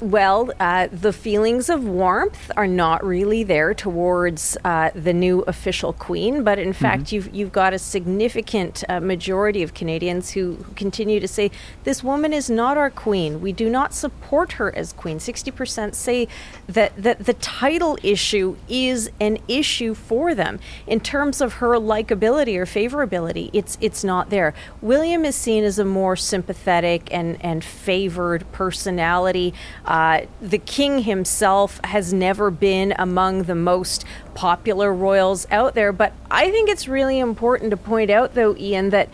Well, 0.01 0.51
uh, 0.59 0.89
the 0.91 1.13
feelings 1.13 1.69
of 1.69 1.85
warmth 1.85 2.51
are 2.57 2.67
not 2.67 3.05
really 3.05 3.45
there 3.45 3.75
towards 3.75 4.57
uh, 4.65 4.91
the 4.93 5.13
new 5.13 5.43
official 5.43 5.93
queen, 5.93 6.43
but 6.43 6.59
in 6.59 6.71
mm-hmm. 6.71 6.83
fact, 6.83 7.13
you've 7.13 7.33
you've 7.33 7.53
got 7.53 7.73
a 7.73 7.79
significant 7.79 8.83
uh, 8.89 8.99
majority 8.99 9.63
of 9.63 9.75
Canadians 9.75 10.31
who, 10.31 10.55
who, 10.55 10.73
continue 10.75 11.21
to 11.21 11.29
say 11.29 11.53
this 11.85 12.03
woman 12.03 12.33
is 12.33 12.51
not 12.51 12.77
our 12.77 12.91
queen. 12.91 13.41
We 13.41 13.53
do 13.53 13.71
not 13.71 13.95
support 13.95 14.53
her 14.53 14.75
as 14.75 14.93
queen. 14.93 15.21
Sixty 15.21 15.53
percent 15.53 15.95
say 15.95 16.27
that 16.67 17.01
that 17.01 17.27
the 17.27 17.35
title 17.35 17.97
issue 18.03 18.57
is 18.69 19.11
an 19.21 19.39
issue 19.47 19.95
for 19.95 20.35
them 20.35 20.59
in 20.89 20.99
terms 20.99 21.41
of 21.41 21.55
her 21.55 21.75
likability 21.75 22.57
or 22.57 22.67
favorability. 22.67 23.49
It's 23.53 23.79
it's 23.81 24.03
not 24.03 24.31
there. 24.31 24.55
William 24.81 25.25
is 25.25 25.37
seen 25.37 25.63
as 25.63 25.79
a 25.79 25.85
more 25.85 26.17
sympathetic 26.17 27.09
and 27.13 27.41
and 27.45 27.63
favored 27.63 28.51
personality. 28.51 29.55
Uh, 29.85 30.23
the 30.41 30.59
king 30.59 31.01
himself 31.01 31.81
has 31.85 32.13
never 32.13 32.51
been 32.51 32.95
among 32.99 33.45
the 33.45 33.55
most 33.55 34.05
popular 34.35 34.93
royals 34.93 35.47
out 35.51 35.75
there, 35.75 35.93
but 35.93 36.13
I 36.31 36.51
think 36.51 36.69
it's 36.69 36.89
really 36.89 37.19
important 37.19 37.71
to 37.71 37.77
point 37.77 38.11
out, 38.11 38.35
though, 38.35 38.57
Ian, 38.57 38.91
that 38.91 39.09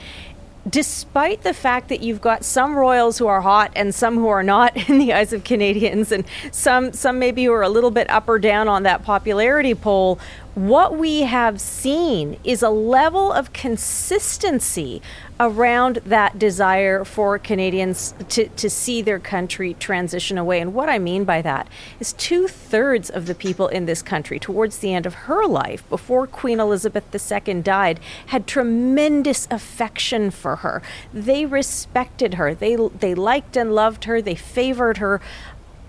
despite 0.68 1.42
the 1.42 1.52
fact 1.52 1.88
that 1.90 2.00
you've 2.00 2.20
got 2.20 2.44
some 2.44 2.74
royals 2.74 3.18
who 3.18 3.26
are 3.26 3.42
hot 3.42 3.70
and 3.76 3.94
some 3.94 4.14
who 4.14 4.28
are 4.28 4.42
not 4.42 4.76
in 4.88 4.98
the 4.98 5.12
eyes 5.12 5.32
of 5.32 5.44
Canadians, 5.44 6.10
and 6.10 6.24
some 6.50 6.92
some 6.92 7.18
maybe 7.18 7.44
who 7.44 7.52
are 7.52 7.62
a 7.62 7.68
little 7.68 7.90
bit 7.90 8.08
up 8.10 8.28
or 8.28 8.38
down 8.38 8.68
on 8.68 8.82
that 8.84 9.02
popularity 9.02 9.74
poll, 9.74 10.18
what 10.54 10.96
we 10.96 11.22
have 11.22 11.60
seen 11.60 12.38
is 12.44 12.62
a 12.62 12.70
level 12.70 13.32
of 13.32 13.52
consistency 13.52 15.02
around 15.40 15.96
that 16.06 16.38
desire 16.38 17.04
for 17.04 17.38
Canadians 17.38 18.14
to, 18.28 18.48
to 18.48 18.70
see 18.70 19.02
their 19.02 19.18
country 19.18 19.74
transition 19.74 20.38
away. 20.38 20.60
And 20.60 20.72
what 20.72 20.88
I 20.88 20.98
mean 20.98 21.24
by 21.24 21.42
that 21.42 21.68
is 21.98 22.12
two 22.12 22.46
thirds 22.46 23.10
of 23.10 23.26
the 23.26 23.34
people 23.34 23.66
in 23.68 23.86
this 23.86 24.00
country, 24.00 24.38
towards 24.38 24.78
the 24.78 24.94
end 24.94 25.06
of 25.06 25.14
her 25.14 25.44
life, 25.46 25.88
before 25.88 26.26
Queen 26.26 26.60
Elizabeth 26.60 27.04
II 27.12 27.62
died, 27.62 27.98
had 28.26 28.46
tremendous 28.46 29.48
affection 29.50 30.30
for 30.30 30.56
her. 30.56 30.82
They 31.12 31.46
respected 31.46 32.34
her, 32.34 32.54
they, 32.54 32.76
they 32.76 33.14
liked 33.14 33.56
and 33.56 33.74
loved 33.74 34.04
her, 34.04 34.22
they 34.22 34.36
favored 34.36 34.98
her. 34.98 35.20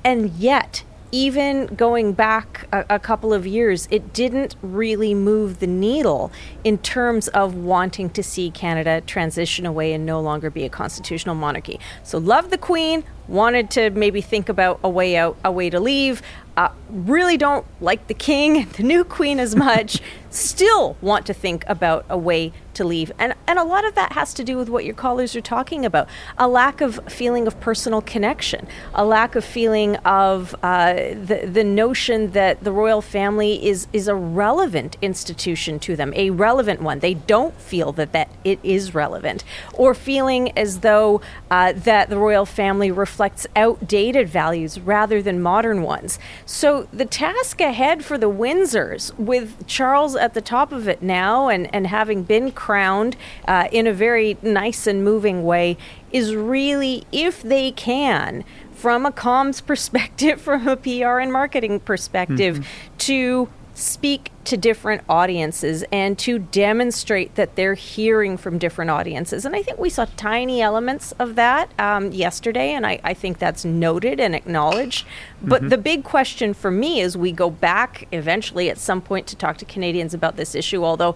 And 0.03 0.31
yet, 0.31 0.83
even 1.11 1.67
going 1.67 2.13
back 2.13 2.67
a, 2.71 2.85
a, 2.89 2.99
couple 2.99 3.33
of 3.33 3.45
years, 3.45 3.87
it 3.91 4.13
didn't 4.13 4.55
really 4.61 5.13
move 5.13 5.59
the 5.59 5.67
needle 5.67 6.31
in 6.63 6.77
terms 6.77 7.27
of 7.29 7.55
wanting 7.55 8.09
to 8.11 8.23
see 8.23 8.51
Canada 8.51 9.01
transition 9.01 9.65
away 9.65 9.93
and 9.93 10.05
no 10.05 10.19
longer 10.19 10.49
be 10.49 10.63
a 10.63 10.69
constitutional 10.69 11.35
monarchy. 11.35 11.79
So, 12.03 12.17
love 12.17 12.49
the 12.49 12.57
Queen, 12.57 13.03
wanted 13.27 13.69
to 13.71 13.89
maybe 13.91 14.21
think 14.21 14.49
about 14.49 14.79
a 14.83 14.89
way 14.89 15.15
out, 15.15 15.37
a 15.43 15.51
way 15.51 15.69
to 15.69 15.79
leave. 15.79 16.21
Uh, 16.57 16.69
really 16.89 17.37
don't 17.37 17.65
like 17.81 18.07
the 18.07 18.13
King, 18.13 18.67
the 18.77 18.83
new 18.83 19.03
Queen 19.03 19.39
as 19.39 19.55
much. 19.55 20.01
Still 20.35 20.97
want 21.01 21.25
to 21.25 21.33
think 21.33 21.63
about 21.67 22.05
a 22.09 22.17
way 22.17 22.51
to 22.75 22.83
leave. 22.83 23.11
And, 23.17 23.33
and 23.47 23.57
a 23.57 23.63
lot 23.63 23.85
of 23.85 23.95
that 23.95 24.11
has 24.11 24.33
to 24.35 24.43
do 24.43 24.57
with 24.57 24.69
what 24.69 24.85
your 24.85 24.93
callers 24.93 25.35
are 25.35 25.41
talking 25.41 25.85
about 25.85 26.07
a 26.37 26.47
lack 26.47 26.81
of 26.81 26.99
feeling 27.07 27.47
of 27.47 27.59
personal 27.59 28.01
connection, 28.01 28.67
a 28.93 29.05
lack 29.05 29.35
of 29.35 29.43
feeling 29.43 29.95
of 29.97 30.55
uh, 30.61 30.93
the, 30.93 31.49
the 31.51 31.63
notion 31.63 32.31
that 32.31 32.63
the 32.63 32.71
royal 32.71 33.01
family 33.01 33.65
is, 33.65 33.87
is 33.93 34.07
a 34.07 34.15
relevant 34.15 34.97
institution 35.01 35.79
to 35.79 35.95
them, 35.95 36.13
a 36.15 36.29
relevant 36.29 36.81
one. 36.81 36.99
They 36.99 37.13
don't 37.13 37.59
feel 37.59 37.91
that, 37.93 38.11
that 38.11 38.29
it 38.43 38.59
is 38.61 38.93
relevant, 38.93 39.43
or 39.73 39.93
feeling 39.93 40.51
as 40.57 40.81
though 40.81 41.21
uh, 41.49 41.71
that 41.73 42.09
the 42.09 42.17
royal 42.17 42.45
family 42.45 42.91
reflects 42.91 43.47
outdated 43.55 44.29
values 44.29 44.79
rather 44.79 45.21
than 45.21 45.41
modern 45.41 45.81
ones. 45.81 46.19
So 46.45 46.87
the 46.91 47.05
task 47.05 47.61
ahead 47.61 48.03
for 48.03 48.17
the 48.17 48.29
Windsors, 48.29 49.17
with 49.17 49.65
Charles 49.67 50.15
at 50.25 50.33
the 50.33 50.41
top 50.41 50.71
of 50.71 50.87
it 50.87 51.01
now 51.01 51.47
and, 51.47 51.73
and 51.73 51.87
having 51.87 52.23
been 52.23 52.51
crowned 52.51 53.15
uh, 53.47 53.69
in 53.71 53.87
a 53.87 53.93
very 53.93 54.37
nice 54.41 54.87
and 54.87 55.03
moving 55.03 55.45
way, 55.45 55.77
is 56.11 56.35
really, 56.35 57.05
if 57.11 57.43
they 57.43 57.71
can, 57.71 58.43
from 58.73 59.05
a 59.05 59.11
comms 59.11 59.65
perspective, 59.71 60.41
from 60.41 60.67
a 60.67 60.75
PR 60.75 61.19
and 61.19 61.31
marketing 61.31 61.79
perspective, 61.79 62.57
mm-hmm. 62.57 62.97
to 62.97 63.49
speak 63.75 64.31
to 64.45 64.55
different 64.55 65.03
audiences 65.09 65.83
and 65.91 66.17
to 66.17 66.39
demonstrate 66.39 67.35
that 67.35 67.55
they're 67.55 67.73
hearing 67.73 68.37
from 68.37 68.57
different 68.57 68.89
audiences. 68.89 69.45
And 69.45 69.53
I 69.53 69.61
think 69.61 69.77
we 69.77 69.89
saw 69.89 70.05
tiny 70.15 70.61
elements 70.61 71.11
of 71.19 71.35
that 71.35 71.69
um, 71.77 72.11
yesterday, 72.13 72.71
and 72.71 72.87
I, 72.87 73.01
I, 73.03 73.13
think 73.13 73.37
that's 73.37 73.65
noted 73.65 74.19
and 74.19 74.33
acknowledged. 74.33 75.05
But 75.41 75.61
mm-hmm. 75.61 75.69
the 75.69 75.77
big 75.77 76.03
question 76.05 76.53
for 76.53 76.71
me 76.71 77.01
is 77.01 77.17
we 77.17 77.33
go 77.33 77.49
back 77.49 78.07
eventually 78.13 78.69
at 78.69 78.77
some 78.77 79.01
point 79.01 79.27
to 79.27 79.35
talk 79.35 79.57
to 79.57 79.65
Canadians 79.65 80.13
about 80.13 80.37
this 80.37 80.55
issue, 80.55 80.85
although 80.85 81.15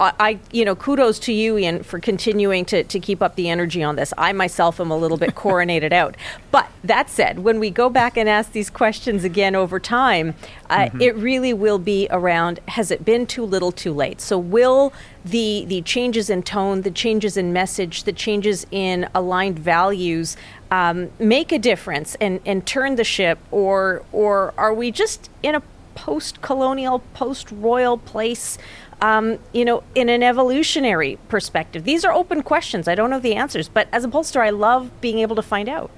I, 0.00 0.40
you 0.50 0.64
know, 0.64 0.74
kudos 0.74 1.18
to 1.20 1.32
you, 1.32 1.56
Ian, 1.56 1.84
for 1.84 2.00
continuing 2.00 2.64
to, 2.66 2.82
to 2.82 2.98
keep 2.98 3.22
up 3.22 3.36
the 3.36 3.48
energy 3.48 3.82
on 3.82 3.94
this. 3.94 4.12
I 4.18 4.32
myself 4.32 4.80
am 4.80 4.90
a 4.90 4.96
little 4.96 5.16
bit 5.16 5.34
coronated 5.34 5.92
out. 5.92 6.16
But 6.50 6.68
that 6.82 7.08
said, 7.08 7.38
when 7.38 7.60
we 7.60 7.70
go 7.70 7.88
back 7.88 8.16
and 8.16 8.28
ask 8.28 8.52
these 8.52 8.70
questions 8.70 9.22
again 9.22 9.54
over 9.54 9.78
time, 9.78 10.34
uh, 10.68 10.86
mm-hmm. 10.86 11.00
it 11.00 11.14
really 11.16 11.52
will 11.52 11.78
be 11.78 12.08
around 12.10 12.60
has 12.68 12.90
it 12.90 13.04
been 13.04 13.26
too 13.26 13.44
little 13.44 13.70
too 13.70 13.92
late? 13.92 14.20
So, 14.20 14.36
will 14.36 14.92
the, 15.24 15.64
the 15.66 15.82
changes 15.82 16.28
in 16.28 16.42
tone, 16.42 16.82
the 16.82 16.90
changes 16.90 17.36
in 17.36 17.52
message, 17.52 18.02
the 18.02 18.12
changes 18.12 18.66
in 18.70 19.08
aligned 19.14 19.58
values 19.58 20.36
um, 20.70 21.10
make 21.18 21.52
a 21.52 21.58
difference 21.58 22.16
and, 22.16 22.40
and 22.44 22.66
turn 22.66 22.96
the 22.96 23.04
ship? 23.04 23.38
Or, 23.50 24.02
or 24.12 24.52
are 24.58 24.74
we 24.74 24.90
just 24.90 25.30
in 25.42 25.54
a 25.54 25.62
post 25.94 26.42
colonial, 26.42 26.98
post 27.14 27.50
royal 27.50 27.96
place? 27.96 28.58
Um, 29.00 29.38
you 29.52 29.64
know, 29.64 29.82
in 29.94 30.08
an 30.08 30.22
evolutionary 30.22 31.18
perspective? 31.28 31.84
These 31.84 32.04
are 32.04 32.12
open 32.12 32.42
questions. 32.42 32.88
I 32.88 32.94
don't 32.94 33.10
know 33.10 33.20
the 33.20 33.34
answers, 33.34 33.68
but 33.68 33.88
as 33.92 34.04
a 34.04 34.08
pollster, 34.08 34.40
I 34.40 34.50
love 34.50 35.00
being 35.00 35.18
able 35.18 35.36
to 35.36 35.42
find 35.42 35.68
out. 35.68 35.90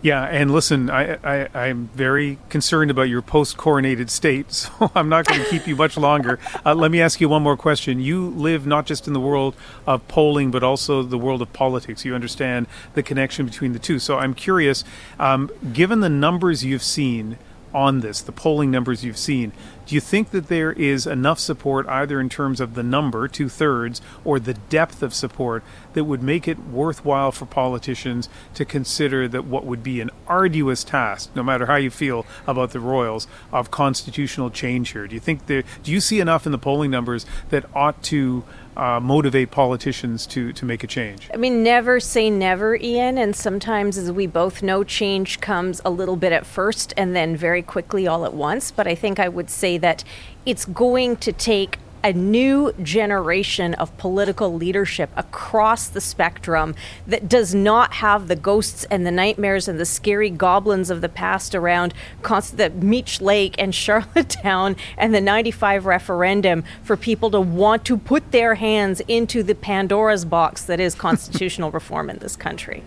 Yeah, 0.00 0.22
and 0.22 0.52
listen, 0.52 0.90
I, 0.90 1.18
I, 1.24 1.66
am 1.66 1.90
very 1.92 2.38
concerned 2.50 2.88
about 2.88 3.08
your 3.08 3.20
post 3.20 3.56
coronated 3.56 4.10
state, 4.10 4.52
so 4.52 4.92
I'm 4.94 5.08
not 5.08 5.26
going 5.26 5.42
to 5.42 5.50
keep 5.50 5.66
you 5.66 5.74
much 5.74 5.96
longer. 5.96 6.38
Uh, 6.64 6.76
let 6.76 6.92
me 6.92 7.00
ask 7.00 7.20
you 7.20 7.28
one 7.28 7.42
more 7.42 7.56
question. 7.56 7.98
You 7.98 8.28
live 8.28 8.64
not 8.64 8.86
just 8.86 9.08
in 9.08 9.12
the 9.12 9.20
world 9.20 9.56
of 9.88 10.06
polling, 10.06 10.52
but 10.52 10.62
also 10.62 11.02
the 11.02 11.18
world 11.18 11.42
of 11.42 11.52
politics. 11.52 12.04
You 12.04 12.14
understand 12.14 12.68
the 12.94 13.02
connection 13.02 13.44
between 13.44 13.72
the 13.72 13.80
two. 13.80 13.98
So 13.98 14.18
I'm 14.18 14.34
curious, 14.34 14.84
um, 15.18 15.50
given 15.72 15.98
the 15.98 16.08
numbers 16.08 16.64
you've 16.64 16.84
seen 16.84 17.36
on 17.78 18.00
this, 18.00 18.20
the 18.20 18.32
polling 18.32 18.72
numbers 18.72 19.04
you've 19.04 19.16
seen, 19.16 19.52
do 19.86 19.94
you 19.94 20.00
think 20.00 20.30
that 20.32 20.48
there 20.48 20.72
is 20.72 21.06
enough 21.06 21.38
support, 21.38 21.86
either 21.86 22.20
in 22.20 22.28
terms 22.28 22.60
of 22.60 22.74
the 22.74 22.82
number, 22.82 23.28
two 23.28 23.48
thirds, 23.48 24.02
or 24.24 24.40
the 24.40 24.54
depth 24.54 25.00
of 25.02 25.14
support, 25.14 25.62
that 25.94 26.04
would 26.04 26.22
make 26.22 26.48
it 26.48 26.58
worthwhile 26.58 27.30
for 27.30 27.46
politicians 27.46 28.28
to 28.54 28.64
consider 28.64 29.28
that 29.28 29.44
what 29.44 29.64
would 29.64 29.82
be 29.82 30.00
an 30.00 30.10
arduous 30.26 30.82
task, 30.82 31.30
no 31.36 31.42
matter 31.42 31.66
how 31.66 31.76
you 31.76 31.88
feel 31.88 32.26
about 32.48 32.72
the 32.72 32.80
Royals, 32.80 33.28
of 33.52 33.70
constitutional 33.70 34.50
change 34.50 34.90
here? 34.90 35.06
Do 35.06 35.14
you 35.14 35.20
think 35.20 35.46
there, 35.46 35.62
do 35.84 35.92
you 35.92 36.00
see 36.00 36.18
enough 36.18 36.46
in 36.46 36.52
the 36.52 36.58
polling 36.58 36.90
numbers 36.90 37.24
that 37.50 37.64
ought 37.74 38.02
to 38.04 38.42
uh, 38.78 39.00
motivate 39.00 39.50
politicians 39.50 40.26
to, 40.28 40.52
to 40.52 40.64
make 40.64 40.84
a 40.84 40.86
change? 40.86 41.28
I 41.34 41.36
mean, 41.36 41.62
never 41.62 42.00
say 42.00 42.30
never, 42.30 42.76
Ian. 42.76 43.18
And 43.18 43.34
sometimes, 43.34 43.98
as 43.98 44.10
we 44.12 44.26
both 44.26 44.62
know, 44.62 44.84
change 44.84 45.40
comes 45.40 45.80
a 45.84 45.90
little 45.90 46.16
bit 46.16 46.32
at 46.32 46.46
first 46.46 46.94
and 46.96 47.14
then 47.14 47.36
very 47.36 47.62
quickly 47.62 48.06
all 48.06 48.24
at 48.24 48.32
once. 48.32 48.70
But 48.70 48.86
I 48.86 48.94
think 48.94 49.18
I 49.18 49.28
would 49.28 49.50
say 49.50 49.78
that 49.78 50.04
it's 50.46 50.64
going 50.64 51.16
to 51.16 51.32
take 51.32 51.78
a 52.02 52.12
new 52.12 52.72
generation 52.82 53.74
of 53.74 53.96
political 53.98 54.54
leadership 54.54 55.10
across 55.16 55.88
the 55.88 56.00
spectrum 56.00 56.74
that 57.06 57.28
does 57.28 57.54
not 57.54 57.94
have 57.94 58.28
the 58.28 58.36
ghosts 58.36 58.84
and 58.90 59.06
the 59.06 59.10
nightmares 59.10 59.68
and 59.68 59.78
the 59.78 59.86
scary 59.86 60.30
goblins 60.30 60.90
of 60.90 61.00
the 61.00 61.08
past 61.08 61.54
around 61.54 61.94
the 62.22 62.72
Meech 62.76 63.20
Lake 63.20 63.54
and 63.58 63.74
Charlottetown 63.74 64.76
and 64.96 65.14
the 65.14 65.20
95 65.20 65.86
referendum 65.86 66.64
for 66.82 66.96
people 66.96 67.30
to 67.30 67.40
want 67.40 67.84
to 67.84 67.96
put 67.96 68.30
their 68.32 68.56
hands 68.56 69.00
into 69.08 69.42
the 69.42 69.54
Pandora's 69.54 70.24
box 70.24 70.64
that 70.64 70.80
is 70.80 70.94
constitutional 71.08 71.70
reform 71.70 72.10
in 72.10 72.18
this 72.18 72.36
country. 72.36 72.82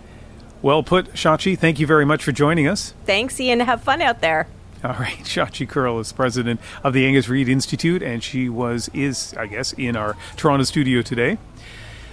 Well 0.61 0.83
put, 0.83 1.13
Shachi. 1.13 1.57
Thank 1.57 1.79
you 1.79 1.87
very 1.87 2.05
much 2.05 2.23
for 2.23 2.31
joining 2.31 2.67
us. 2.67 2.93
Thanks, 3.05 3.39
Ian. 3.39 3.61
Have 3.61 3.81
fun 3.81 4.01
out 4.01 4.21
there. 4.21 4.47
All 4.83 4.93
right, 4.93 5.19
Shachi 5.19 5.69
Kurl 5.69 5.99
is 5.99 6.11
president 6.11 6.59
of 6.83 6.93
the 6.93 7.05
Angus 7.05 7.29
Reid 7.29 7.47
Institute, 7.47 8.01
and 8.01 8.23
she 8.23 8.49
was, 8.49 8.89
is, 8.95 9.31
I 9.37 9.45
guess, 9.45 9.73
in 9.73 9.95
our 9.95 10.17
Toronto 10.37 10.63
studio 10.63 11.03
today. 11.03 11.37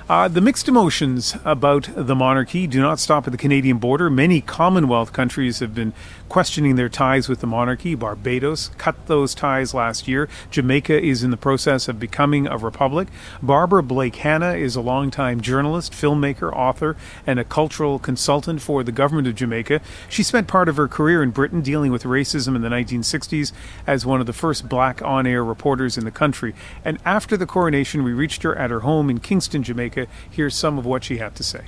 Uh, 0.07 0.29
the 0.29 0.43
mixed 0.43 0.69
emotions 0.69 1.35
about 1.47 1.89
the 1.97 2.15
monarchy 2.15 2.67
do 2.67 2.83
not 2.83 2.99
stop 2.99 3.27
at 3.27 3.31
the 3.31 3.39
Canadian 3.39 3.79
border. 3.79 4.11
Many 4.11 4.43
Commonwealth 4.43 5.15
countries 5.15 5.61
have 5.61 5.75
been 5.75 5.95
questioning 6.29 6.77
their 6.77 6.89
ties 6.89 7.29
with 7.29 7.41
the 7.41 7.47
monarchy. 7.47 7.95
Barbados 7.95 8.71
cut 8.79 9.07
those 9.07 9.35
ties 9.35 9.75
last 9.75 10.09
year. 10.09 10.29
Jamaica 10.51 11.01
is 11.01 11.23
in 11.23 11.31
the 11.31 11.37
process 11.37 11.89
of 11.89 11.99
becoming 11.99 12.47
a 12.47 12.57
republic. 12.57 13.09
Barbara 13.43 13.83
Blake 13.83 14.17
Hannah 14.17 14.55
is 14.55 14.77
a 14.77 14.81
longtime 14.81 15.41
journalist, 15.41 15.93
filmmaker, 15.93 16.53
author, 16.53 16.97
and 17.27 17.39
a 17.39 17.45
cultural 17.45 17.99
consultant 17.99 18.61
for 18.61 18.83
the 18.83 18.93
government 18.93 19.29
of 19.29 19.35
Jamaica. 19.35 19.81
She 20.09 20.23
spent 20.23 20.49
part 20.49 20.69
of 20.69 20.77
her 20.77 20.89
career 20.89 21.23
in 21.23 21.31
Britain 21.31 21.61
dealing 21.61 21.93
with 21.93 22.05
racism 22.05 22.55
in 22.55 22.63
the 22.63 22.69
1960s 22.69 23.53
as 23.87 24.07
one 24.07 24.21
of 24.21 24.27
the 24.27 24.33
first 24.33 24.69
black 24.69 25.03
on 25.03 25.27
air 25.27 25.45
reporters 25.45 25.99
in 25.99 26.05
the 26.05 26.11
country. 26.11 26.55
And 26.85 26.99
after 27.05 27.37
the 27.37 27.47
coronation, 27.47 28.05
we 28.05 28.13
reached 28.13 28.43
her 28.43 28.57
at 28.57 28.71
her 28.71 28.81
home 28.81 29.11
in 29.11 29.21
Kingston, 29.21 29.63
Jamaica 29.63 29.89
Here's 30.31 30.55
some 30.55 30.79
of 30.79 30.87
what 30.87 31.05
she 31.05 31.19
had 31.19 31.35
to 31.37 31.43
say. 31.43 31.65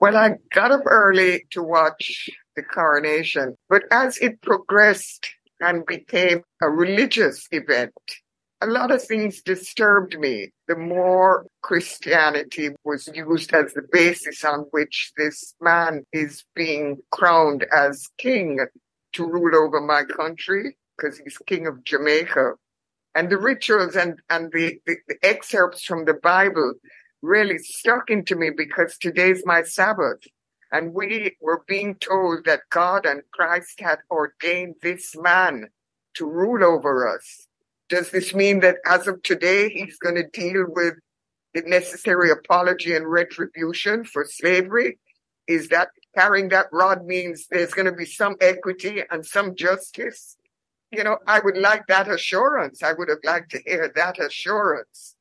Well, 0.00 0.16
I 0.16 0.32
got 0.52 0.72
up 0.72 0.82
early 0.86 1.46
to 1.52 1.62
watch 1.62 2.28
the 2.56 2.62
coronation, 2.62 3.56
but 3.68 3.84
as 3.90 4.18
it 4.18 4.40
progressed 4.42 5.28
and 5.60 5.86
became 5.86 6.42
a 6.60 6.68
religious 6.68 7.46
event, 7.50 7.92
a 8.60 8.66
lot 8.66 8.90
of 8.90 9.02
things 9.02 9.42
disturbed 9.42 10.18
me. 10.18 10.50
The 10.68 10.76
more 10.76 11.46
Christianity 11.62 12.70
was 12.84 13.08
used 13.12 13.52
as 13.52 13.72
the 13.72 13.82
basis 13.90 14.44
on 14.44 14.60
which 14.70 15.12
this 15.16 15.54
man 15.60 16.04
is 16.12 16.44
being 16.54 16.98
crowned 17.10 17.66
as 17.74 18.06
king 18.18 18.60
to 19.14 19.26
rule 19.26 19.56
over 19.56 19.80
my 19.80 20.04
country, 20.04 20.76
because 20.96 21.18
he's 21.18 21.38
king 21.46 21.66
of 21.66 21.84
Jamaica 21.84 22.52
and 23.14 23.30
the 23.30 23.38
rituals 23.38 23.96
and, 23.96 24.20
and 24.30 24.50
the, 24.52 24.78
the, 24.86 24.96
the 25.08 25.16
excerpts 25.22 25.84
from 25.84 26.04
the 26.04 26.14
Bible 26.14 26.74
really 27.20 27.58
stuck 27.58 28.10
into 28.10 28.36
me 28.36 28.50
because 28.56 28.96
today's 28.98 29.42
my 29.44 29.62
Sabbath. 29.62 30.18
And 30.72 30.94
we 30.94 31.36
were 31.40 31.62
being 31.68 31.96
told 31.96 32.46
that 32.46 32.62
God 32.70 33.06
and 33.06 33.22
Christ 33.30 33.80
had 33.80 33.98
ordained 34.10 34.76
this 34.82 35.14
man 35.14 35.68
to 36.14 36.26
rule 36.26 36.64
over 36.64 37.08
us. 37.08 37.46
Does 37.88 38.10
this 38.10 38.34
mean 38.34 38.60
that 38.60 38.78
as 38.86 39.06
of 39.06 39.22
today, 39.22 39.68
he's 39.68 39.98
going 39.98 40.14
to 40.14 40.26
deal 40.26 40.64
with 40.68 40.94
the 41.52 41.62
necessary 41.62 42.30
apology 42.30 42.96
and 42.96 43.06
retribution 43.06 44.04
for 44.04 44.24
slavery? 44.24 44.98
Is 45.46 45.68
that 45.68 45.90
carrying 46.16 46.48
that 46.48 46.66
rod 46.72 47.04
means 47.04 47.46
there's 47.50 47.74
going 47.74 47.86
to 47.86 47.92
be 47.92 48.06
some 48.06 48.36
equity 48.40 49.02
and 49.10 49.26
some 49.26 49.54
justice? 49.54 50.36
you 50.92 51.02
know, 51.02 51.18
I 51.26 51.40
would 51.40 51.56
like 51.56 51.86
that 51.86 52.08
assurance. 52.08 52.82
I 52.82 52.92
would 52.92 53.08
have 53.08 53.24
liked 53.24 53.50
to 53.52 53.62
hear 53.64 53.90
that 53.96 54.22
assurance. 54.22 55.16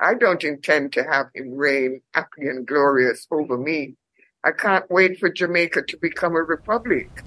I 0.00 0.14
don't 0.14 0.42
intend 0.42 0.94
to 0.94 1.04
have 1.04 1.26
him 1.34 1.54
reign 1.54 2.00
happy 2.14 2.48
and 2.48 2.66
glorious 2.66 3.26
over 3.30 3.58
me. 3.58 3.96
I 4.44 4.50
can't 4.50 4.90
wait 4.90 5.20
for 5.20 5.30
Jamaica 5.30 5.82
to 5.82 5.96
become 5.96 6.34
a 6.34 6.42
republic. 6.42 7.22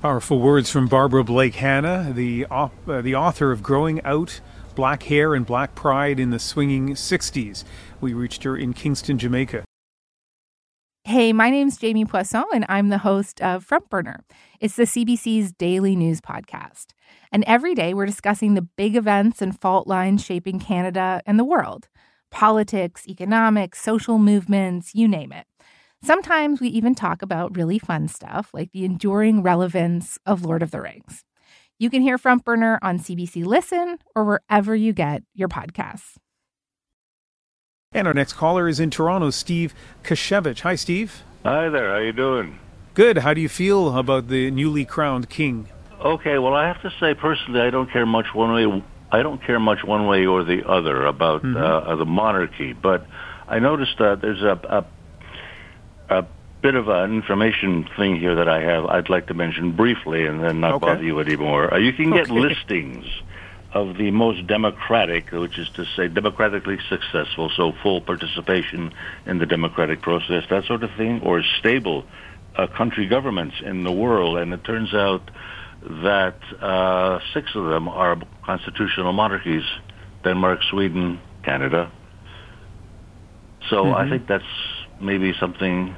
Powerful 0.00 0.38
words 0.38 0.70
from 0.70 0.86
Barbara 0.86 1.24
Blake 1.24 1.56
Hannah, 1.56 2.12
the, 2.14 2.46
uh, 2.48 2.68
the 2.86 3.16
author 3.16 3.50
of 3.50 3.62
Growing 3.62 4.00
Out 4.04 4.40
Black 4.76 5.02
Hair 5.04 5.34
and 5.34 5.44
Black 5.44 5.74
Pride 5.74 6.20
in 6.20 6.30
the 6.30 6.38
Swinging 6.38 6.90
60s. 6.90 7.64
We 8.00 8.14
reached 8.14 8.44
her 8.44 8.56
in 8.56 8.72
Kingston, 8.72 9.18
Jamaica. 9.18 9.64
Hey, 11.04 11.32
my 11.32 11.50
name's 11.50 11.76
Jamie 11.76 12.04
Poisson, 12.04 12.44
and 12.54 12.64
I'm 12.68 12.88
the 12.88 12.98
host 12.98 13.42
of 13.42 13.64
Front 13.64 13.90
Burner. 13.90 14.24
It's 14.60 14.76
the 14.76 14.84
CBC's 14.84 15.52
daily 15.52 15.96
news 15.96 16.20
podcast. 16.20 16.92
And 17.32 17.42
every 17.48 17.74
day 17.74 17.94
we're 17.94 18.06
discussing 18.06 18.54
the 18.54 18.62
big 18.62 18.94
events 18.94 19.42
and 19.42 19.60
fault 19.60 19.88
lines 19.88 20.24
shaping 20.24 20.60
Canada 20.60 21.20
and 21.26 21.36
the 21.36 21.44
world 21.44 21.88
politics, 22.32 23.06
economics, 23.06 23.80
social 23.80 24.18
movements, 24.18 24.94
you 24.94 25.06
name 25.06 25.32
it. 25.32 25.46
Sometimes 26.04 26.60
we 26.60 26.66
even 26.66 26.96
talk 26.96 27.22
about 27.22 27.56
really 27.56 27.78
fun 27.78 28.08
stuff 28.08 28.50
like 28.52 28.72
the 28.72 28.84
enduring 28.84 29.40
relevance 29.40 30.18
of 30.26 30.44
Lord 30.44 30.60
of 30.60 30.72
the 30.72 30.80
Rings. 30.80 31.24
You 31.78 31.90
can 31.90 32.02
hear 32.02 32.18
Front 32.18 32.44
Burner 32.44 32.80
on 32.82 32.98
CBC 32.98 33.44
Listen 33.44 33.98
or 34.16 34.24
wherever 34.24 34.74
you 34.74 34.92
get 34.92 35.22
your 35.32 35.48
podcasts. 35.48 36.16
And 37.92 38.08
our 38.08 38.14
next 38.14 38.32
caller 38.32 38.66
is 38.66 38.80
in 38.80 38.90
Toronto, 38.90 39.30
Steve 39.30 39.74
Kashevich. 40.02 40.62
Hi, 40.62 40.74
Steve. 40.74 41.22
Hi 41.44 41.68
there. 41.68 41.92
How 41.92 41.98
you 41.98 42.12
doing? 42.12 42.58
Good. 42.94 43.18
How 43.18 43.32
do 43.32 43.40
you 43.40 43.48
feel 43.48 43.96
about 43.96 44.26
the 44.26 44.50
newly 44.50 44.84
crowned 44.84 45.28
king? 45.28 45.68
Okay. 46.00 46.38
Well, 46.38 46.54
I 46.54 46.66
have 46.66 46.82
to 46.82 46.90
say 46.98 47.14
personally, 47.14 47.60
I 47.60 47.70
don't 47.70 47.90
care 47.92 48.06
much 48.06 48.26
one 48.34 48.52
way. 48.52 48.82
I 49.12 49.22
don't 49.22 49.40
care 49.44 49.60
much 49.60 49.84
one 49.84 50.08
way 50.08 50.26
or 50.26 50.42
the 50.42 50.68
other 50.68 51.06
about 51.06 51.44
mm-hmm. 51.44 51.56
uh, 51.56 51.94
the 51.94 52.06
monarchy, 52.06 52.72
but 52.72 53.06
I 53.46 53.60
noticed 53.60 53.98
that 53.98 54.20
there's 54.20 54.42
a, 54.42 54.58
a, 54.68 54.78
a 54.78 54.84
bit 56.62 56.74
of 56.76 56.88
an 56.88 57.12
information 57.12 57.88
thing 57.96 58.16
here 58.16 58.36
that 58.36 58.48
I 58.48 58.60
have. 58.62 58.86
I'd 58.86 59.10
like 59.10 59.26
to 59.26 59.34
mention 59.34 59.72
briefly, 59.72 60.26
and 60.26 60.42
then 60.42 60.60
not 60.60 60.74
okay. 60.74 60.86
bother 60.86 61.02
you 61.02 61.18
anymore. 61.18 61.74
Uh, 61.74 61.78
you 61.78 61.92
can 61.92 62.10
get 62.10 62.30
okay. 62.30 62.40
listings 62.48 63.04
of 63.74 63.96
the 63.96 64.10
most 64.10 64.46
democratic, 64.46 65.30
which 65.32 65.58
is 65.58 65.68
to 65.70 65.84
say 65.96 66.06
democratically 66.06 66.78
successful, 66.88 67.50
so 67.56 67.72
full 67.82 68.00
participation 68.00 68.92
in 69.26 69.38
the 69.38 69.46
democratic 69.46 70.02
process, 70.02 70.44
that 70.50 70.64
sort 70.64 70.82
of 70.84 70.90
thing, 70.96 71.20
or 71.22 71.42
stable 71.58 72.04
uh, 72.56 72.66
country 72.66 73.06
governments 73.06 73.56
in 73.64 73.82
the 73.82 73.92
world. 73.92 74.38
And 74.38 74.52
it 74.52 74.62
turns 74.62 74.94
out 74.94 75.22
that 75.82 76.36
uh, 76.60 77.18
six 77.34 77.54
of 77.54 77.64
them 77.64 77.88
are 77.88 78.16
constitutional 78.44 79.12
monarchies 79.12 79.64
Denmark, 80.22 80.60
Sweden, 80.70 81.20
Canada. 81.42 81.90
So 83.70 83.84
mm-hmm. 83.84 83.94
I 83.94 84.08
think 84.08 84.26
that's 84.28 84.44
maybe 85.00 85.34
something 85.40 85.94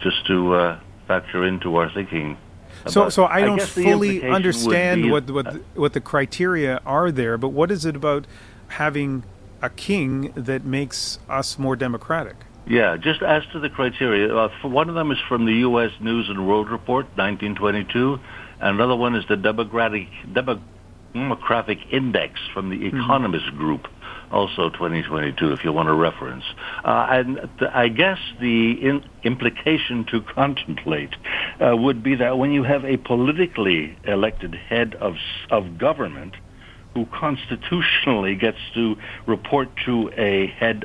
just 0.00 0.26
to 0.26 0.54
uh, 0.54 0.80
factor 1.06 1.44
into 1.44 1.76
our 1.76 1.90
thinking. 1.92 2.36
So, 2.86 3.08
so 3.10 3.26
I 3.26 3.42
don't 3.42 3.60
I 3.60 3.64
fully 3.66 4.22
understand 4.22 5.10
what 5.10 5.30
what 5.30 5.44
the, 5.52 5.62
what 5.74 5.92
the 5.92 6.00
criteria 6.00 6.80
are 6.86 7.10
there. 7.10 7.36
But 7.36 7.48
what 7.48 7.70
is 7.70 7.84
it 7.84 7.94
about 7.94 8.26
having 8.68 9.24
a 9.60 9.68
king 9.68 10.32
that 10.34 10.64
makes 10.64 11.18
us 11.28 11.58
more 11.58 11.76
democratic? 11.76 12.36
Yeah, 12.66 12.96
just 12.96 13.22
as 13.22 13.42
to 13.52 13.58
the 13.58 13.68
criteria, 13.68 14.34
uh, 14.34 14.48
one 14.62 14.88
of 14.88 14.94
them 14.94 15.10
is 15.10 15.18
from 15.28 15.44
the 15.44 15.54
U.S. 15.54 15.90
News 16.00 16.28
and 16.28 16.46
World 16.46 16.70
Report, 16.70 17.06
1922, 17.16 18.20
and 18.60 18.76
another 18.76 18.94
one 18.94 19.16
is 19.16 19.24
the 19.28 19.36
Democratic 19.36 20.08
Demographic 21.14 21.92
Index 21.92 22.40
from 22.52 22.70
the 22.70 22.76
mm-hmm. 22.76 22.96
Economist 22.96 23.46
mm-hmm. 23.46 23.58
Group, 23.58 23.88
also 24.30 24.70
2022, 24.70 25.52
if 25.52 25.64
you 25.64 25.72
want 25.72 25.88
a 25.88 25.94
reference. 25.94 26.44
Uh, 26.84 27.06
and 27.10 27.36
th- 27.58 27.70
I 27.74 27.88
guess 27.88 28.18
the 28.40 28.72
in- 28.72 29.04
implication 29.24 30.04
to 30.10 30.20
contemplate 30.20 31.14
uh, 31.60 31.76
would 31.76 32.02
be 32.02 32.14
that 32.16 32.38
when 32.38 32.52
you 32.52 32.62
have 32.62 32.84
a 32.84 32.96
politically 32.96 33.96
elected 34.04 34.54
head 34.54 34.94
of 34.94 35.14
of 35.50 35.78
government 35.78 36.34
who 36.94 37.06
constitutionally 37.06 38.34
gets 38.34 38.58
to 38.74 38.96
report 39.26 39.68
to 39.86 40.10
a 40.16 40.46
head, 40.58 40.84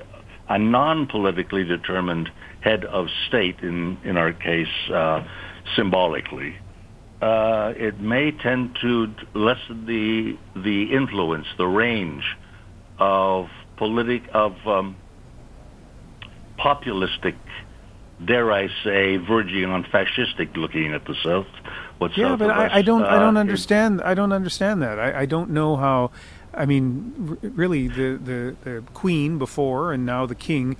a 0.50 0.58
non-politically 0.58 1.64
determined 1.64 2.30
head 2.62 2.86
of 2.86 3.08
state, 3.28 3.60
in 3.62 3.98
in 4.04 4.18
our 4.18 4.34
case, 4.34 4.68
uh, 4.92 5.24
symbolically. 5.76 6.56
Uh, 7.22 7.74
it 7.78 8.00
may 8.00 8.32
tend 8.32 8.78
to 8.82 9.14
lessen 9.34 9.86
the 9.86 10.38
the 10.60 10.94
influence, 10.94 11.48
the 11.58 11.66
range 11.66 12.24
of 13.00 13.48
politic 13.78 14.24
of 14.34 14.56
um, 14.68 14.96
populistic, 16.60 17.36
dare 18.24 18.52
I 18.52 18.68
say, 18.84 19.18
verging 19.18 19.66
on 19.66 19.84
fascistic 19.86 20.56
looking 20.56 20.94
at 20.94 21.06
the 21.06 21.16
South. 21.24 21.48
What's 21.98 22.18
yeah, 22.18 22.36
but 22.36 22.50
I, 22.50 22.78
I, 22.78 22.82
don't. 22.82 23.04
Uh, 23.04 23.08
I 23.08 23.20
don't 23.20 23.38
understand. 23.38 24.02
I 24.02 24.14
don't 24.14 24.34
understand 24.34 24.82
that. 24.82 25.00
I, 25.00 25.22
I 25.22 25.26
don't 25.26 25.52
know 25.52 25.78
how. 25.78 26.12
I 26.54 26.66
mean, 26.66 27.38
r- 27.42 27.50
really, 27.50 27.88
the, 27.88 28.20
the 28.22 28.56
the 28.64 28.84
Queen 28.94 29.38
before 29.38 29.94
and 29.94 30.06
now 30.06 30.26
the 30.26 30.36
King 30.36 30.76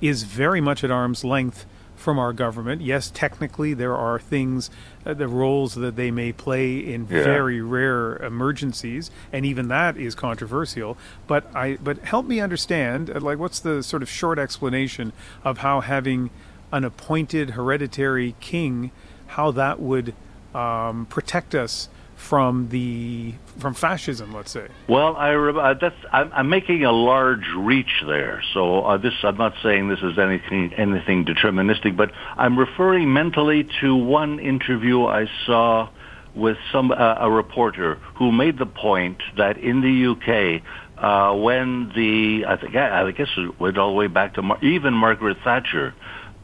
is 0.00 0.22
very 0.24 0.60
much 0.60 0.84
at 0.84 0.90
arm's 0.90 1.24
length 1.24 1.66
from 1.98 2.18
our 2.18 2.32
government. 2.32 2.80
Yes, 2.80 3.10
technically 3.10 3.74
there 3.74 3.96
are 3.96 4.18
things, 4.18 4.70
uh, 5.04 5.14
the 5.14 5.28
roles 5.28 5.74
that 5.74 5.96
they 5.96 6.10
may 6.10 6.32
play 6.32 6.78
in 6.78 7.02
yeah. 7.02 7.24
very 7.24 7.60
rare 7.60 8.16
emergencies, 8.16 9.10
and 9.32 9.44
even 9.44 9.68
that 9.68 9.96
is 9.96 10.14
controversial. 10.14 10.96
But 11.26 11.54
I, 11.54 11.76
but 11.82 11.98
help 11.98 12.26
me 12.26 12.40
understand, 12.40 13.10
uh, 13.10 13.20
like, 13.20 13.38
what's 13.38 13.60
the 13.60 13.82
sort 13.82 14.02
of 14.02 14.08
short 14.08 14.38
explanation 14.38 15.12
of 15.44 15.58
how 15.58 15.80
having 15.80 16.30
an 16.72 16.84
appointed 16.84 17.50
hereditary 17.50 18.34
king, 18.40 18.90
how 19.28 19.50
that 19.50 19.80
would 19.80 20.14
um, 20.54 21.06
protect 21.06 21.54
us 21.54 21.88
from 22.18 22.68
the 22.70 23.32
from 23.58 23.74
fascism, 23.74 24.34
let's 24.34 24.50
say. 24.50 24.66
Well, 24.88 25.16
I 25.16 25.34
uh, 25.34 25.74
that's 25.80 25.96
I'm, 26.12 26.30
I'm, 26.34 26.48
making 26.48 26.84
a 26.84 26.90
large 26.90 27.46
reach 27.56 28.02
there. 28.06 28.42
So 28.52 28.80
uh, 28.80 28.98
this 28.98 29.14
I'm 29.22 29.38
not 29.38 29.54
saying 29.62 29.88
this 29.88 30.00
is 30.02 30.18
anything 30.18 30.74
anything 30.74 31.24
deterministic, 31.24 31.96
but 31.96 32.10
I'm 32.36 32.58
referring 32.58 33.12
mentally 33.12 33.68
to 33.80 33.94
one 33.94 34.40
interview 34.40 35.04
I 35.04 35.26
saw 35.46 35.88
with 36.34 36.58
some 36.72 36.90
uh, 36.90 37.14
a 37.18 37.30
reporter 37.30 37.94
who 38.16 38.32
made 38.32 38.58
the 38.58 38.66
point 38.66 39.22
that 39.36 39.56
in 39.56 39.80
the 39.80 40.12
UK. 40.12 40.62
Uh, 40.98 41.32
when 41.36 41.92
the 41.94 42.44
I 42.48 42.56
think 42.56 42.74
I 42.74 43.08
guess 43.12 43.28
it 43.36 43.60
went 43.60 43.78
all 43.78 43.90
the 43.90 43.96
way 43.96 44.08
back 44.08 44.34
to 44.34 44.42
Mar- 44.42 44.58
even 44.64 44.92
Margaret 44.92 45.36
Thatcher, 45.44 45.94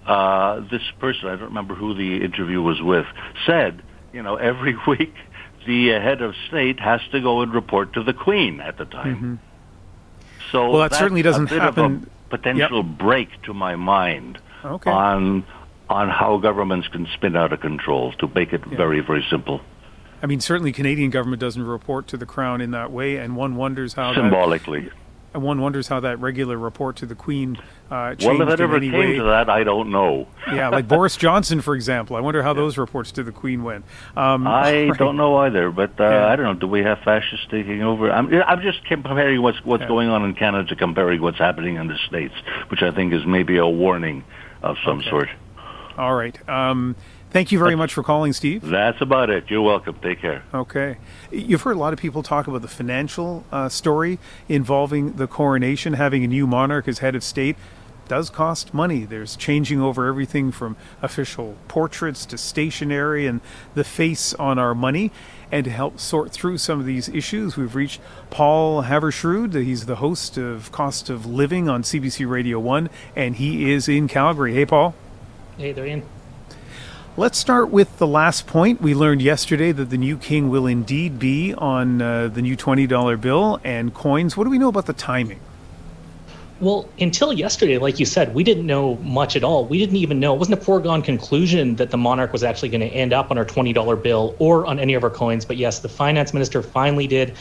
uh, 0.06 0.60
this 0.70 0.82
person 1.00 1.26
I 1.26 1.32
don't 1.32 1.46
remember 1.46 1.74
who 1.74 1.94
the 1.94 2.24
interview 2.24 2.62
was 2.62 2.80
with 2.80 3.06
said, 3.44 3.82
you 4.12 4.22
know, 4.22 4.37
every 4.37 4.76
week 4.87 5.12
the 5.66 5.88
head 5.88 6.22
of 6.22 6.35
state 6.48 6.81
has 6.81 7.00
to 7.12 7.20
go 7.20 7.42
and 7.42 7.53
report 7.53 7.94
to 7.94 8.03
the 8.03 8.12
Queen 8.12 8.61
at 8.61 8.79
the 8.79 8.85
time. 8.85 9.16
Mm-hmm. 9.16 9.35
So 10.50 10.70
well, 10.70 10.88
that 10.88 10.94
certainly 10.94 11.22
doesn't 11.22 11.48
happen. 11.48 12.09
potential 12.31 12.85
yep. 12.85 12.98
break 12.98 13.42
to 13.42 13.55
my 13.55 13.77
mind 13.77 14.38
okay. 14.64 14.90
on 14.90 15.44
on 15.88 16.09
how 16.09 16.38
governments 16.38 16.88
can 16.88 17.07
spin 17.14 17.37
out 17.37 17.53
of 17.53 17.61
control. 17.61 18.12
To 18.12 18.29
make 18.29 18.53
it 18.53 18.62
yeah. 18.70 18.77
very 18.77 19.00
very 19.00 19.24
simple. 19.31 19.61
I 20.22 20.27
mean, 20.27 20.40
certainly 20.40 20.72
Canadian 20.72 21.11
government 21.11 21.40
doesn't 21.40 21.62
report 21.62 22.09
to 22.09 22.16
the 22.16 22.24
Crown 22.24 22.61
in 22.61 22.70
that 22.70 22.90
way, 22.90 23.16
and 23.16 23.37
one 23.37 23.57
wonders 23.57 23.92
how 23.92 24.14
symbolically. 24.14 24.81
That, 24.81 24.92
one 25.34 25.60
wonders 25.60 25.88
how 25.88 26.00
that 26.00 26.20
regular 26.20 26.56
report 26.56 26.96
to 26.96 27.06
the 27.06 27.14
Queen 27.14 27.56
uh, 27.90 28.14
well, 28.22 28.40
if 28.40 28.48
it 28.48 28.60
ever 28.60 28.80
came 28.80 28.92
way. 28.92 29.16
to 29.16 29.24
that, 29.24 29.50
I 29.50 29.62
don't 29.62 29.90
know. 29.90 30.26
yeah, 30.52 30.68
like 30.68 30.88
Boris 30.88 31.16
Johnson, 31.16 31.60
for 31.60 31.74
example. 31.74 32.16
I 32.16 32.20
wonder 32.20 32.42
how 32.42 32.50
yeah. 32.50 32.54
those 32.60 32.78
reports 32.78 33.12
to 33.12 33.22
the 33.22 33.32
Queen 33.32 33.62
went. 33.62 33.84
Um, 34.16 34.46
I 34.46 34.88
right. 34.88 34.98
don't 34.98 35.16
know 35.16 35.36
either, 35.38 35.70
but 35.70 36.00
uh, 36.00 36.04
yeah. 36.04 36.26
I 36.26 36.36
don't 36.36 36.46
know. 36.46 36.54
Do 36.54 36.66
we 36.66 36.80
have 36.80 36.98
fascists 37.04 37.46
taking 37.50 37.82
over? 37.82 38.10
I'm, 38.10 38.32
I'm 38.32 38.62
just 38.62 38.84
comparing 38.86 39.40
what's 39.42 39.62
what's 39.64 39.82
yeah. 39.82 39.88
going 39.88 40.08
on 40.08 40.24
in 40.24 40.34
Canada 40.34 40.68
to 40.70 40.76
comparing 40.76 41.20
what's 41.20 41.38
happening 41.38 41.76
in 41.76 41.88
the 41.88 41.98
states, 42.08 42.34
which 42.68 42.82
I 42.82 42.90
think 42.90 43.12
is 43.12 43.26
maybe 43.26 43.58
a 43.58 43.66
warning 43.66 44.24
of 44.62 44.76
some 44.84 45.00
okay. 45.00 45.10
sort. 45.10 45.28
All 45.96 46.14
right. 46.14 46.36
Um, 46.48 46.96
Thank 47.34 47.50
you 47.50 47.58
very 47.58 47.74
much 47.74 47.92
for 47.92 48.04
calling, 48.04 48.32
Steve. 48.32 48.62
That's 48.62 49.00
about 49.00 49.28
it. 49.28 49.50
You're 49.50 49.60
welcome. 49.60 49.98
Take 50.00 50.20
care. 50.20 50.44
Okay. 50.54 50.98
You've 51.32 51.62
heard 51.62 51.74
a 51.74 51.80
lot 51.80 51.92
of 51.92 51.98
people 51.98 52.22
talk 52.22 52.46
about 52.46 52.62
the 52.62 52.68
financial 52.68 53.44
uh, 53.50 53.68
story 53.68 54.20
involving 54.48 55.14
the 55.14 55.26
coronation. 55.26 55.94
Having 55.94 56.22
a 56.22 56.28
new 56.28 56.46
monarch 56.46 56.86
as 56.86 57.00
head 57.00 57.16
of 57.16 57.24
state 57.24 57.56
does 58.06 58.30
cost 58.30 58.72
money. 58.72 59.04
There's 59.04 59.34
changing 59.34 59.80
over 59.80 60.06
everything 60.06 60.52
from 60.52 60.76
official 61.02 61.56
portraits 61.66 62.24
to 62.26 62.38
stationery 62.38 63.26
and 63.26 63.40
the 63.74 63.82
face 63.82 64.32
on 64.34 64.60
our 64.60 64.72
money. 64.72 65.10
And 65.50 65.64
to 65.64 65.72
help 65.72 65.98
sort 65.98 66.30
through 66.30 66.58
some 66.58 66.78
of 66.78 66.86
these 66.86 67.08
issues, 67.08 67.56
we've 67.56 67.74
reached 67.74 68.00
Paul 68.30 68.84
Haavardsrud. 68.84 69.60
He's 69.60 69.86
the 69.86 69.96
host 69.96 70.38
of 70.38 70.70
Cost 70.70 71.10
of 71.10 71.26
Living 71.26 71.68
on 71.68 71.82
CBC 71.82 72.30
Radio 72.30 72.60
1, 72.60 72.88
and 73.16 73.34
he 73.34 73.72
is 73.72 73.88
in 73.88 74.06
Calgary. 74.06 74.54
Hey, 74.54 74.66
Paul. 74.66 74.94
Hey 75.58 75.72
there, 75.72 75.84
Ian. 75.84 76.04
Let's 77.16 77.38
start 77.38 77.70
with 77.70 77.98
the 77.98 78.09
last 78.09 78.48
point. 78.48 78.83
We 78.83 78.92
learned 78.92 79.22
yesterday 79.22 79.70
that 79.70 79.88
the 79.88 79.96
new 79.96 80.18
king 80.18 80.50
will 80.50 80.66
indeed 80.66 81.20
be 81.20 81.55
on 81.55 82.03
uh, 82.03 82.27
the 82.27 82.42
new 82.42 82.57
$20 82.57 83.20
bill 83.20 83.61
and 83.62 83.94
coins. 83.94 84.37
What 84.37 84.42
do 84.42 84.50
we 84.50 84.59
know 84.59 84.66
about 84.66 84.87
the 84.87 84.94
timing? 84.94 85.38
Well, 86.59 86.88
until 86.98 87.33
yesterday, 87.33 87.79
like 87.79 88.00
you 88.00 88.05
said, 88.05 88.35
we 88.35 88.42
didn't 88.42 88.66
know 88.66 88.96
much 88.96 89.37
at 89.37 89.44
all. 89.44 89.64
We 89.64 89.79
didn't 89.79 89.94
even 89.94 90.18
know. 90.18 90.35
It 90.35 90.38
wasn't 90.40 90.59
a 90.59 90.64
foregone 90.64 91.03
conclusion 91.03 91.77
that 91.77 91.92
the 91.92 91.96
monarch 91.96 92.33
was 92.33 92.42
actually 92.42 92.70
going 92.70 92.81
to 92.81 92.88
end 92.88 93.12
up 93.12 93.31
on 93.31 93.38
our 93.38 93.44
$20 93.44 94.03
bill 94.03 94.35
or 94.40 94.66
on 94.66 94.81
any 94.81 94.94
of 94.94 95.05
our 95.05 95.11
coins. 95.11 95.44
But 95.44 95.57
yes, 95.57 95.79
the 95.79 95.88
finance 95.88 96.35
minister 96.35 96.62
finally 96.62 97.07
did 97.07 97.37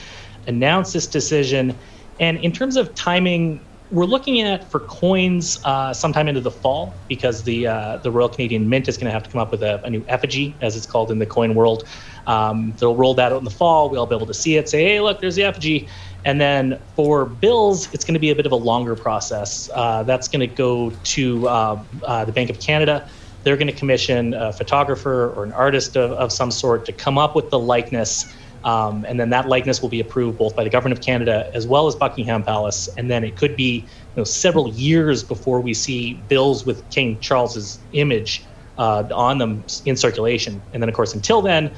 announce 0.46 0.94
this 0.94 1.08
decision. 1.08 1.76
And 2.20 2.38
in 2.38 2.52
terms 2.52 2.76
of 2.76 2.94
timing, 2.94 3.60
we're 3.89 4.06
looking 4.06 4.41
at 4.41 4.69
for 4.72 4.80
coins 4.82 5.60
uh, 5.63 5.93
sometime 5.93 6.28
into 6.28 6.41
the 6.41 6.52
fall 6.52 7.06
because 7.08 7.44
the 7.44 7.67
uh, 7.67 7.98
the 7.98 8.12
Royal 8.12 8.29
Canadian 8.29 8.69
Mint 8.69 8.88
is 8.88 8.98
going 8.98 9.06
to 9.06 9.12
have 9.12 9.23
to 9.23 9.29
come 9.29 9.40
up 9.42 9.52
with 9.52 9.62
a, 9.62 9.84
a, 9.84 9.90
new 9.90 10.04
effigy, 10.08 10.58
as 10.62 10.75
it's 10.75 10.86
called 10.86 11.12
in 11.12 11.19
the 11.19 11.25
coin 11.25 11.54
world. 11.54 11.84
Um, 12.25 12.73
they'll 12.79 12.96
roll 12.96 13.13
that 13.15 13.31
out 13.31 13.38
in 13.38 13.44
the 13.44 13.52
fall. 13.52 13.90
We'll 13.90 14.06
be 14.06 14.15
able 14.15 14.25
to 14.25 14.34
see 14.34 14.58
it, 14.58 14.69
say, 14.69 14.84
"Hey, 14.84 15.00
look, 15.00 15.21
there's 15.21 15.36
the 15.36 15.44
effigy." 15.44 15.90
And 16.25 16.40
then 16.40 16.81
for 16.96 17.25
bills, 17.25 17.94
it's 17.94 18.06
going 18.06 18.13
to 18.13 18.19
be 18.19 18.29
a 18.29 18.36
bit 18.36 18.46
of 18.46 18.52
a 18.52 18.58
longer 18.58 18.96
process. 18.96 19.69
Uh, 19.73 20.04
that's 20.04 20.27
going 20.27 20.40
to 20.40 20.48
go 20.48 20.92
to 21.04 21.48
uh, 21.48 21.84
uh, 22.04 22.25
the 22.25 22.31
Bank 22.31 22.50
of 22.50 22.60
Canada. 22.60 23.08
They're 23.44 23.58
going 23.58 23.67
to 23.67 23.73
commission 23.73 24.34
a 24.34 24.54
photographer 24.54 25.34
or 25.34 25.44
an 25.44 25.52
artist 25.52 25.98
of, 25.98 26.12
of 26.13 26.31
some 26.31 26.50
sort 26.50 26.86
to 26.86 26.94
come 26.94 27.17
up 27.17 27.36
with 27.36 27.50
the 27.50 27.60
likeness. 27.60 28.25
Um, 28.64 29.06
and 29.06 29.20
then 29.20 29.30
that 29.32 29.48
likeness 29.48 29.82
will 29.82 29.90
be 29.90 30.00
approved 30.00 30.38
both 30.38 30.56
by 30.56 30.64
the 30.64 30.70
government 30.70 30.98
of 30.98 31.06
Canada 31.06 31.50
as 31.54 31.68
well 31.68 31.88
as 31.88 31.96
Buckingham 31.96 32.44
Palace. 32.44 32.88
And 32.98 33.12
then 33.12 33.24
it 33.24 33.36
could 33.36 33.56
be 33.56 33.80
you 33.80 33.86
know, 34.16 34.24
several 34.24 34.70
years 34.70 35.24
before 35.24 35.60
we 35.60 35.74
see 35.74 36.14
bills 36.30 36.66
with 36.66 36.90
King 36.90 37.20
Charles's 37.20 37.80
image 37.92 38.44
uh, 38.78 39.04
on 39.14 39.38
them 39.38 39.64
in 39.86 39.98
circulation. 39.98 40.62
And 40.74 40.82
then, 40.82 40.90
of 40.90 40.96
course, 40.96 41.14
until 41.14 41.42
then, 41.42 41.72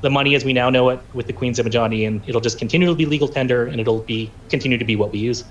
the 0.00 0.10
money 0.10 0.34
as 0.34 0.44
we 0.44 0.52
now 0.52 0.68
know 0.68 0.90
it 0.90 1.00
with 1.14 1.26
the 1.26 1.32
Queen's 1.32 1.58
image 1.58 1.76
on 1.76 1.92
it, 1.92 2.04
and 2.04 2.22
it'll 2.26 2.40
just 2.40 2.58
continue 2.58 2.88
to 2.88 2.94
be 2.94 3.06
legal 3.06 3.28
tender 3.28 3.66
and 3.66 3.80
it'll 3.80 4.00
be 4.00 4.30
continue 4.50 4.76
to 4.76 4.84
be 4.84 4.96
what 4.96 5.12
we 5.12 5.20
use. 5.20 5.44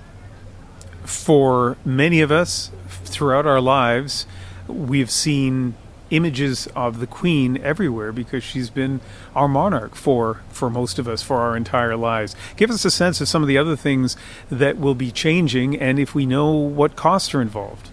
For 1.04 1.76
many 1.84 2.20
of 2.20 2.30
us 2.30 2.70
throughout 3.04 3.46
our 3.46 3.60
lives, 3.60 4.26
we've 4.68 5.10
seen 5.10 5.74
images 6.12 6.68
of 6.76 7.00
the 7.00 7.06
queen 7.06 7.56
everywhere 7.58 8.12
because 8.12 8.44
she's 8.44 8.70
been 8.70 9.00
our 9.34 9.48
monarch 9.48 9.96
for 9.96 10.42
for 10.50 10.70
most 10.70 10.98
of 10.98 11.08
us 11.08 11.22
for 11.22 11.38
our 11.38 11.56
entire 11.56 11.96
lives. 11.96 12.36
Give 12.56 12.70
us 12.70 12.84
a 12.84 12.90
sense 12.90 13.20
of 13.20 13.28
some 13.28 13.42
of 13.42 13.48
the 13.48 13.58
other 13.58 13.74
things 13.74 14.16
that 14.50 14.78
will 14.78 14.94
be 14.94 15.10
changing 15.10 15.78
and 15.78 15.98
if 15.98 16.14
we 16.14 16.26
know 16.26 16.52
what 16.52 16.94
costs 16.94 17.34
are 17.34 17.42
involved. 17.42 17.88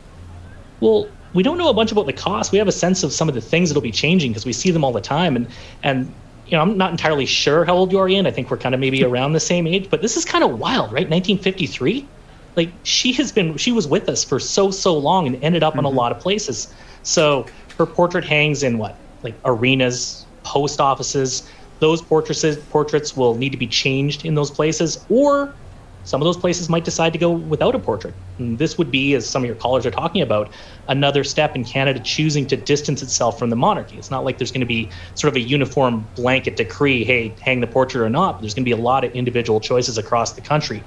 Well, 0.82 1.08
we 1.34 1.44
don't 1.44 1.58
know 1.58 1.70
a 1.70 1.74
bunch 1.74 1.92
about 1.92 2.06
the 2.06 2.14
costs. 2.14 2.52
We 2.52 2.58
have 2.58 2.68
a 2.68 2.74
sense 2.74 3.04
of 3.04 3.14
some 3.14 3.30
of 3.30 3.36
the 3.36 3.42
things 3.42 3.70
that'll 3.70 3.82
be 3.82 3.92
changing 3.92 4.32
because 4.32 4.46
we 4.46 4.54
see 4.54 4.72
them 4.72 4.84
all 4.84 4.92
the 4.92 5.02
time 5.02 5.36
and 5.36 5.48
and 5.82 6.14
you 6.50 6.58
know, 6.58 6.64
I'm 6.64 6.78
not 6.78 6.92
entirely 6.92 7.28
sure 7.28 7.64
how 7.64 7.76
old 7.76 7.92
you 7.92 8.00
are, 8.00 8.10
Ian. 8.10 8.26
I 8.26 8.32
think 8.32 8.50
we're 8.50 8.58
kind 8.58 8.74
of 8.74 8.82
maybe 8.82 9.04
around 9.10 9.34
the 9.34 9.40
same 9.40 9.68
age, 9.68 9.90
but 9.90 10.02
this 10.02 10.18
is 10.18 10.26
kind 10.26 10.44
of 10.44 10.60
wild, 10.60 10.92
right? 10.92 11.08
1953. 11.10 12.08
Like 12.56 12.72
she 12.84 13.14
has 13.14 13.32
been, 13.32 13.56
she 13.58 13.72
was 13.72 13.88
with 13.88 14.10
us 14.10 14.24
for 14.24 14.40
so 14.40 14.72
so 14.72 14.98
long 14.98 15.28
and 15.28 15.42
ended 15.44 15.64
up 15.64 15.74
mm-hmm. 15.74 15.80
in 15.80 15.86
a 15.86 15.90
mm-hmm. 15.90 15.98
lot 15.98 16.12
of 16.12 16.20
places. 16.20 16.74
So 17.04 17.46
her 17.80 17.88
portrait 17.88 18.26
hangs 18.26 18.62
in 18.62 18.78
what, 18.78 19.02
like 19.24 19.40
arenas, 19.46 20.28
post 20.44 20.80
offices. 20.80 21.50
Those 21.80 22.02
portraits 22.02 22.46
portraits 22.70 23.16
will 23.16 23.38
need 23.38 23.52
to 23.52 23.58
be 23.58 23.68
changed 23.68 24.26
in 24.26 24.36
those 24.36 24.52
places, 24.52 25.06
or 25.10 25.56
some 26.04 26.22
of 26.22 26.26
those 26.26 26.38
places 26.38 26.70
might 26.70 26.86
decide 26.86 27.14
to 27.14 27.20
go 27.20 27.32
without 27.32 27.76
a 27.76 27.80
portrait. 27.80 28.16
And 28.38 28.60
this 28.60 28.78
would 28.78 28.92
be, 28.92 29.14
as 29.14 29.30
some 29.30 29.44
of 29.44 29.48
your 29.48 29.56
callers 29.56 29.86
are 29.86 29.92
talking 29.92 30.22
about, 30.22 30.54
another 30.88 31.24
step 31.24 31.56
in 31.56 31.64
Canada 31.64 32.00
choosing 32.00 32.48
to 32.48 32.58
distance 32.58 33.02
itself 33.02 33.38
from 33.38 33.50
the 33.50 33.56
monarchy. 33.56 33.98
It's 33.98 34.12
not 34.12 34.26
like 34.26 34.38
there's 34.40 34.52
going 34.52 34.62
to 34.62 34.68
be 34.68 34.92
sort 35.14 35.32
of 35.32 35.36
a 35.38 35.42
uniform 35.42 36.10
blanket 36.16 36.58
decree, 36.58 37.04
hey, 37.06 37.38
hang 37.42 37.62
the 37.62 37.68
portrait 37.68 38.02
or 38.04 38.10
not. 38.10 38.34
But 38.34 38.42
there's 38.42 38.54
going 38.54 38.64
to 38.64 38.76
be 38.76 38.80
a 38.80 38.84
lot 38.84 39.04
of 39.04 39.12
individual 39.12 39.60
choices 39.60 39.98
across 39.98 40.34
the 40.34 40.42
country. 40.42 40.86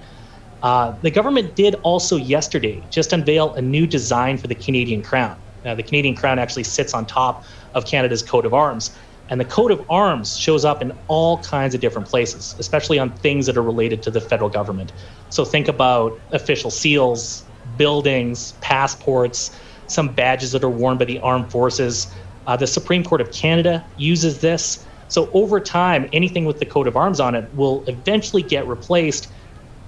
Uh, 0.63 0.95
the 1.03 1.11
government 1.11 1.57
did 1.57 1.75
also 1.85 2.17
yesterday 2.17 2.87
just 2.91 3.13
unveil 3.13 3.55
a 3.55 3.63
new 3.63 3.87
design 3.87 4.39
for 4.39 4.47
the 4.47 4.55
Canadian 4.55 5.03
crown. 5.03 5.37
Now, 5.65 5.75
the 5.75 5.83
Canadian 5.83 6.15
crown 6.15 6.39
actually 6.39 6.65
sits 6.65 6.95
on 6.95 7.07
top 7.07 7.45
of 7.75 7.87
Canada's 7.87 8.23
coat 8.23 8.47
of 8.47 8.55
arms. 8.55 8.97
And 9.29 9.41
the 9.41 9.45
coat 9.45 9.71
of 9.71 9.83
arms 9.89 10.37
shows 10.37 10.65
up 10.65 10.83
in 10.83 10.93
all 11.07 11.43
kinds 11.43 11.75
of 11.75 11.81
different 11.81 12.09
places, 12.09 12.55
especially 12.59 12.99
on 12.99 13.15
things 13.17 13.47
that 13.47 13.57
are 13.57 13.63
related 13.63 14.03
to 14.03 14.11
the 14.11 14.21
federal 14.21 14.51
government. 14.51 14.93
So 15.31 15.45
think 15.45 15.69
about 15.69 16.21
official 16.33 16.71
seals, 16.71 17.45
buildings, 17.77 18.53
passports, 18.61 19.51
some 19.87 20.15
badges 20.15 20.53
that 20.53 20.65
are 20.65 20.71
worn 20.71 20.99
by 20.99 21.05
the 21.05 21.19
armed 21.21 21.51
forces. 21.51 22.13
Uh, 22.47 22.57
the 22.57 22.67
Supreme 22.67 23.05
Court 23.05 23.21
of 23.21 23.33
Canada 23.33 23.87
uses 23.97 24.41
this. 24.41 24.85
So 25.09 25.31
over 25.33 25.61
time, 25.61 26.09
anything 26.13 26.45
with 26.45 26.59
the 26.59 26.67
coat 26.67 26.89
of 26.89 26.97
arms 26.97 27.21
on 27.21 27.35
it 27.35 27.53
will 27.55 27.85
eventually 27.87 28.43
get 28.43 28.67
replaced 28.67 29.33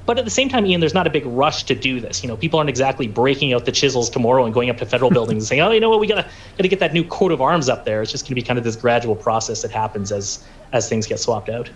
but 0.06 0.18
at 0.18 0.24
the 0.24 0.30
same 0.30 0.48
time, 0.48 0.66
Ian, 0.66 0.80
there's 0.80 0.94
not 0.94 1.06
a 1.06 1.10
big 1.10 1.24
rush 1.26 1.64
to 1.64 1.74
do 1.74 2.00
this. 2.00 2.22
You 2.22 2.28
know, 2.28 2.36
people 2.36 2.58
aren't 2.58 2.68
exactly 2.68 3.08
breaking 3.08 3.52
out 3.52 3.64
the 3.64 3.72
chisels 3.72 4.10
tomorrow 4.10 4.44
and 4.44 4.52
going 4.52 4.68
up 4.68 4.76
to 4.78 4.86
federal 4.86 5.10
buildings 5.10 5.44
and 5.44 5.48
saying, 5.48 5.62
"Oh, 5.62 5.70
you 5.70 5.80
know 5.80 5.88
what? 5.88 6.00
We 6.00 6.06
gotta 6.06 6.26
gotta 6.58 6.68
get 6.68 6.80
that 6.80 6.92
new 6.92 7.04
coat 7.04 7.32
of 7.32 7.40
arms 7.40 7.68
up 7.68 7.84
there." 7.84 8.02
It's 8.02 8.12
just 8.12 8.24
going 8.24 8.30
to 8.30 8.34
be 8.34 8.42
kind 8.42 8.58
of 8.58 8.64
this 8.64 8.76
gradual 8.76 9.16
process 9.16 9.62
that 9.62 9.70
happens 9.70 10.12
as 10.12 10.44
as 10.72 10.88
things 10.88 11.06
get 11.06 11.20
swapped 11.20 11.48
out. 11.48 11.70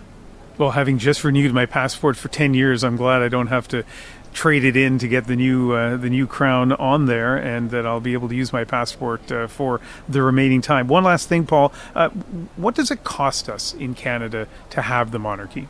Well, 0.57 0.71
having 0.71 0.97
just 0.97 1.23
renewed 1.23 1.53
my 1.53 1.65
passport 1.65 2.17
for 2.17 2.27
ten 2.27 2.53
years, 2.53 2.83
I'm 2.83 2.97
glad 2.97 3.21
I 3.21 3.29
don't 3.29 3.47
have 3.47 3.67
to 3.69 3.83
trade 4.31 4.63
it 4.63 4.77
in 4.77 4.99
to 4.99 5.07
get 5.07 5.25
the 5.25 5.35
new 5.35 5.73
uh, 5.73 5.97
the 5.97 6.09
new 6.09 6.27
crown 6.27 6.73
on 6.73 7.07
there, 7.07 7.35
and 7.35 7.71
that 7.71 7.85
I'll 7.85 7.99
be 7.99 8.13
able 8.13 8.29
to 8.29 8.35
use 8.35 8.53
my 8.53 8.63
passport 8.63 9.31
uh, 9.31 9.47
for 9.47 9.81
the 10.07 10.21
remaining 10.21 10.61
time. 10.61 10.87
One 10.87 11.03
last 11.03 11.29
thing, 11.29 11.45
Paul. 11.45 11.73
Uh, 11.95 12.09
what 12.55 12.75
does 12.75 12.91
it 12.91 13.03
cost 13.03 13.49
us 13.49 13.73
in 13.73 13.95
Canada 13.95 14.47
to 14.69 14.83
have 14.83 15.11
the 15.11 15.19
monarchy? 15.19 15.67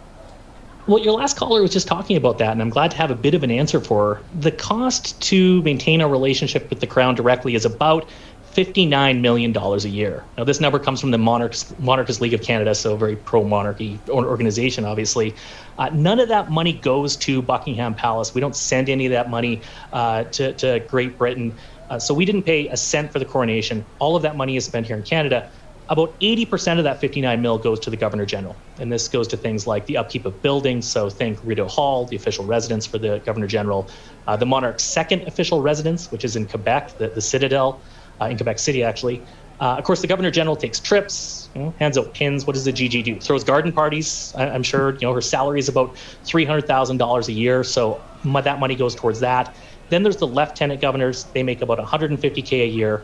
Well, 0.88 1.00
your 1.00 1.14
last 1.14 1.38
caller 1.38 1.62
was 1.62 1.72
just 1.72 1.88
talking 1.88 2.18
about 2.18 2.40
that, 2.40 2.52
and 2.52 2.62
I'm 2.62 2.70
glad 2.70 2.92
to 2.92 2.98
have 2.98 3.12
a 3.12 3.16
bit 3.16 3.34
of 3.36 3.44
an 3.44 3.52
answer 3.52 3.80
for 3.80 4.16
her. 4.16 4.22
The 4.40 4.52
cost 4.52 5.22
to 5.24 5.62
maintain 5.62 6.02
a 6.02 6.08
relationship 6.08 6.70
with 6.70 6.80
the 6.80 6.88
crown 6.88 7.16
directly 7.16 7.54
is 7.54 7.66
about 7.66 8.10
$59 8.54 9.22
million 9.22 9.56
a 9.56 9.78
year. 9.88 10.24
Now, 10.38 10.44
this 10.44 10.60
number 10.60 10.80
comes 10.80 11.00
from 11.00 11.12
the 11.12 11.18
Monarchs, 11.18 11.74
Monarchist 11.80 12.22
League 12.22 12.34
of 12.34 12.42
Canada, 12.42 12.74
so 12.74 12.96
a 12.96 12.98
very 12.98 13.16
pro 13.16 13.44
monarchy 13.44 14.00
organization, 14.10 14.86
obviously. 14.86 15.36
Uh, 15.78 15.90
none 15.94 16.20
of 16.20 16.30
that 16.30 16.50
money 16.50 16.74
goes 16.74 17.16
to 17.18 17.42
Buckingham 17.42 17.94
Palace. 17.94 18.34
We 18.34 18.42
don't 18.42 18.56
send 18.56 18.90
any 18.90 19.06
of 19.06 19.12
that 19.12 19.30
money 19.30 19.62
uh, 19.94 20.24
to, 20.24 20.54
to 20.54 20.80
Great 20.88 21.18
Britain. 21.18 21.54
Uh, 21.90 22.00
so 22.00 22.14
we 22.14 22.26
didn't 22.26 22.44
pay 22.44 22.68
a 22.68 22.78
cent 22.78 23.12
for 23.12 23.20
the 23.20 23.26
coronation. 23.26 23.86
All 24.00 24.16
of 24.16 24.24
that 24.24 24.36
money 24.36 24.58
is 24.58 24.66
spent 24.66 24.88
here 24.88 24.98
in 24.98 25.04
Canada 25.04 25.50
about 25.90 26.18
80% 26.20 26.78
of 26.78 26.84
that 26.84 27.02
59 27.02 27.42
mil 27.42 27.58
goes 27.58 27.80
to 27.82 27.90
the 27.90 27.98
governor 27.98 28.26
general. 28.26 28.56
And 28.80 28.92
this 28.92 29.08
goes 29.08 29.28
to 29.30 29.38
things 29.38 29.66
like 29.66 29.88
the 29.88 29.98
upkeep 29.98 30.26
of 30.26 30.40
buildings. 30.42 30.88
So 30.88 31.10
think 31.10 31.40
rideau 31.44 31.68
hall 31.68 32.06
the 32.06 32.16
official 32.16 32.46
residence 32.46 32.86
for 32.86 33.00
the 33.00 33.20
governor 33.26 33.48
general. 33.48 33.90
Uh, 34.28 34.38
the 34.38 34.46
monarch's 34.46 34.84
second 34.84 35.28
official 35.28 35.62
residence 35.62 36.12
which 36.12 36.24
is 36.24 36.36
in 36.36 36.46
quebec 36.48 36.96
the, 37.00 37.08
the 37.10 37.22
citadel 37.22 37.82
uh, 38.22 38.26
in 38.26 38.38
quebec 38.38 38.60
city 38.60 38.84
actually. 38.84 39.22
Uh, 39.60 39.76
of 39.78 39.84
course 39.84 40.02
the 40.02 40.08
governor 40.08 40.30
general 40.30 40.56
takes 40.56 40.80
trips 40.80 41.50
you 41.56 41.62
know, 41.64 41.74
hands 41.80 41.98
out 41.98 42.14
pins. 42.14 42.46
What 42.46 42.54
does 42.54 42.66
the 42.66 42.74
gg 42.74 43.04
do? 43.04 43.20
Throws 43.20 43.44
garden 43.44 43.72
parties. 43.72 44.32
I, 44.38 44.46
am 44.46 44.62
sure 44.62 44.94
you 44.94 45.02
know 45.02 45.14
her 45.14 45.22
salary 45.22 45.60
is 45.60 45.70
about 45.70 45.96
$300000 46.24 47.28
a 47.28 47.32
year. 47.32 47.64
So 47.64 48.00
that 48.24 48.60
money 48.60 48.76
goes 48.76 48.94
towards 48.94 49.20
that. 49.22 49.56
Then 49.90 50.04
there's 50.04 50.18
the 50.18 50.28
lieutenant 50.28 50.82
governors. 50.82 51.24
They 51.34 51.42
make 51.42 51.64
about 51.64 51.80
150k 51.80 52.62
a 52.62 52.68
year 52.68 53.04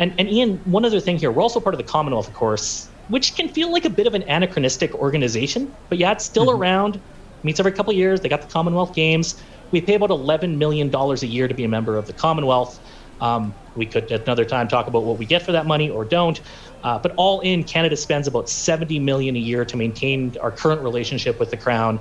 and, 0.00 0.14
and 0.18 0.30
Ian, 0.30 0.56
one 0.64 0.84
other 0.86 0.98
thing 0.98 1.18
here, 1.18 1.30
we're 1.30 1.42
also 1.42 1.60
part 1.60 1.74
of 1.74 1.78
the 1.78 1.84
Commonwealth, 1.84 2.26
of 2.26 2.34
course, 2.34 2.88
which 3.08 3.36
can 3.36 3.48
feel 3.48 3.70
like 3.70 3.84
a 3.84 3.90
bit 3.90 4.06
of 4.06 4.14
an 4.14 4.22
anachronistic 4.22 4.94
organization, 4.94 5.72
but 5.90 5.98
yeah, 5.98 6.10
it's 6.10 6.24
still 6.24 6.46
mm-hmm. 6.46 6.60
around. 6.60 7.00
Meets 7.42 7.60
every 7.60 7.72
couple 7.72 7.90
of 7.90 7.96
years. 7.96 8.20
They 8.20 8.28
got 8.28 8.40
the 8.40 8.48
Commonwealth 8.48 8.94
Games. 8.94 9.40
We 9.70 9.80
pay 9.80 9.94
about 9.94 10.10
$11 10.10 10.56
million 10.56 10.94
a 10.94 11.14
year 11.26 11.48
to 11.48 11.54
be 11.54 11.64
a 11.64 11.68
member 11.68 11.96
of 11.96 12.06
the 12.06 12.12
Commonwealth. 12.14 12.80
Um, 13.20 13.54
we 13.76 13.84
could 13.84 14.10
at 14.10 14.22
another 14.22 14.44
time 14.46 14.68
talk 14.68 14.86
about 14.86 15.04
what 15.04 15.18
we 15.18 15.26
get 15.26 15.42
for 15.42 15.52
that 15.52 15.66
money 15.66 15.90
or 15.90 16.04
don't. 16.04 16.40
Uh, 16.82 16.98
but 16.98 17.12
all 17.16 17.40
in, 17.40 17.62
Canada 17.64 17.96
spends 17.96 18.26
about 18.26 18.48
70 18.48 18.98
million 19.00 19.36
a 19.36 19.38
year 19.38 19.66
to 19.66 19.76
maintain 19.76 20.34
our 20.40 20.50
current 20.50 20.80
relationship 20.80 21.38
with 21.38 21.50
the 21.50 21.56
Crown. 21.56 22.00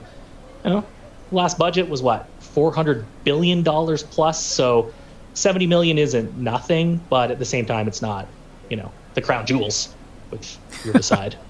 You 0.64 0.70
know, 0.72 0.86
last 1.32 1.58
budget 1.58 1.90
was 1.90 2.02
what 2.02 2.28
400 2.40 3.06
billion 3.26 3.62
dollars 3.62 4.04
plus. 4.04 4.42
So 4.42 4.94
70 5.34 5.68
million 5.68 5.98
isn't 5.98 6.38
nothing, 6.38 7.02
but 7.10 7.32
at 7.32 7.40
the 7.40 7.46
same 7.46 7.66
time, 7.66 7.88
it's 7.88 8.02
not, 8.02 8.28
you 8.70 8.78
know, 8.78 8.92
the 9.14 9.22
crown 9.22 9.46
jewels, 9.46 9.94
which 10.30 10.58
you 10.86 10.94
decide. 10.94 11.38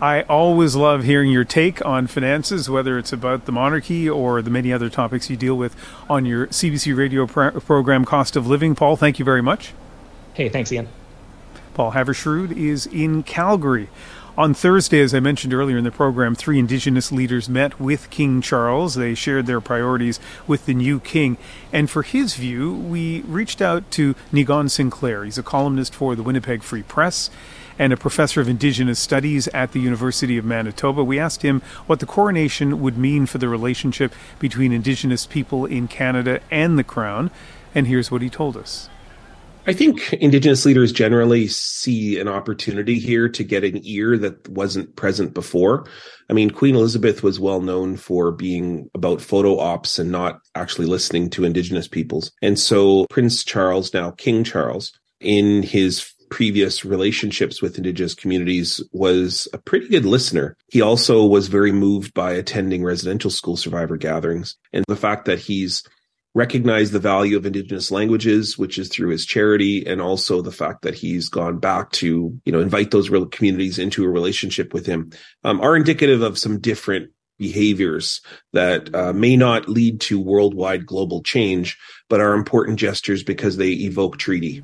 I 0.00 0.22
always 0.22 0.76
love 0.76 1.02
hearing 1.02 1.32
your 1.32 1.44
take 1.44 1.84
on 1.84 2.06
finances, 2.06 2.70
whether 2.70 2.98
it's 2.98 3.12
about 3.12 3.46
the 3.46 3.52
monarchy 3.52 4.08
or 4.08 4.40
the 4.42 4.50
many 4.50 4.72
other 4.72 4.88
topics 4.88 5.28
you 5.28 5.36
deal 5.36 5.56
with 5.56 5.74
on 6.08 6.24
your 6.24 6.46
CBC 6.46 6.96
radio 6.96 7.26
program, 7.26 8.04
Cost 8.04 8.36
of 8.36 8.46
Living. 8.46 8.76
Paul, 8.76 8.96
thank 8.96 9.18
you 9.18 9.24
very 9.24 9.42
much. 9.42 9.72
Hey, 10.34 10.48
thanks, 10.48 10.70
Ian. 10.70 10.86
Paul 11.74 11.92
Haavardsrud 11.92 12.56
is 12.56 12.86
in 12.86 13.24
Calgary. 13.24 13.88
On 14.38 14.54
Thursday, 14.54 15.00
as 15.00 15.16
I 15.16 15.18
mentioned 15.18 15.52
earlier 15.52 15.78
in 15.78 15.82
the 15.82 15.90
program, 15.90 16.36
three 16.36 16.60
Indigenous 16.60 17.10
leaders 17.10 17.48
met 17.48 17.80
with 17.80 18.08
King 18.08 18.40
Charles. 18.40 18.94
They 18.94 19.16
shared 19.16 19.46
their 19.46 19.60
priorities 19.60 20.20
with 20.46 20.64
the 20.64 20.74
new 20.74 21.00
king. 21.00 21.38
And 21.72 21.90
for 21.90 22.04
his 22.04 22.36
view, 22.36 22.72
we 22.72 23.22
reached 23.22 23.60
out 23.60 23.90
to 23.90 24.14
Niigaan 24.32 24.70
Sinclair. 24.70 25.24
He's 25.24 25.38
a 25.38 25.42
columnist 25.42 25.92
for 25.92 26.14
the 26.14 26.22
Winnipeg 26.22 26.62
Free 26.62 26.84
Press 26.84 27.30
and 27.80 27.92
a 27.92 27.96
professor 27.96 28.40
of 28.40 28.48
Indigenous 28.48 29.00
Studies 29.00 29.48
at 29.48 29.72
the 29.72 29.80
University 29.80 30.38
of 30.38 30.44
Manitoba. 30.44 31.02
We 31.02 31.18
asked 31.18 31.42
him 31.42 31.60
what 31.88 31.98
the 31.98 32.06
coronation 32.06 32.80
would 32.80 32.96
mean 32.96 33.26
for 33.26 33.38
the 33.38 33.48
relationship 33.48 34.14
between 34.38 34.70
Indigenous 34.70 35.26
people 35.26 35.66
in 35.66 35.88
Canada 35.88 36.38
and 36.48 36.78
the 36.78 36.84
Crown. 36.84 37.32
And 37.74 37.88
here's 37.88 38.12
what 38.12 38.22
he 38.22 38.30
told 38.30 38.56
us. 38.56 38.88
I 39.68 39.74
think 39.74 40.14
Indigenous 40.14 40.64
leaders 40.64 40.92
generally 40.92 41.46
see 41.46 42.18
an 42.18 42.26
opportunity 42.26 42.98
here 42.98 43.28
to 43.28 43.44
get 43.44 43.64
an 43.64 43.82
ear 43.84 44.16
that 44.16 44.48
wasn't 44.48 44.96
present 44.96 45.34
before. 45.34 45.86
I 46.30 46.32
mean, 46.32 46.48
Queen 46.48 46.74
Elizabeth 46.74 47.22
was 47.22 47.38
well 47.38 47.60
known 47.60 47.98
for 47.98 48.32
being 48.32 48.88
about 48.94 49.20
photo 49.20 49.58
ops 49.58 49.98
and 49.98 50.10
not 50.10 50.40
actually 50.54 50.86
listening 50.86 51.28
to 51.30 51.44
Indigenous 51.44 51.86
peoples. 51.86 52.32
And 52.40 52.58
so 52.58 53.04
Prince 53.10 53.44
Charles, 53.44 53.92
now 53.92 54.10
King 54.12 54.42
Charles, 54.42 54.98
in 55.20 55.62
his 55.62 56.14
previous 56.30 56.86
relationships 56.86 57.60
with 57.60 57.76
indigenous 57.76 58.14
communities 58.14 58.82
was 58.92 59.48
a 59.52 59.58
pretty 59.58 59.88
good 59.88 60.06
listener. 60.06 60.56
He 60.68 60.80
also 60.80 61.26
was 61.26 61.48
very 61.48 61.72
moved 61.72 62.14
by 62.14 62.32
attending 62.32 62.84
residential 62.84 63.30
school 63.30 63.56
survivor 63.56 63.98
gatherings 63.98 64.56
and 64.72 64.84
the 64.88 64.96
fact 64.96 65.26
that 65.26 65.38
he's 65.38 65.82
recognized 66.34 66.92
the 66.92 66.98
value 66.98 67.36
of 67.36 67.46
indigenous 67.46 67.90
languages, 67.90 68.56
which 68.58 68.78
is 68.78 68.88
through 68.88 69.10
his 69.10 69.26
charity, 69.26 69.86
and 69.86 70.00
also 70.00 70.40
the 70.40 70.52
fact 70.52 70.82
that 70.82 70.94
he's 70.94 71.28
gone 71.28 71.58
back 71.58 71.90
to, 71.90 72.38
you 72.44 72.52
know, 72.52 72.60
invite 72.60 72.90
those 72.90 73.10
real 73.10 73.26
communities 73.26 73.78
into 73.78 74.04
a 74.04 74.08
relationship 74.08 74.72
with 74.72 74.86
him, 74.86 75.10
um, 75.44 75.60
are 75.60 75.76
indicative 75.76 76.22
of 76.22 76.38
some 76.38 76.60
different 76.60 77.10
behaviors 77.38 78.20
that 78.52 78.94
uh, 78.94 79.12
may 79.12 79.36
not 79.36 79.68
lead 79.68 80.00
to 80.00 80.20
worldwide 80.20 80.84
global 80.84 81.22
change, 81.22 81.78
but 82.08 82.20
are 82.20 82.34
important 82.34 82.78
gestures 82.78 83.22
because 83.22 83.56
they 83.56 83.70
evoke 83.70 84.18
treaty. 84.18 84.62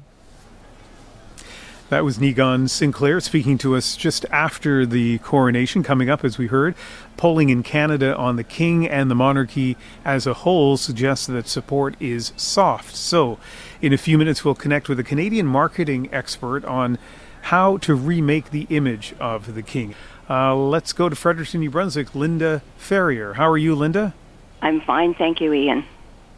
That 1.91 2.03
was 2.03 2.17
Niigaan 2.17 2.71
Sinclair 2.71 3.21
speaking 3.21 3.59
to 3.59 3.77
us 3.77 3.95
just 3.95 4.25
after 4.31 4.87
the 4.87 5.19
coronation 5.19 5.83
coming 5.83 6.09
up, 6.09 6.25
as 6.25 6.39
we 6.39 6.47
heard. 6.47 6.75
Polling 7.19 7.51
in 7.51 7.63
Canada 7.63 8.17
on 8.17 8.37
the 8.37 8.43
King 8.43 8.89
and 8.89 9.11
the 9.11 9.15
monarchy 9.15 9.77
as 10.03 10.27
a 10.27 10.33
whole 10.33 10.79
suggests 10.79 11.27
that 11.27 11.47
support 11.47 11.95
is 12.01 12.33
soft. 12.39 12.97
So, 12.97 13.39
in 13.83 13.93
a 13.93 13.99
few 13.99 14.17
minutes, 14.17 14.47
we'll 14.47 14.55
connect 14.55 14.89
with 14.89 14.99
a 14.99 15.05
Canadian 15.05 15.47
marketing 15.47 16.09
expert 16.11 16.65
on 16.65 16.99
how 17.43 17.77
to 17.77 17.95
remake 17.95 18.51
the 18.51 18.67
image 18.71 19.15
of 19.21 19.55
the 19.55 19.63
King. 19.63 19.95
Uh, 20.29 20.57
let's 20.57 20.95
go 20.95 21.11
to 21.11 21.15
Fredericton, 21.15 21.61
New 21.61 21.71
Brunswick. 21.71 22.15
Linda 22.15 22.63
Ferrier. 22.79 23.35
How 23.35 23.49
are 23.49 23.59
you, 23.59 23.75
Linda? 23.75 24.15
I'm 24.63 24.81
fine, 24.81 25.13
thank 25.13 25.43
you, 25.43 25.53
Ian. 25.53 25.85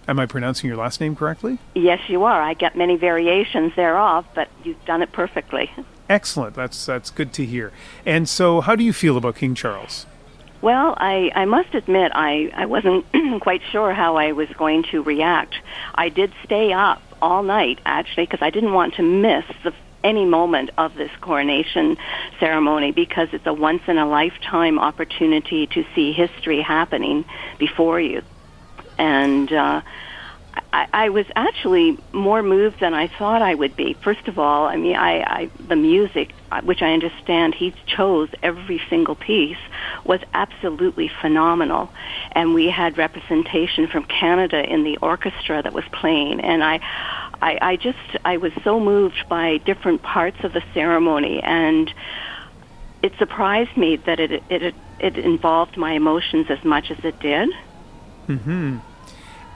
Am 0.08 0.20
I 0.20 0.26
pronouncing 0.26 0.68
your 0.68 0.76
last 0.76 1.00
name 1.00 1.16
correctly? 1.16 1.58
Yes, 1.74 2.00
you 2.08 2.24
are. 2.24 2.40
I 2.40 2.54
get 2.54 2.76
many 2.76 2.96
variations 2.96 3.74
thereof, 3.74 4.24
but 4.34 4.48
you've 4.62 4.84
done 4.84 5.02
it 5.02 5.12
perfectly. 5.12 5.70
Excellent. 6.08 6.54
That's 6.54 6.86
that's 6.86 7.10
good 7.10 7.32
to 7.34 7.44
hear. 7.44 7.72
And 8.04 8.28
so, 8.28 8.60
how 8.60 8.76
do 8.76 8.84
you 8.84 8.92
feel 8.92 9.16
about 9.16 9.36
King 9.36 9.54
Charles? 9.56 10.06
Well, 10.62 10.94
I, 10.96 11.30
I 11.34 11.44
must 11.44 11.74
admit 11.74 12.12
I, 12.14 12.50
I 12.54 12.66
wasn't 12.66 13.04
quite 13.40 13.62
sure 13.70 13.92
how 13.92 14.16
I 14.16 14.32
was 14.32 14.48
going 14.50 14.84
to 14.84 15.02
react. 15.02 15.54
I 15.94 16.08
did 16.08 16.32
stay 16.44 16.72
up 16.72 17.02
all 17.20 17.42
night, 17.42 17.80
actually, 17.84 18.24
because 18.24 18.42
I 18.42 18.50
didn't 18.50 18.72
want 18.72 18.94
to 18.94 19.02
miss 19.02 19.44
the, 19.64 19.74
any 20.02 20.24
moment 20.24 20.70
of 20.78 20.94
this 20.94 21.10
coronation 21.20 21.96
ceremony 22.40 22.92
because 22.92 23.28
it's 23.32 23.46
a 23.46 23.52
once 23.52 23.82
in 23.86 23.98
a 23.98 24.06
lifetime 24.06 24.78
opportunity 24.78 25.66
to 25.68 25.84
see 25.94 26.12
history 26.12 26.62
happening 26.62 27.24
before 27.58 28.00
you 28.00 28.22
and 28.98 29.52
uh, 29.52 29.82
I, 30.72 30.86
I 30.92 31.08
was 31.10 31.26
actually 31.36 31.98
more 32.12 32.42
moved 32.42 32.80
than 32.80 32.94
I 32.94 33.08
thought 33.18 33.42
I 33.42 33.54
would 33.54 33.76
be. 33.76 33.94
First 33.94 34.28
of 34.28 34.38
all, 34.38 34.66
I 34.66 34.76
mean, 34.76 34.96
I, 34.96 35.20
I 35.22 35.50
the 35.68 35.76
music, 35.76 36.32
uh, 36.50 36.60
which 36.62 36.82
I 36.82 36.92
understand 36.92 37.54
he 37.54 37.74
chose 37.86 38.28
every 38.42 38.80
single 38.88 39.14
piece, 39.14 39.58
was 40.04 40.20
absolutely 40.34 41.10
phenomenal, 41.20 41.90
and 42.32 42.54
we 42.54 42.68
had 42.70 42.98
representation 42.98 43.86
from 43.88 44.04
Canada 44.04 44.62
in 44.62 44.84
the 44.84 44.96
orchestra 44.98 45.62
that 45.62 45.72
was 45.72 45.84
playing, 45.92 46.40
and 46.40 46.62
I. 46.62 46.80
I, 47.42 47.58
I 47.60 47.76
just 47.76 47.98
I 48.24 48.38
was 48.38 48.50
so 48.64 48.80
moved 48.80 49.26
by 49.28 49.58
different 49.58 50.02
parts 50.02 50.38
of 50.42 50.54
the 50.54 50.62
ceremony, 50.72 51.42
and 51.42 51.92
it 53.02 53.12
surprised 53.18 53.76
me 53.76 53.96
that 54.06 54.18
it 54.18 54.42
it 54.48 54.74
it 54.98 55.18
involved 55.18 55.76
my 55.76 55.92
emotions 55.92 56.46
as 56.48 56.64
much 56.64 56.90
as 56.90 56.96
it 57.04 57.20
did. 57.20 57.50
Hmm. 58.26 58.78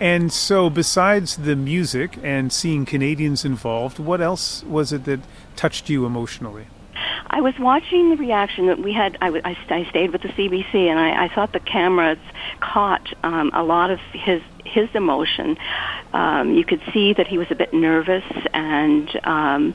And 0.00 0.32
so, 0.32 0.70
besides 0.70 1.36
the 1.36 1.54
music 1.54 2.16
and 2.22 2.50
seeing 2.50 2.86
Canadians 2.86 3.44
involved, 3.44 3.98
what 3.98 4.22
else 4.22 4.64
was 4.64 4.92
it 4.92 5.04
that 5.04 5.20
touched 5.56 5.90
you 5.90 6.06
emotionally? 6.06 6.66
I 7.32 7.40
was 7.40 7.56
watching 7.60 8.10
the 8.10 8.16
reaction 8.16 8.66
that 8.66 8.80
we 8.80 8.92
had. 8.92 9.16
I, 9.20 9.28
I, 9.28 9.56
I 9.68 9.88
stayed 9.88 10.10
with 10.10 10.22
the 10.22 10.28
CBC, 10.28 10.74
and 10.74 10.98
I, 10.98 11.26
I 11.26 11.28
thought 11.32 11.52
the 11.52 11.60
cameras 11.60 12.18
caught 12.58 13.14
um, 13.22 13.52
a 13.54 13.62
lot 13.62 13.90
of 13.90 14.00
his 14.12 14.42
his 14.64 14.88
emotion. 14.94 15.56
Um, 16.12 16.54
you 16.54 16.64
could 16.64 16.82
see 16.92 17.12
that 17.12 17.28
he 17.28 17.38
was 17.38 17.46
a 17.50 17.54
bit 17.54 17.72
nervous 17.72 18.24
and 18.52 19.08
um, 19.22 19.74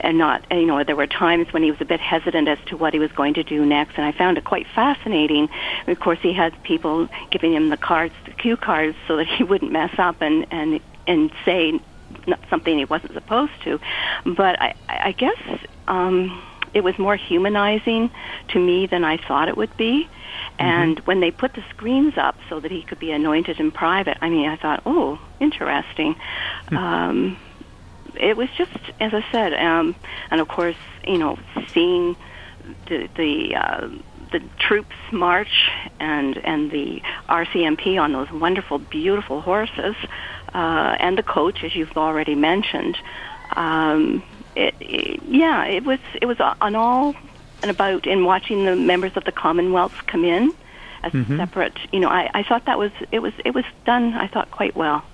and 0.00 0.18
not 0.18 0.44
you 0.50 0.66
know 0.66 0.82
there 0.82 0.96
were 0.96 1.06
times 1.06 1.52
when 1.52 1.62
he 1.62 1.70
was 1.70 1.80
a 1.80 1.84
bit 1.84 2.00
hesitant 2.00 2.48
as 2.48 2.58
to 2.66 2.76
what 2.76 2.92
he 2.92 2.98
was 2.98 3.12
going 3.12 3.34
to 3.34 3.44
do 3.44 3.64
next, 3.64 3.96
and 3.96 4.04
I 4.04 4.10
found 4.10 4.36
it 4.36 4.42
quite 4.44 4.66
fascinating. 4.74 5.48
Of 5.86 6.00
course, 6.00 6.18
he 6.20 6.32
had 6.32 6.60
people 6.64 7.08
giving 7.30 7.52
him 7.52 7.68
the 7.68 7.76
cards, 7.76 8.14
the 8.24 8.32
cue 8.32 8.56
cards, 8.56 8.96
so 9.06 9.18
that 9.18 9.28
he 9.28 9.44
wouldn't 9.44 9.70
mess 9.70 9.94
up 9.98 10.20
and 10.20 10.46
and 10.50 10.80
and 11.06 11.30
say 11.44 11.78
something 12.50 12.76
he 12.76 12.86
wasn't 12.86 13.12
supposed 13.12 13.52
to. 13.62 13.78
But 14.26 14.60
I, 14.60 14.74
I 14.88 15.12
guess. 15.12 15.40
Um, 15.86 16.42
it 16.78 16.84
was 16.84 16.98
more 16.98 17.16
humanizing 17.16 18.10
to 18.48 18.58
me 18.58 18.86
than 18.86 19.04
I 19.04 19.18
thought 19.18 19.48
it 19.48 19.56
would 19.56 19.76
be. 19.76 20.08
And 20.58 20.96
mm-hmm. 20.96 21.04
when 21.04 21.20
they 21.20 21.30
put 21.30 21.54
the 21.54 21.64
screens 21.70 22.16
up 22.16 22.36
so 22.48 22.60
that 22.60 22.70
he 22.70 22.82
could 22.82 22.98
be 22.98 23.10
anointed 23.10 23.60
in 23.60 23.70
private, 23.70 24.16
I 24.20 24.28
mean, 24.28 24.48
I 24.48 24.56
thought, 24.56 24.82
oh, 24.86 25.20
interesting. 25.40 26.14
Mm-hmm. 26.14 26.76
Um, 26.76 27.36
it 28.14 28.36
was 28.36 28.48
just, 28.56 28.78
as 29.00 29.12
I 29.12 29.24
said, 29.30 29.54
um, 29.54 29.94
and 30.30 30.40
of 30.40 30.48
course, 30.48 30.76
you 31.06 31.18
know, 31.18 31.38
seeing 31.68 32.16
the 32.86 33.08
the 33.16 33.56
uh, 33.56 33.88
the 34.32 34.40
troops 34.58 34.96
march 35.12 35.70
and 36.00 36.36
and 36.38 36.70
the 36.70 37.02
RCMP 37.28 38.00
on 38.00 38.12
those 38.12 38.30
wonderful, 38.30 38.78
beautiful 38.78 39.40
horses, 39.40 39.96
uh, 40.54 40.96
and 40.98 41.18
the 41.18 41.22
coach, 41.22 41.64
as 41.64 41.74
you've 41.74 41.96
already 41.96 42.34
mentioned. 42.34 42.96
Um, 43.52 44.22
it, 44.58 44.74
it, 44.80 45.22
yeah, 45.22 45.64
it 45.64 45.84
was 45.84 46.00
it 46.20 46.26
was 46.26 46.38
on 46.40 46.74
all 46.74 47.14
and 47.62 47.70
about 47.70 48.06
in 48.06 48.24
watching 48.24 48.64
the 48.64 48.76
members 48.76 49.16
of 49.16 49.24
the 49.24 49.32
Commonwealth 49.32 49.94
come 50.06 50.24
in 50.24 50.52
as 51.02 51.12
mm-hmm. 51.12 51.36
separate. 51.36 51.76
You 51.92 52.00
know, 52.00 52.08
I, 52.08 52.30
I 52.34 52.42
thought 52.42 52.64
that 52.66 52.78
was 52.78 52.90
it 53.12 53.20
was 53.20 53.32
it 53.44 53.54
was 53.54 53.64
done. 53.86 54.14
I 54.14 54.26
thought 54.26 54.50
quite 54.50 54.74
well. 54.74 55.04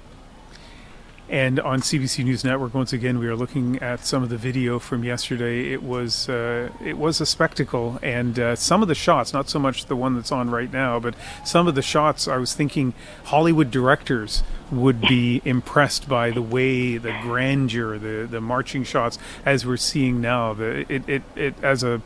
And 1.28 1.58
on 1.58 1.80
CBC 1.80 2.22
News 2.22 2.44
Network, 2.44 2.74
once 2.74 2.92
again, 2.92 3.18
we 3.18 3.26
are 3.26 3.34
looking 3.34 3.78
at 3.78 4.04
some 4.04 4.22
of 4.22 4.28
the 4.28 4.36
video 4.36 4.78
from 4.78 5.04
yesterday. 5.04 5.72
It 5.72 5.82
was 5.82 6.28
uh, 6.28 6.68
it 6.84 6.98
was 6.98 7.18
a 7.18 7.24
spectacle, 7.26 7.98
and 8.02 8.38
uh, 8.38 8.56
some 8.56 8.82
of 8.82 8.88
the 8.88 8.94
shots, 8.94 9.32
not 9.32 9.48
so 9.48 9.58
much 9.58 9.86
the 9.86 9.96
one 9.96 10.14
that's 10.14 10.30
on 10.30 10.50
right 10.50 10.70
now, 10.70 11.00
but 11.00 11.14
some 11.42 11.66
of 11.66 11.74
the 11.74 11.82
shots, 11.82 12.28
I 12.28 12.36
was 12.36 12.52
thinking 12.52 12.92
Hollywood 13.24 13.70
directors 13.70 14.42
would 14.70 15.00
be 15.00 15.40
impressed 15.46 16.08
by 16.08 16.30
the 16.30 16.42
way, 16.42 16.98
the 16.98 17.16
grandeur, 17.22 17.96
the 17.96 18.26
the 18.30 18.42
marching 18.42 18.84
shots, 18.84 19.18
as 19.46 19.64
we're 19.64 19.78
seeing 19.78 20.20
now. 20.20 20.52
The 20.52 20.84
it 20.92 21.08
it, 21.08 21.22
it 21.36 21.54
as 21.62 21.82
a 21.82 22.02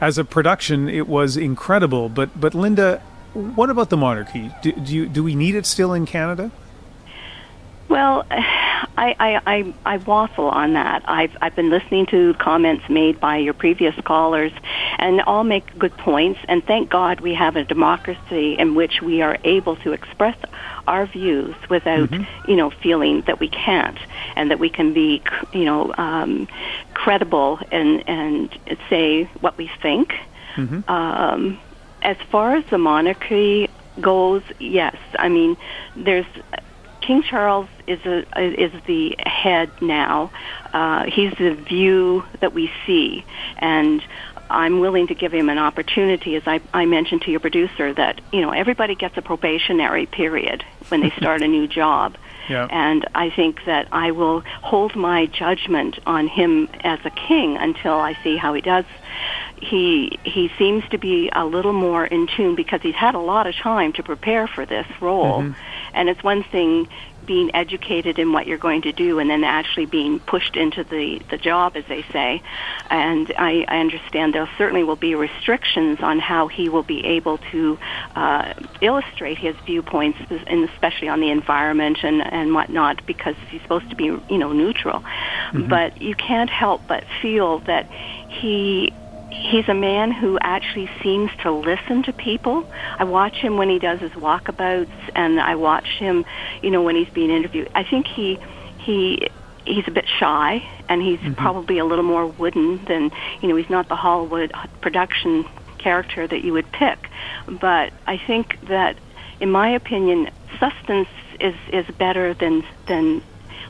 as 0.00 0.18
a 0.18 0.24
production, 0.24 0.88
it 0.88 1.06
was 1.06 1.36
incredible. 1.36 2.08
But 2.08 2.38
but 2.38 2.54
Linda, 2.54 3.00
what 3.34 3.70
about 3.70 3.88
the 3.88 3.96
monarchy? 3.96 4.50
Do, 4.62 4.72
do 4.72 4.92
you 4.92 5.06
do 5.06 5.22
we 5.22 5.36
need 5.36 5.54
it 5.54 5.64
still 5.64 5.92
in 5.92 6.06
Canada? 6.06 6.50
Well, 7.92 8.24
I, 8.30 9.14
I, 9.18 9.40
I, 9.46 9.74
I 9.84 9.96
waffle 9.98 10.48
on 10.48 10.74
that. 10.74 11.02
I've, 11.06 11.36
I've 11.40 11.54
been 11.54 11.70
listening 11.70 12.06
to 12.06 12.34
comments 12.34 12.88
made 12.88 13.20
by 13.20 13.36
your 13.38 13.54
previous 13.54 13.94
callers, 14.04 14.52
and 14.98 15.20
all 15.22 15.44
make 15.44 15.78
good 15.78 15.96
points. 15.96 16.40
And 16.48 16.64
thank 16.64 16.90
God 16.90 17.20
we 17.20 17.34
have 17.34 17.56
a 17.56 17.64
democracy 17.64 18.54
in 18.58 18.74
which 18.74 19.02
we 19.02 19.22
are 19.22 19.38
able 19.44 19.76
to 19.76 19.92
express 19.92 20.36
our 20.86 21.06
views 21.06 21.54
without, 21.68 22.10
mm-hmm. 22.10 22.50
you 22.50 22.56
know, 22.56 22.70
feeling 22.70 23.22
that 23.22 23.40
we 23.40 23.48
can't, 23.48 23.98
and 24.36 24.50
that 24.50 24.58
we 24.58 24.70
can 24.70 24.92
be, 24.92 25.22
you 25.52 25.64
know, 25.64 25.92
um, 25.96 26.48
credible 26.94 27.60
and 27.70 28.08
and 28.08 28.58
say 28.88 29.24
what 29.40 29.56
we 29.58 29.70
think. 29.80 30.14
Mm-hmm. 30.56 30.90
Um, 30.90 31.58
as 32.02 32.16
far 32.30 32.56
as 32.56 32.64
the 32.66 32.78
monarchy 32.78 33.70
goes, 34.00 34.42
yes. 34.58 34.96
I 35.18 35.28
mean, 35.28 35.56
there's 35.96 36.26
King 37.02 37.22
Charles 37.22 37.68
is 37.86 38.00
a, 38.06 38.24
is 38.40 38.72
the 38.86 39.16
head 39.18 39.70
now. 39.82 40.30
Uh, 40.72 41.04
he's 41.04 41.32
the 41.34 41.54
view 41.54 42.24
that 42.40 42.54
we 42.54 42.70
see, 42.86 43.24
and 43.58 44.02
I'm 44.48 44.80
willing 44.80 45.06
to 45.06 45.14
give 45.14 45.32
him 45.32 45.48
an 45.48 45.58
opportunity, 45.58 46.36
as 46.36 46.42
I, 46.46 46.60
I 46.74 46.84
mentioned 46.84 47.22
to 47.22 47.30
your 47.30 47.40
producer, 47.40 47.92
that 47.94 48.20
you 48.32 48.40
know 48.40 48.50
everybody 48.50 48.94
gets 48.94 49.16
a 49.16 49.22
probationary 49.22 50.06
period 50.06 50.64
when 50.88 51.00
they 51.00 51.10
start 51.10 51.42
a 51.42 51.48
new 51.48 51.66
job. 51.66 52.16
Yeah. 52.48 52.66
And 52.70 53.08
I 53.14 53.30
think 53.30 53.64
that 53.66 53.86
I 53.92 54.10
will 54.10 54.40
hold 54.40 54.96
my 54.96 55.26
judgment 55.26 56.00
on 56.06 56.26
him 56.26 56.68
as 56.80 56.98
a 57.04 57.10
king 57.10 57.56
until 57.56 57.94
I 57.94 58.18
see 58.24 58.36
how 58.36 58.52
he 58.52 58.60
does. 58.60 58.84
He 59.62 60.18
he 60.24 60.50
seems 60.58 60.82
to 60.90 60.98
be 60.98 61.30
a 61.32 61.44
little 61.44 61.72
more 61.72 62.04
in 62.04 62.26
tune 62.26 62.56
because 62.56 62.82
he's 62.82 62.96
had 62.96 63.14
a 63.14 63.20
lot 63.20 63.46
of 63.46 63.54
time 63.54 63.92
to 63.92 64.02
prepare 64.02 64.48
for 64.48 64.66
this 64.66 64.88
role. 65.00 65.42
Mm-hmm. 65.42 65.52
And 65.94 66.08
it's 66.08 66.22
one 66.22 66.42
thing 66.42 66.88
being 67.26 67.54
educated 67.54 68.18
in 68.18 68.32
what 68.32 68.48
you're 68.48 68.58
going 68.58 68.82
to 68.82 68.92
do 68.92 69.20
and 69.20 69.30
then 69.30 69.44
actually 69.44 69.86
being 69.86 70.18
pushed 70.18 70.56
into 70.56 70.82
the, 70.82 71.22
the 71.30 71.38
job, 71.38 71.76
as 71.76 71.84
they 71.88 72.02
say. 72.10 72.42
And 72.90 73.32
I, 73.38 73.64
I 73.68 73.78
understand 73.78 74.34
there 74.34 74.50
certainly 74.58 74.82
will 74.82 74.96
be 74.96 75.14
restrictions 75.14 76.00
on 76.00 76.18
how 76.18 76.48
he 76.48 76.68
will 76.68 76.82
be 76.82 77.04
able 77.06 77.38
to 77.52 77.78
uh, 78.16 78.54
illustrate 78.80 79.38
his 79.38 79.54
viewpoints, 79.64 80.18
and 80.48 80.68
especially 80.70 81.08
on 81.08 81.20
the 81.20 81.30
environment 81.30 81.98
and, 82.02 82.20
and 82.22 82.54
whatnot, 82.54 83.06
because 83.06 83.36
he's 83.50 83.62
supposed 83.62 83.88
to 83.90 83.96
be, 83.96 84.06
you 84.06 84.38
know, 84.38 84.52
neutral. 84.52 85.00
Mm-hmm. 85.00 85.68
But 85.68 86.02
you 86.02 86.16
can't 86.16 86.50
help 86.50 86.80
but 86.88 87.04
feel 87.20 87.60
that 87.60 87.88
he 88.28 88.92
he's 89.32 89.68
a 89.68 89.74
man 89.74 90.12
who 90.12 90.38
actually 90.40 90.90
seems 91.02 91.30
to 91.42 91.50
listen 91.50 92.02
to 92.04 92.12
people. 92.12 92.70
I 92.98 93.04
watch 93.04 93.34
him 93.34 93.56
when 93.56 93.68
he 93.68 93.78
does 93.78 94.00
his 94.00 94.12
walkabouts, 94.12 94.90
and 95.14 95.40
I 95.40 95.54
watch 95.56 95.86
him, 95.98 96.24
you 96.62 96.70
know, 96.70 96.82
when 96.82 96.96
he's 96.96 97.08
being 97.10 97.30
interviewed. 97.30 97.70
I 97.74 97.84
think 97.84 98.06
he 98.06 98.38
he 98.78 99.28
he's 99.64 99.86
a 99.86 99.90
bit 99.90 100.06
shy, 100.18 100.66
and 100.88 101.02
he's 101.02 101.20
mm-hmm. 101.20 101.34
probably 101.34 101.78
a 101.78 101.84
little 101.84 102.04
more 102.04 102.26
wooden 102.26 102.84
than 102.84 103.10
you 103.40 103.48
know. 103.48 103.56
He's 103.56 103.70
not 103.70 103.88
the 103.88 103.96
Hollywood 103.96 104.52
production 104.80 105.44
character 105.78 106.26
that 106.26 106.44
you 106.44 106.52
would 106.52 106.70
pick, 106.72 106.98
but 107.48 107.92
I 108.06 108.18
think 108.18 108.58
that, 108.68 108.96
in 109.40 109.50
my 109.50 109.70
opinion, 109.70 110.30
substance 110.60 111.08
is 111.40 111.54
is 111.72 111.86
better 111.96 112.34
than 112.34 112.64
than 112.86 113.22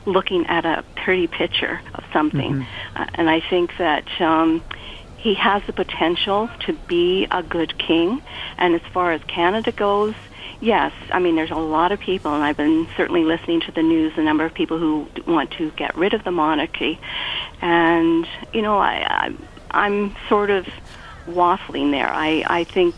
looking 0.05 0.45
at 0.47 0.65
a 0.65 0.83
pretty 0.97 1.27
picture 1.27 1.79
of 1.95 2.03
something, 2.11 2.53
mm-hmm. 2.53 2.97
uh, 3.01 3.07
and 3.15 3.29
I 3.29 3.39
think 3.39 3.77
that. 3.77 4.05
um 4.21 4.63
he 5.23 5.35
has 5.35 5.63
the 5.65 5.71
potential 5.71 6.49
to 6.59 6.73
be 6.73 7.25
a 7.31 7.41
good 7.41 7.77
king. 7.77 8.21
And 8.57 8.75
as 8.75 8.81
far 8.91 9.13
as 9.13 9.21
Canada 9.23 9.71
goes, 9.71 10.13
yes, 10.59 10.91
I 11.13 11.19
mean, 11.19 11.37
there's 11.37 11.49
a 11.49 11.55
lot 11.55 11.93
of 11.93 12.01
people, 12.01 12.33
and 12.33 12.43
I've 12.43 12.57
been 12.57 12.89
certainly 12.97 13.23
listening 13.23 13.61
to 13.61 13.71
the 13.71 13.81
news, 13.81 14.11
a 14.17 14.21
number 14.21 14.43
of 14.43 14.53
people 14.53 14.77
who 14.77 15.07
want 15.25 15.51
to 15.51 15.71
get 15.77 15.95
rid 15.95 16.13
of 16.13 16.25
the 16.25 16.31
monarchy. 16.31 16.99
And, 17.61 18.27
you 18.51 18.61
know, 18.61 18.77
I, 18.77 19.05
I, 19.09 19.35
I'm 19.71 20.13
sort 20.27 20.49
of 20.49 20.67
waffling 21.25 21.91
there. 21.91 22.09
I, 22.09 22.43
I 22.45 22.63
think 22.65 22.93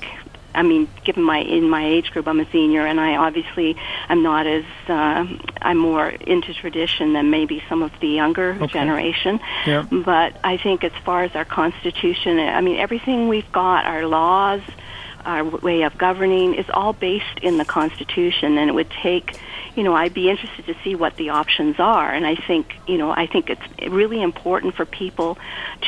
I 0.55 0.63
mean, 0.63 0.87
given 1.03 1.23
my 1.23 1.39
in 1.39 1.69
my 1.69 1.85
age 1.85 2.11
group, 2.11 2.27
I'm 2.27 2.39
a 2.39 2.49
senior, 2.51 2.85
and 2.85 2.99
I 2.99 3.17
obviously 3.17 3.75
am 4.09 4.23
not 4.23 4.47
as 4.47 4.63
uh, 4.87 5.25
I'm 5.61 5.77
more 5.77 6.09
into 6.09 6.53
tradition 6.53 7.13
than 7.13 7.29
maybe 7.29 7.63
some 7.69 7.83
of 7.83 7.91
the 7.99 8.07
younger 8.07 8.57
okay. 8.61 8.67
generation. 8.67 9.39
Yeah. 9.65 9.83
But 9.91 10.37
I 10.43 10.57
think 10.57 10.83
as 10.83 10.93
far 11.03 11.23
as 11.23 11.35
our 11.35 11.45
constitution, 11.45 12.39
I 12.39 12.61
mean, 12.61 12.77
everything 12.77 13.27
we've 13.27 13.51
got, 13.51 13.85
our 13.85 14.05
laws, 14.07 14.61
our 15.25 15.43
way 15.43 15.83
of 15.83 15.97
governing, 15.97 16.55
is 16.55 16.65
all 16.73 16.93
based 16.93 17.39
in 17.41 17.57
the 17.57 17.65
Constitution, 17.65 18.57
and 18.57 18.69
it 18.69 18.73
would 18.73 18.91
take 18.91 19.39
you 19.75 19.83
know, 19.83 19.93
I'd 19.93 20.13
be 20.13 20.29
interested 20.29 20.65
to 20.67 20.75
see 20.83 20.95
what 20.95 21.17
the 21.17 21.29
options 21.29 21.75
are. 21.79 22.11
And 22.11 22.25
I 22.25 22.35
think, 22.35 22.75
you 22.87 22.97
know, 22.97 23.11
I 23.11 23.27
think 23.27 23.49
it's 23.49 23.91
really 23.91 24.21
important 24.21 24.75
for 24.75 24.85
people 24.85 25.37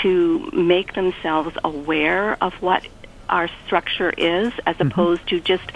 to 0.01 0.49
make 0.51 0.93
themselves 0.93 1.57
aware 1.63 2.37
of 2.43 2.53
what 2.61 2.85
our 3.29 3.49
structure 3.65 4.09
is, 4.09 4.53
as 4.65 4.75
mm-hmm. 4.75 4.87
opposed 4.87 5.27
to 5.27 5.39
just 5.39 5.71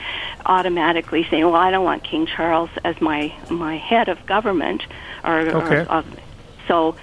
automatically 0.45 1.25
saying, 1.29 1.45
"Well, 1.45 1.55
I 1.55 1.71
don't 1.71 1.85
want 1.85 2.03
King 2.03 2.25
Charles 2.25 2.69
as 2.83 2.99
my 3.01 3.33
my 3.49 3.77
head 3.77 4.09
of 4.09 4.25
government," 4.25 4.85
or, 5.23 5.39
okay. 5.39 5.81
or 5.81 5.91
uh, 5.91 6.03
so 6.67 6.95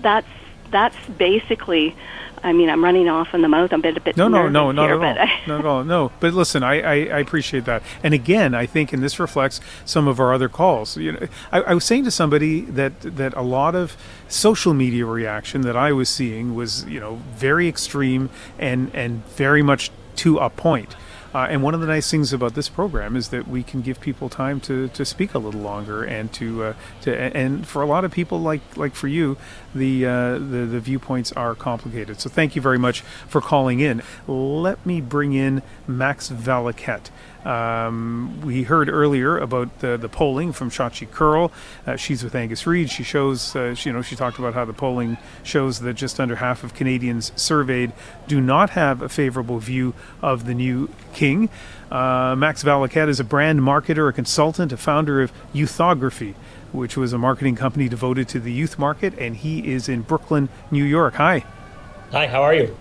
that's 0.00 0.28
that's 0.70 0.96
basically 1.18 1.96
I 2.44 2.52
mean, 2.52 2.68
I'm 2.68 2.84
running 2.84 3.08
off 3.08 3.32
in 3.32 3.40
the 3.40 3.48
mouth. 3.48 3.72
I'm 3.72 3.80
a 3.80 3.82
bit, 3.82 3.96
a 3.96 4.00
bit 4.00 4.16
no, 4.18 4.28
no, 4.28 4.50
no, 4.50 4.70
not 4.70 4.86
here, 4.86 5.02
at 5.02 5.18
all, 5.18 5.28
not 5.48 5.60
at 5.60 5.66
all. 5.66 5.82
No, 5.82 6.12
but 6.20 6.34
listen, 6.34 6.62
I, 6.62 6.80
I, 6.80 6.94
I, 7.06 7.18
appreciate 7.18 7.64
that, 7.64 7.82
and 8.02 8.12
again, 8.12 8.54
I 8.54 8.66
think, 8.66 8.92
and 8.92 9.02
this 9.02 9.18
reflects 9.18 9.60
some 9.86 10.06
of 10.06 10.20
our 10.20 10.34
other 10.34 10.50
calls. 10.50 10.98
You 10.98 11.12
know, 11.12 11.26
I, 11.50 11.62
I, 11.62 11.74
was 11.74 11.84
saying 11.84 12.04
to 12.04 12.10
somebody 12.10 12.60
that 12.60 13.00
that 13.16 13.32
a 13.34 13.40
lot 13.40 13.74
of 13.74 13.96
social 14.28 14.74
media 14.74 15.06
reaction 15.06 15.62
that 15.62 15.74
I 15.74 15.92
was 15.92 16.10
seeing 16.10 16.54
was, 16.54 16.84
you 16.84 17.00
know, 17.00 17.22
very 17.34 17.66
extreme 17.66 18.28
and 18.58 18.94
and 18.94 19.24
very 19.28 19.62
much 19.62 19.90
to 20.16 20.36
a 20.38 20.50
point. 20.50 20.96
Uh, 21.34 21.48
and 21.50 21.62
one 21.64 21.74
of 21.74 21.80
the 21.80 21.86
nice 21.86 22.08
things 22.08 22.32
about 22.32 22.54
this 22.54 22.68
program 22.68 23.16
is 23.16 23.30
that 23.30 23.48
we 23.48 23.64
can 23.64 23.82
give 23.82 24.00
people 24.00 24.28
time 24.28 24.60
to, 24.60 24.86
to 24.88 25.04
speak 25.04 25.34
a 25.34 25.38
little 25.38 25.60
longer 25.60 26.04
and 26.04 26.32
to 26.32 26.62
uh, 26.62 26.74
to 27.00 27.36
and 27.36 27.66
for 27.66 27.82
a 27.82 27.86
lot 27.86 28.04
of 28.04 28.12
people 28.12 28.40
like 28.40 28.60
like 28.76 28.94
for 28.94 29.08
you, 29.08 29.36
the, 29.74 30.06
uh, 30.06 30.32
the 30.34 30.66
the 30.66 30.80
viewpoints 30.80 31.32
are 31.32 31.56
complicated. 31.56 32.20
So 32.20 32.30
thank 32.30 32.54
you 32.54 32.62
very 32.62 32.78
much 32.78 33.00
for 33.26 33.40
calling 33.40 33.80
in. 33.80 34.02
Let 34.28 34.84
me 34.86 35.00
bring 35.00 35.32
in 35.32 35.62
Max 35.88 36.28
Valiquette. 36.30 37.10
Um, 37.44 38.40
we 38.42 38.62
heard 38.62 38.88
earlier 38.88 39.36
about 39.38 39.80
the, 39.80 39.96
the 39.96 40.08
polling 40.08 40.52
from 40.52 40.70
Shachi 40.70 41.10
Kurl. 41.10 41.52
Uh, 41.86 41.96
she's 41.96 42.24
with 42.24 42.34
Angus 42.34 42.66
Reid. 42.66 42.90
She 42.90 43.02
shows, 43.02 43.54
uh, 43.54 43.74
she, 43.74 43.90
you 43.90 43.92
know, 43.92 44.02
she 44.02 44.16
talked 44.16 44.38
about 44.38 44.54
how 44.54 44.64
the 44.64 44.72
polling 44.72 45.18
shows 45.42 45.80
that 45.80 45.94
just 45.94 46.18
under 46.18 46.36
half 46.36 46.64
of 46.64 46.74
Canadians 46.74 47.32
surveyed 47.36 47.92
do 48.26 48.40
not 48.40 48.70
have 48.70 49.02
a 49.02 49.08
favorable 49.08 49.58
view 49.58 49.94
of 50.22 50.46
the 50.46 50.54
new 50.54 50.88
king. 51.12 51.50
Uh, 51.90 52.34
Max 52.36 52.64
Valiquette 52.64 53.08
is 53.08 53.20
a 53.20 53.24
brand 53.24 53.60
marketer, 53.60 54.08
a 54.08 54.12
consultant, 54.12 54.72
a 54.72 54.76
founder 54.76 55.20
of 55.20 55.32
Youthography, 55.52 56.34
which 56.72 56.96
was 56.96 57.12
a 57.12 57.18
marketing 57.18 57.56
company 57.56 57.88
devoted 57.88 58.26
to 58.28 58.40
the 58.40 58.52
youth 58.52 58.78
market, 58.78 59.16
and 59.18 59.36
he 59.36 59.72
is 59.72 59.88
in 59.88 60.02
Brooklyn, 60.02 60.48
New 60.70 60.84
York. 60.84 61.14
Hi. 61.14 61.44
Hi, 62.10 62.26
how 62.26 62.42
are 62.42 62.54
you? 62.54 62.76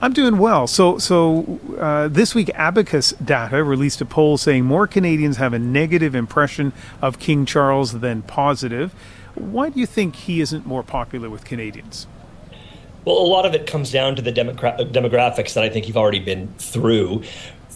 I'm 0.00 0.12
doing 0.12 0.38
well. 0.38 0.68
So, 0.68 0.98
so 0.98 1.58
uh, 1.78 2.06
this 2.06 2.34
week, 2.34 2.50
Abacus 2.54 3.12
Data 3.12 3.64
released 3.64 4.00
a 4.00 4.04
poll 4.04 4.38
saying 4.38 4.64
more 4.64 4.86
Canadians 4.86 5.38
have 5.38 5.52
a 5.52 5.58
negative 5.58 6.14
impression 6.14 6.72
of 7.02 7.18
King 7.18 7.44
Charles 7.44 7.98
than 7.98 8.22
positive. 8.22 8.94
Why 9.34 9.70
do 9.70 9.80
you 9.80 9.86
think 9.86 10.14
he 10.14 10.40
isn't 10.40 10.66
more 10.66 10.84
popular 10.84 11.28
with 11.28 11.44
Canadians? 11.44 12.06
Well, 13.04 13.18
a 13.18 13.26
lot 13.26 13.44
of 13.44 13.54
it 13.54 13.66
comes 13.66 13.90
down 13.90 14.14
to 14.16 14.22
the 14.22 14.32
demogra- 14.32 14.90
demographics 14.92 15.54
that 15.54 15.64
I 15.64 15.68
think 15.68 15.88
you've 15.88 15.96
already 15.96 16.18
been 16.20 16.52
through. 16.58 17.22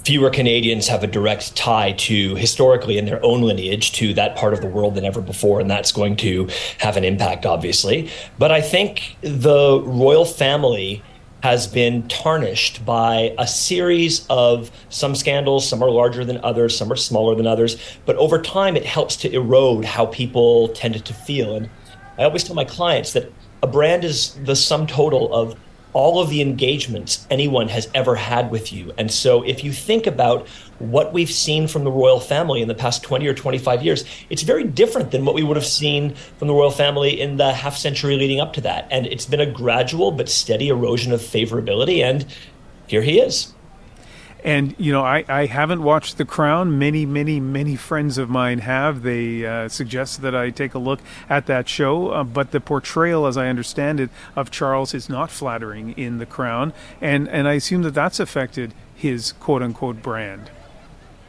Fewer 0.04 0.30
Canadians 0.30 0.88
have 0.88 1.02
a 1.02 1.06
direct 1.06 1.56
tie 1.56 1.92
to 1.92 2.34
historically 2.36 2.98
in 2.98 3.04
their 3.04 3.24
own 3.24 3.42
lineage 3.42 3.92
to 3.92 4.14
that 4.14 4.36
part 4.36 4.52
of 4.52 4.60
the 4.60 4.66
world 4.66 4.94
than 4.94 5.04
ever 5.04 5.20
before, 5.20 5.60
and 5.60 5.70
that's 5.70 5.90
going 5.90 6.16
to 6.16 6.48
have 6.78 6.96
an 6.96 7.04
impact, 7.04 7.46
obviously. 7.46 8.10
But 8.38 8.52
I 8.52 8.60
think 8.60 9.16
the 9.22 9.80
royal 9.84 10.24
family 10.24 11.02
has 11.42 11.66
been 11.66 12.06
tarnished 12.08 12.84
by 12.84 13.34
a 13.36 13.46
series 13.46 14.26
of 14.28 14.70
some 14.90 15.14
scandals. 15.14 15.68
Some 15.68 15.82
are 15.82 15.90
larger 15.90 16.24
than 16.24 16.38
others, 16.44 16.76
some 16.76 16.90
are 16.92 16.96
smaller 16.96 17.34
than 17.34 17.46
others. 17.46 17.76
But 18.06 18.16
over 18.16 18.40
time, 18.40 18.76
it 18.76 18.86
helps 18.86 19.16
to 19.16 19.32
erode 19.32 19.84
how 19.84 20.06
people 20.06 20.68
tended 20.68 21.04
to 21.06 21.14
feel. 21.14 21.56
And 21.56 21.68
I 22.16 22.24
always 22.24 22.44
tell 22.44 22.54
my 22.54 22.64
clients 22.64 23.12
that 23.14 23.32
a 23.62 23.66
brand 23.66 24.04
is 24.04 24.34
the 24.44 24.54
sum 24.54 24.86
total 24.86 25.34
of 25.34 25.56
all 25.92 26.20
of 26.20 26.30
the 26.30 26.40
engagements 26.40 27.26
anyone 27.30 27.68
has 27.68 27.88
ever 27.94 28.14
had 28.14 28.50
with 28.50 28.72
you. 28.72 28.92
And 28.96 29.10
so 29.10 29.42
if 29.42 29.62
you 29.62 29.72
think 29.72 30.06
about 30.06 30.46
what 30.82 31.12
we've 31.12 31.30
seen 31.30 31.68
from 31.68 31.84
the 31.84 31.90
royal 31.90 32.20
family 32.20 32.62
in 32.62 32.68
the 32.68 32.74
past 32.74 33.02
20 33.02 33.26
or 33.26 33.34
25 33.34 33.82
years, 33.82 34.04
it's 34.30 34.42
very 34.42 34.64
different 34.64 35.10
than 35.10 35.24
what 35.24 35.34
we 35.34 35.42
would 35.42 35.56
have 35.56 35.66
seen 35.66 36.14
from 36.38 36.48
the 36.48 36.54
royal 36.54 36.70
family 36.70 37.20
in 37.20 37.36
the 37.36 37.52
half 37.52 37.76
century 37.76 38.16
leading 38.16 38.40
up 38.40 38.52
to 38.54 38.60
that. 38.60 38.88
And 38.90 39.06
it's 39.06 39.26
been 39.26 39.40
a 39.40 39.50
gradual 39.50 40.12
but 40.12 40.28
steady 40.28 40.68
erosion 40.68 41.12
of 41.12 41.20
favorability. 41.20 42.02
And 42.02 42.26
here 42.86 43.02
he 43.02 43.20
is. 43.20 43.54
And 44.44 44.74
you 44.76 44.92
know, 44.92 45.04
I, 45.04 45.24
I 45.28 45.46
haven't 45.46 45.82
watched 45.82 46.18
The 46.18 46.24
Crown. 46.24 46.78
Many, 46.78 47.06
many, 47.06 47.38
many 47.38 47.76
friends 47.76 48.18
of 48.18 48.28
mine 48.28 48.58
have. 48.58 49.02
They 49.02 49.46
uh, 49.46 49.68
suggest 49.68 50.22
that 50.22 50.34
I 50.34 50.50
take 50.50 50.74
a 50.74 50.78
look 50.78 51.00
at 51.28 51.46
that 51.46 51.68
show. 51.68 52.08
Uh, 52.08 52.24
but 52.24 52.50
the 52.50 52.60
portrayal, 52.60 53.26
as 53.26 53.36
I 53.36 53.48
understand 53.48 54.00
it, 54.00 54.10
of 54.34 54.50
Charles 54.50 54.94
is 54.94 55.08
not 55.08 55.30
flattering 55.30 55.92
in 55.92 56.18
The 56.18 56.26
Crown, 56.26 56.72
and 57.00 57.28
and 57.28 57.46
I 57.46 57.54
assume 57.54 57.82
that 57.82 57.94
that's 57.94 58.18
affected 58.18 58.74
his 58.94 59.32
quote 59.32 59.62
unquote 59.62 60.02
brand. 60.02 60.50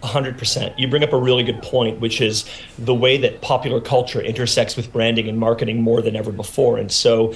100%. 0.04 0.78
You 0.78 0.88
bring 0.88 1.04
up 1.04 1.14
a 1.14 1.18
really 1.18 1.44
good 1.44 1.62
point, 1.62 2.00
which 2.00 2.22
is 2.22 2.46
the 2.78 2.94
way 2.94 3.18
that 3.18 3.42
popular 3.42 3.80
culture 3.80 4.22
intersects 4.22 4.76
with 4.76 4.92
branding 4.92 5.28
and 5.30 5.40
marketing 5.40 5.82
more 5.82 6.02
than 6.02 6.16
ever 6.16 6.32
before. 6.32 6.78
And 6.78 6.92
so 6.92 7.34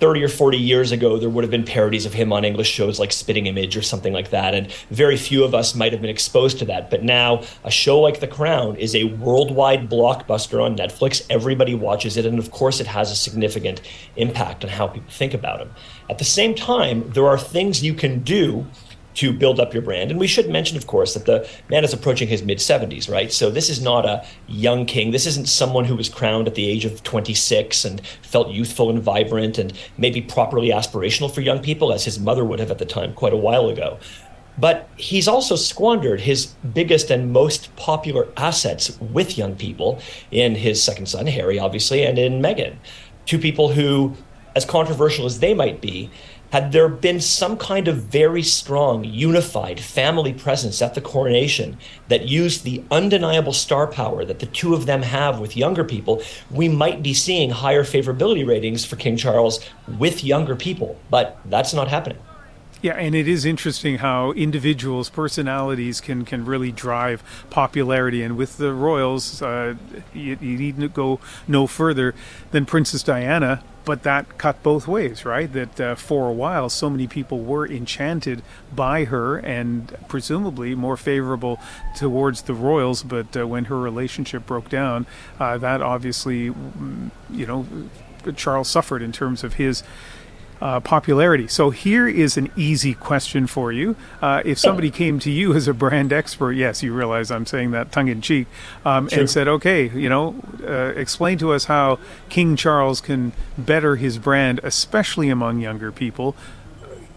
30 0.00 0.24
or 0.24 0.28
40 0.28 0.58
years 0.58 0.92
ago, 0.92 1.18
there 1.18 1.28
would 1.28 1.42
have 1.42 1.50
been 1.50 1.64
parodies 1.64 2.04
of 2.04 2.12
him 2.12 2.32
on 2.32 2.44
English 2.44 2.70
shows 2.70 2.98
like 2.98 3.12
Spitting 3.12 3.46
Image 3.46 3.76
or 3.76 3.82
something 3.82 4.12
like 4.12 4.30
that. 4.30 4.54
And 4.54 4.70
very 4.90 5.16
few 5.16 5.42
of 5.44 5.54
us 5.54 5.74
might 5.74 5.92
have 5.92 6.00
been 6.00 6.10
exposed 6.10 6.58
to 6.58 6.64
that. 6.66 6.90
But 6.90 7.02
now, 7.02 7.42
a 7.64 7.70
show 7.70 8.00
like 8.00 8.20
The 8.20 8.26
Crown 8.26 8.76
is 8.76 8.94
a 8.94 9.04
worldwide 9.04 9.88
blockbuster 9.88 10.62
on 10.62 10.76
Netflix. 10.76 11.24
Everybody 11.30 11.74
watches 11.74 12.16
it. 12.16 12.26
And 12.26 12.38
of 12.38 12.50
course, 12.50 12.80
it 12.80 12.86
has 12.86 13.10
a 13.10 13.16
significant 13.16 13.80
impact 14.16 14.64
on 14.64 14.70
how 14.70 14.86
people 14.86 15.10
think 15.10 15.32
about 15.32 15.60
him. 15.60 15.70
At 16.10 16.18
the 16.18 16.24
same 16.24 16.54
time, 16.54 17.10
there 17.12 17.26
are 17.26 17.38
things 17.38 17.82
you 17.82 17.94
can 17.94 18.22
do 18.22 18.66
to 19.16 19.32
build 19.32 19.58
up 19.58 19.72
your 19.72 19.82
brand. 19.82 20.10
And 20.10 20.20
we 20.20 20.26
should 20.26 20.48
mention, 20.48 20.76
of 20.76 20.86
course, 20.86 21.14
that 21.14 21.26
the 21.26 21.48
man 21.68 21.84
is 21.84 21.92
approaching 21.92 22.28
his 22.28 22.42
mid 22.42 22.58
70s, 22.58 23.10
right? 23.10 23.32
So 23.32 23.50
this 23.50 23.68
is 23.68 23.82
not 23.82 24.04
a 24.04 24.24
young 24.46 24.86
king. 24.86 25.10
This 25.10 25.26
isn't 25.26 25.48
someone 25.48 25.84
who 25.84 25.96
was 25.96 26.08
crowned 26.08 26.46
at 26.46 26.54
the 26.54 26.68
age 26.68 26.84
of 26.84 27.02
26 27.02 27.84
and 27.84 28.06
felt 28.22 28.50
youthful 28.50 28.90
and 28.90 29.02
vibrant 29.02 29.58
and 29.58 29.72
maybe 29.98 30.20
properly 30.20 30.68
aspirational 30.68 31.34
for 31.34 31.40
young 31.40 31.60
people, 31.60 31.92
as 31.92 32.04
his 32.04 32.18
mother 32.18 32.44
would 32.44 32.60
have 32.60 32.70
at 32.70 32.78
the 32.78 32.86
time 32.86 33.14
quite 33.14 33.32
a 33.32 33.36
while 33.36 33.68
ago. 33.68 33.98
But 34.58 34.88
he's 34.96 35.28
also 35.28 35.56
squandered 35.56 36.20
his 36.20 36.46
biggest 36.46 37.10
and 37.10 37.32
most 37.32 37.74
popular 37.76 38.28
assets 38.36 38.98
with 39.00 39.36
young 39.36 39.54
people 39.54 40.00
in 40.30 40.54
his 40.54 40.82
second 40.82 41.06
son, 41.06 41.26
Harry, 41.26 41.58
obviously, 41.58 42.04
and 42.04 42.18
in 42.18 42.40
Meghan. 42.40 42.76
Two 43.26 43.38
people 43.38 43.72
who, 43.72 44.14
as 44.54 44.64
controversial 44.64 45.26
as 45.26 45.40
they 45.40 45.52
might 45.52 45.80
be, 45.80 46.10
had 46.52 46.72
there 46.72 46.88
been 46.88 47.20
some 47.20 47.56
kind 47.56 47.88
of 47.88 47.96
very 47.96 48.42
strong, 48.42 49.04
unified 49.04 49.80
family 49.80 50.32
presence 50.32 50.80
at 50.80 50.94
the 50.94 51.00
coronation 51.00 51.76
that 52.08 52.28
used 52.28 52.64
the 52.64 52.82
undeniable 52.90 53.52
star 53.52 53.86
power 53.86 54.24
that 54.24 54.38
the 54.38 54.46
two 54.46 54.74
of 54.74 54.86
them 54.86 55.02
have 55.02 55.40
with 55.40 55.56
younger 55.56 55.84
people, 55.84 56.22
we 56.50 56.68
might 56.68 57.02
be 57.02 57.14
seeing 57.14 57.50
higher 57.50 57.84
favorability 57.84 58.46
ratings 58.46 58.84
for 58.84 58.96
King 58.96 59.16
Charles 59.16 59.60
with 59.98 60.24
younger 60.24 60.56
people. 60.56 60.98
But 61.10 61.38
that's 61.46 61.74
not 61.74 61.88
happening. 61.88 62.18
Yeah, 62.82 62.92
and 62.92 63.14
it 63.14 63.26
is 63.26 63.44
interesting 63.44 63.98
how 63.98 64.32
individuals' 64.32 65.08
personalities 65.08 66.00
can, 66.00 66.24
can 66.24 66.44
really 66.44 66.70
drive 66.70 67.22
popularity. 67.48 68.22
And 68.22 68.36
with 68.36 68.58
the 68.58 68.72
royals, 68.72 69.40
uh, 69.40 69.74
you, 70.12 70.36
you 70.40 70.58
need 70.58 70.78
to 70.80 70.88
go 70.88 71.18
no 71.48 71.66
further 71.66 72.14
than 72.50 72.66
Princess 72.66 73.02
Diana, 73.02 73.62
but 73.86 74.02
that 74.02 74.36
cut 74.36 74.62
both 74.62 74.86
ways, 74.86 75.24
right? 75.24 75.50
That 75.50 75.80
uh, 75.80 75.94
for 75.94 76.28
a 76.28 76.32
while, 76.32 76.68
so 76.68 76.90
many 76.90 77.06
people 77.06 77.40
were 77.40 77.66
enchanted 77.66 78.42
by 78.74 79.04
her 79.04 79.38
and 79.38 79.96
presumably 80.08 80.74
more 80.74 80.98
favorable 80.98 81.58
towards 81.96 82.42
the 82.42 82.54
royals. 82.54 83.02
But 83.02 83.34
uh, 83.36 83.46
when 83.46 83.66
her 83.66 83.78
relationship 83.78 84.44
broke 84.44 84.68
down, 84.68 85.06
uh, 85.40 85.56
that 85.58 85.80
obviously, 85.80 86.50
mm, 86.50 87.10
you 87.30 87.46
know, 87.46 87.66
Charles 88.34 88.68
suffered 88.68 89.02
in 89.02 89.12
terms 89.12 89.44
of 89.44 89.54
his 89.54 89.82
uh, 90.60 90.80
popularity. 90.80 91.48
So 91.48 91.70
here 91.70 92.08
is 92.08 92.36
an 92.36 92.50
easy 92.56 92.94
question 92.94 93.46
for 93.46 93.72
you. 93.72 93.96
Uh, 94.22 94.42
if 94.44 94.58
somebody 94.58 94.90
came 94.90 95.18
to 95.20 95.30
you 95.30 95.54
as 95.54 95.68
a 95.68 95.74
brand 95.74 96.12
expert, 96.12 96.52
yes, 96.52 96.82
you 96.82 96.92
realize 96.92 97.30
I'm 97.30 97.46
saying 97.46 97.72
that 97.72 97.92
tongue 97.92 98.08
in 98.08 98.20
cheek, 98.20 98.46
um, 98.84 99.08
and 99.12 99.28
said, 99.28 99.48
okay, 99.48 99.88
you 99.88 100.08
know, 100.08 100.34
uh, 100.62 100.92
explain 100.96 101.38
to 101.38 101.52
us 101.52 101.66
how 101.66 101.98
King 102.28 102.56
Charles 102.56 103.00
can 103.00 103.32
better 103.58 103.96
his 103.96 104.18
brand, 104.18 104.60
especially 104.62 105.28
among 105.28 105.60
younger 105.60 105.92
people. 105.92 106.34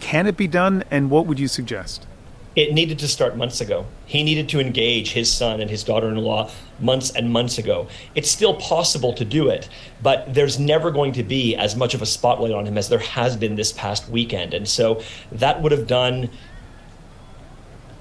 Can 0.00 0.26
it 0.26 0.36
be 0.36 0.46
done, 0.46 0.84
and 0.90 1.10
what 1.10 1.26
would 1.26 1.38
you 1.38 1.48
suggest? 1.48 2.06
It 2.60 2.74
needed 2.74 2.98
to 2.98 3.08
start 3.08 3.38
months 3.38 3.62
ago. 3.62 3.86
He 4.04 4.22
needed 4.22 4.50
to 4.50 4.60
engage 4.60 5.12
his 5.12 5.32
son 5.32 5.62
and 5.62 5.70
his 5.70 5.82
daughter 5.82 6.08
in 6.08 6.16
law 6.16 6.50
months 6.78 7.10
and 7.10 7.30
months 7.30 7.56
ago. 7.56 7.88
It's 8.14 8.30
still 8.30 8.54
possible 8.54 9.14
to 9.14 9.24
do 9.24 9.48
it, 9.48 9.66
but 10.02 10.34
there's 10.34 10.58
never 10.58 10.90
going 10.90 11.12
to 11.14 11.22
be 11.22 11.56
as 11.56 11.74
much 11.74 11.94
of 11.94 12.02
a 12.02 12.06
spotlight 12.06 12.52
on 12.52 12.66
him 12.66 12.76
as 12.76 12.90
there 12.90 12.98
has 12.98 13.34
been 13.34 13.54
this 13.54 13.72
past 13.72 14.10
weekend. 14.10 14.52
And 14.52 14.68
so 14.68 15.02
that 15.32 15.62
would 15.62 15.72
have 15.72 15.86
done 15.86 16.28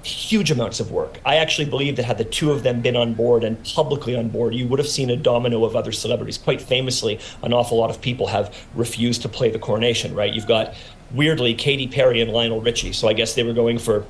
huge 0.04 0.52
amounts 0.52 0.82
of 0.82 0.92
work. 0.92 1.22
I 1.26 1.38
actually 1.38 1.70
believe 1.70 1.96
that 1.96 2.04
had 2.04 2.18
the 2.18 2.26
two 2.26 2.52
of 2.52 2.64
them 2.64 2.82
been 2.82 2.98
on 2.98 3.14
board 3.14 3.46
and 3.46 3.64
publicly 3.64 4.16
on 4.16 4.28
board, 4.28 4.54
you 4.54 4.68
would 4.68 4.80
have 4.80 4.90
seen 4.90 5.10
a 5.10 5.16
domino 5.16 5.64
of 5.64 5.78
other 5.78 5.94
celebrities. 5.94 6.38
Quite 6.38 6.62
famously, 6.62 7.20
an 7.44 7.54
awful 7.54 7.78
lot 7.78 7.90
of 7.90 8.02
people 8.02 8.28
have 8.28 8.54
refused 8.76 9.22
to 9.22 9.30
play 9.30 9.50
the 9.50 9.60
coronation, 9.60 10.14
right? 10.16 10.34
You've 10.34 10.48
got 10.48 10.74
weirdly 11.12 11.54
Katy 11.54 11.88
Perry 11.88 12.22
and 12.22 12.32
Lionel 12.32 12.62
Richie. 12.62 12.92
So 12.92 13.08
I 13.08 13.14
guess 13.14 13.36
they 13.36 13.44
were 13.44 13.54
going 13.54 13.80
for 13.80 14.06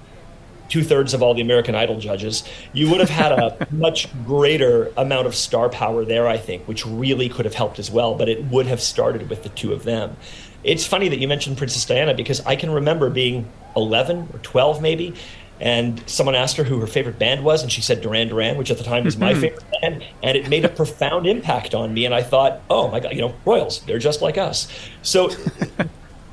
two 0.70 0.84
thirds 0.84 1.14
of 1.14 1.22
all 1.22 1.34
the 1.34 1.42
American 1.42 1.76
Idol 1.76 2.00
judges, 2.00 2.44
you 2.74 2.90
would 2.90 3.00
have 3.00 3.10
had 3.10 3.32
a 3.32 3.68
much 3.72 4.08
greater 4.26 4.92
amount 4.96 5.28
of 5.28 5.36
star 5.36 5.70
power 5.70 6.06
there, 6.06 6.28
I 6.28 6.38
think, 6.38 6.68
which 6.68 6.86
really 6.86 7.28
could 7.28 7.46
have 7.46 7.56
helped 7.56 7.80
as 7.80 7.92
well. 7.92 8.16
But 8.16 8.30
it 8.30 8.46
would 8.46 8.68
have 8.68 8.82
started 8.82 9.30
with 9.30 9.44
the 9.44 9.50
two 9.50 9.74
of 9.74 9.84
them. 9.84 10.16
It's 10.64 10.86
funny 10.86 11.10
that 11.10 11.20
you 11.20 11.28
mentioned 11.28 11.58
Princess 11.58 11.86
Diana 11.86 12.14
because 12.14 12.42
I 12.46 12.56
can 12.56 12.70
remember 12.72 13.10
being 13.10 13.50
11 13.76 14.30
or 14.34 14.40
12 14.40 14.82
maybe. 14.82 15.14
And 15.62 16.02
someone 16.10 16.36
asked 16.36 16.56
her 16.56 16.64
who 16.64 16.80
her 16.80 16.88
favorite 16.88 17.20
band 17.20 17.44
was, 17.44 17.64
and 17.64 17.70
she 17.70 17.82
said 17.82 18.00
Duran 18.00 18.30
Duran, 18.30 18.58
which 18.58 18.72
at 18.72 18.78
the 18.78 18.84
time 18.84 19.04
was 19.04 19.18
my 19.18 19.34
hmm. 19.34 19.42
favorite 19.42 19.64
band. 19.82 20.06
And 20.24 20.38
it 20.38 20.48
made 20.48 20.64
a 20.64 20.70
profound 20.70 21.28
impact 21.28 21.76
on 21.76 21.94
me. 21.94 22.06
And 22.06 22.16
I 22.16 22.24
thought, 22.24 22.62
oh 22.70 22.90
my 22.90 23.02
God, 23.02 23.14
you 23.14 23.22
know, 23.22 23.36
Royals, 23.46 23.82
they're 23.82 24.00
just 24.00 24.22
like 24.22 24.38
us. 24.38 24.70
So 25.02 25.30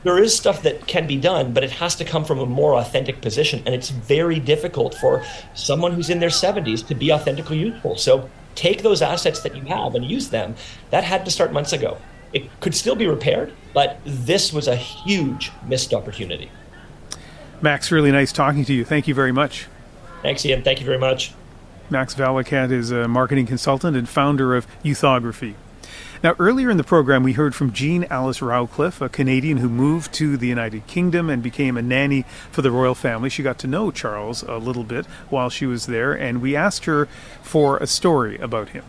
there 0.06 0.22
is 0.22 0.36
stuff 0.36 0.62
that 0.62 0.86
can 0.86 1.06
be 1.06 1.16
done, 1.16 1.52
but 1.52 1.64
it 1.64 1.70
has 1.70 1.94
to 1.96 2.04
come 2.04 2.24
from 2.24 2.38
a 2.38 2.46
more 2.46 2.74
authentic 2.74 3.20
position. 3.20 3.62
And 3.66 3.74
it's 3.74 3.90
very 3.90 4.38
difficult 4.38 4.94
for 4.94 5.24
someone 5.54 5.92
who's 5.92 6.10
in 6.10 6.20
their 6.20 6.28
70s 6.28 6.86
to 6.88 6.94
be 6.94 7.12
authentically 7.12 7.58
useful. 7.58 7.96
So 7.96 8.28
take 8.54 8.82
those 8.82 9.02
assets 9.02 9.40
that 9.42 9.56
you 9.56 9.62
have 9.62 9.94
and 9.94 10.04
use 10.04 10.30
them. 10.30 10.54
That 10.90 11.04
had 11.04 11.24
to 11.24 11.30
start 11.30 11.52
months 11.52 11.72
ago. 11.72 11.98
It 12.32 12.60
could 12.60 12.74
still 12.74 12.96
be 12.96 13.06
repaired, 13.06 13.52
but 13.72 13.98
this 14.04 14.52
was 14.52 14.68
a 14.68 14.76
huge 14.76 15.52
missed 15.66 15.94
opportunity. 15.94 16.50
Max, 17.62 17.90
really 17.90 18.12
nice 18.12 18.32
talking 18.32 18.64
to 18.66 18.74
you. 18.74 18.84
Thank 18.84 19.08
you 19.08 19.14
very 19.14 19.32
much. 19.32 19.66
Thanks, 20.22 20.44
Ian. 20.44 20.62
Thank 20.62 20.80
you 20.80 20.86
very 20.86 20.98
much. 20.98 21.32
Max 21.88 22.14
Valiquette 22.14 22.72
is 22.72 22.90
a 22.90 23.06
marketing 23.06 23.46
consultant 23.46 23.96
and 23.96 24.08
founder 24.08 24.56
of 24.56 24.66
Youthography. 24.82 25.54
Now, 26.22 26.34
earlier 26.38 26.70
in 26.70 26.76
the 26.76 26.84
program, 26.84 27.22
we 27.22 27.32
heard 27.32 27.54
from 27.54 27.72
Jean 27.72 28.04
Alice 28.10 28.40
Rowcliffe, 28.40 29.00
a 29.00 29.08
Canadian 29.08 29.58
who 29.58 29.68
moved 29.68 30.12
to 30.14 30.36
the 30.36 30.46
United 30.46 30.86
Kingdom 30.86 31.30
and 31.30 31.42
became 31.42 31.76
a 31.76 31.82
nanny 31.82 32.24
for 32.50 32.62
the 32.62 32.70
royal 32.70 32.94
family. 32.94 33.28
She 33.28 33.42
got 33.42 33.58
to 33.60 33.66
know 33.66 33.90
Charles 33.90 34.42
a 34.42 34.56
little 34.56 34.84
bit 34.84 35.06
while 35.28 35.50
she 35.50 35.66
was 35.66 35.86
there, 35.86 36.12
and 36.12 36.40
we 36.40 36.56
asked 36.56 36.86
her 36.86 37.06
for 37.42 37.76
a 37.78 37.86
story 37.86 38.38
about 38.38 38.70
him. 38.70 38.84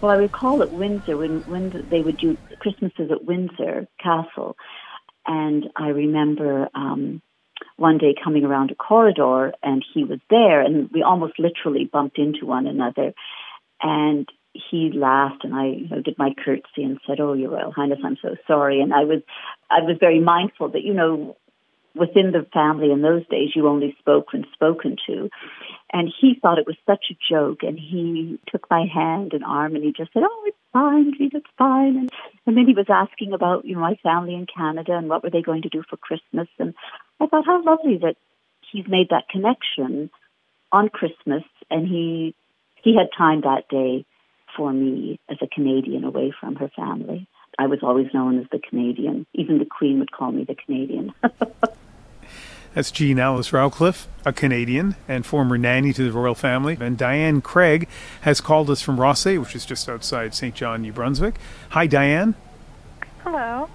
Well, 0.00 0.12
I 0.12 0.16
recall 0.16 0.62
at 0.62 0.72
Windsor 0.72 1.16
when, 1.16 1.40
when 1.42 1.86
they 1.90 2.02
would 2.02 2.18
do 2.18 2.36
Christmases 2.60 3.10
at 3.10 3.24
Windsor 3.24 3.88
Castle, 4.02 4.56
and 5.26 5.68
I 5.76 5.88
remember 5.88 6.68
um, 6.74 7.20
one 7.76 7.98
day 7.98 8.14
coming 8.22 8.44
around 8.44 8.70
a 8.70 8.74
corridor 8.74 9.52
and 9.62 9.84
he 9.94 10.04
was 10.04 10.20
there, 10.30 10.60
and 10.60 10.90
we 10.92 11.02
almost 11.02 11.38
literally 11.38 11.84
bumped 11.84 12.18
into 12.18 12.46
one 12.46 12.66
another. 12.66 13.12
And 13.80 14.28
he 14.52 14.90
laughed 14.92 15.44
and 15.44 15.54
I 15.54 15.66
you 15.66 15.88
know, 15.88 16.02
did 16.02 16.18
my 16.18 16.34
curtsy 16.44 16.82
and 16.82 16.98
said, 17.06 17.20
"Oh, 17.20 17.32
Your 17.32 17.50
Royal 17.50 17.72
Highness, 17.72 18.00
I'm 18.04 18.18
so 18.20 18.36
sorry." 18.46 18.80
And 18.80 18.92
I 18.92 19.04
was 19.04 19.22
I 19.70 19.80
was 19.82 19.96
very 20.00 20.20
mindful 20.20 20.70
that 20.70 20.82
you 20.82 20.94
know 20.94 21.36
within 21.98 22.32
the 22.32 22.46
family 22.52 22.92
in 22.92 23.02
those 23.02 23.26
days 23.28 23.50
you 23.54 23.66
only 23.66 23.96
spoke 23.98 24.32
when 24.32 24.44
spoken 24.52 24.96
to. 25.06 25.28
And 25.92 26.12
he 26.20 26.38
thought 26.40 26.58
it 26.58 26.66
was 26.66 26.76
such 26.86 27.06
a 27.10 27.18
joke 27.28 27.62
and 27.62 27.78
he 27.78 28.38
took 28.48 28.70
my 28.70 28.86
hand 28.92 29.32
and 29.32 29.44
arm 29.44 29.74
and 29.74 29.84
he 29.84 29.92
just 29.92 30.12
said, 30.12 30.22
Oh, 30.24 30.44
it's 30.46 30.56
fine, 30.72 31.12
it's 31.18 31.46
fine 31.56 31.96
and, 31.96 32.12
and 32.46 32.56
then 32.56 32.66
he 32.66 32.74
was 32.74 32.86
asking 32.88 33.32
about, 33.32 33.64
you 33.64 33.74
know, 33.74 33.80
my 33.80 33.96
family 34.02 34.34
in 34.34 34.46
Canada 34.46 34.96
and 34.96 35.08
what 35.08 35.22
were 35.22 35.30
they 35.30 35.42
going 35.42 35.62
to 35.62 35.68
do 35.68 35.82
for 35.88 35.96
Christmas 35.96 36.48
and 36.58 36.74
I 37.20 37.26
thought 37.26 37.46
how 37.46 37.62
lovely 37.64 37.98
that 38.02 38.16
he's 38.70 38.86
made 38.86 39.08
that 39.10 39.28
connection 39.28 40.10
on 40.70 40.88
Christmas 40.88 41.42
and 41.70 41.88
he 41.88 42.34
he 42.82 42.94
had 42.94 43.08
time 43.16 43.40
that 43.40 43.68
day 43.68 44.04
for 44.58 44.72
me 44.72 45.20
as 45.30 45.38
a 45.40 45.46
Canadian 45.46 46.04
away 46.04 46.34
from 46.38 46.56
her 46.56 46.68
family. 46.76 47.26
I 47.58 47.66
was 47.66 47.78
always 47.82 48.08
known 48.12 48.38
as 48.40 48.46
the 48.50 48.58
Canadian. 48.58 49.24
Even 49.32 49.58
the 49.58 49.64
Queen 49.64 50.00
would 50.00 50.12
call 50.12 50.32
me 50.32 50.44
the 50.44 50.56
Canadian. 50.56 51.14
That's 52.74 52.90
Jean 52.90 53.18
Alice 53.18 53.50
Rowcliffe, 53.50 54.06
a 54.26 54.32
Canadian 54.32 54.96
and 55.08 55.24
former 55.24 55.56
nanny 55.56 55.92
to 55.94 56.04
the 56.04 56.12
royal 56.12 56.34
family. 56.34 56.76
And 56.78 56.98
Diane 56.98 57.40
Craig 57.40 57.88
has 58.22 58.40
called 58.40 58.68
us 58.68 58.82
from 58.82 58.98
Rothesay, 58.98 59.40
which 59.40 59.56
is 59.56 59.64
just 59.64 59.88
outside 59.88 60.34
Saint 60.34 60.54
John, 60.54 60.82
New 60.82 60.92
Brunswick. 60.92 61.36
Hi, 61.70 61.86
Diane. 61.86 62.34
Hello. 63.24 63.70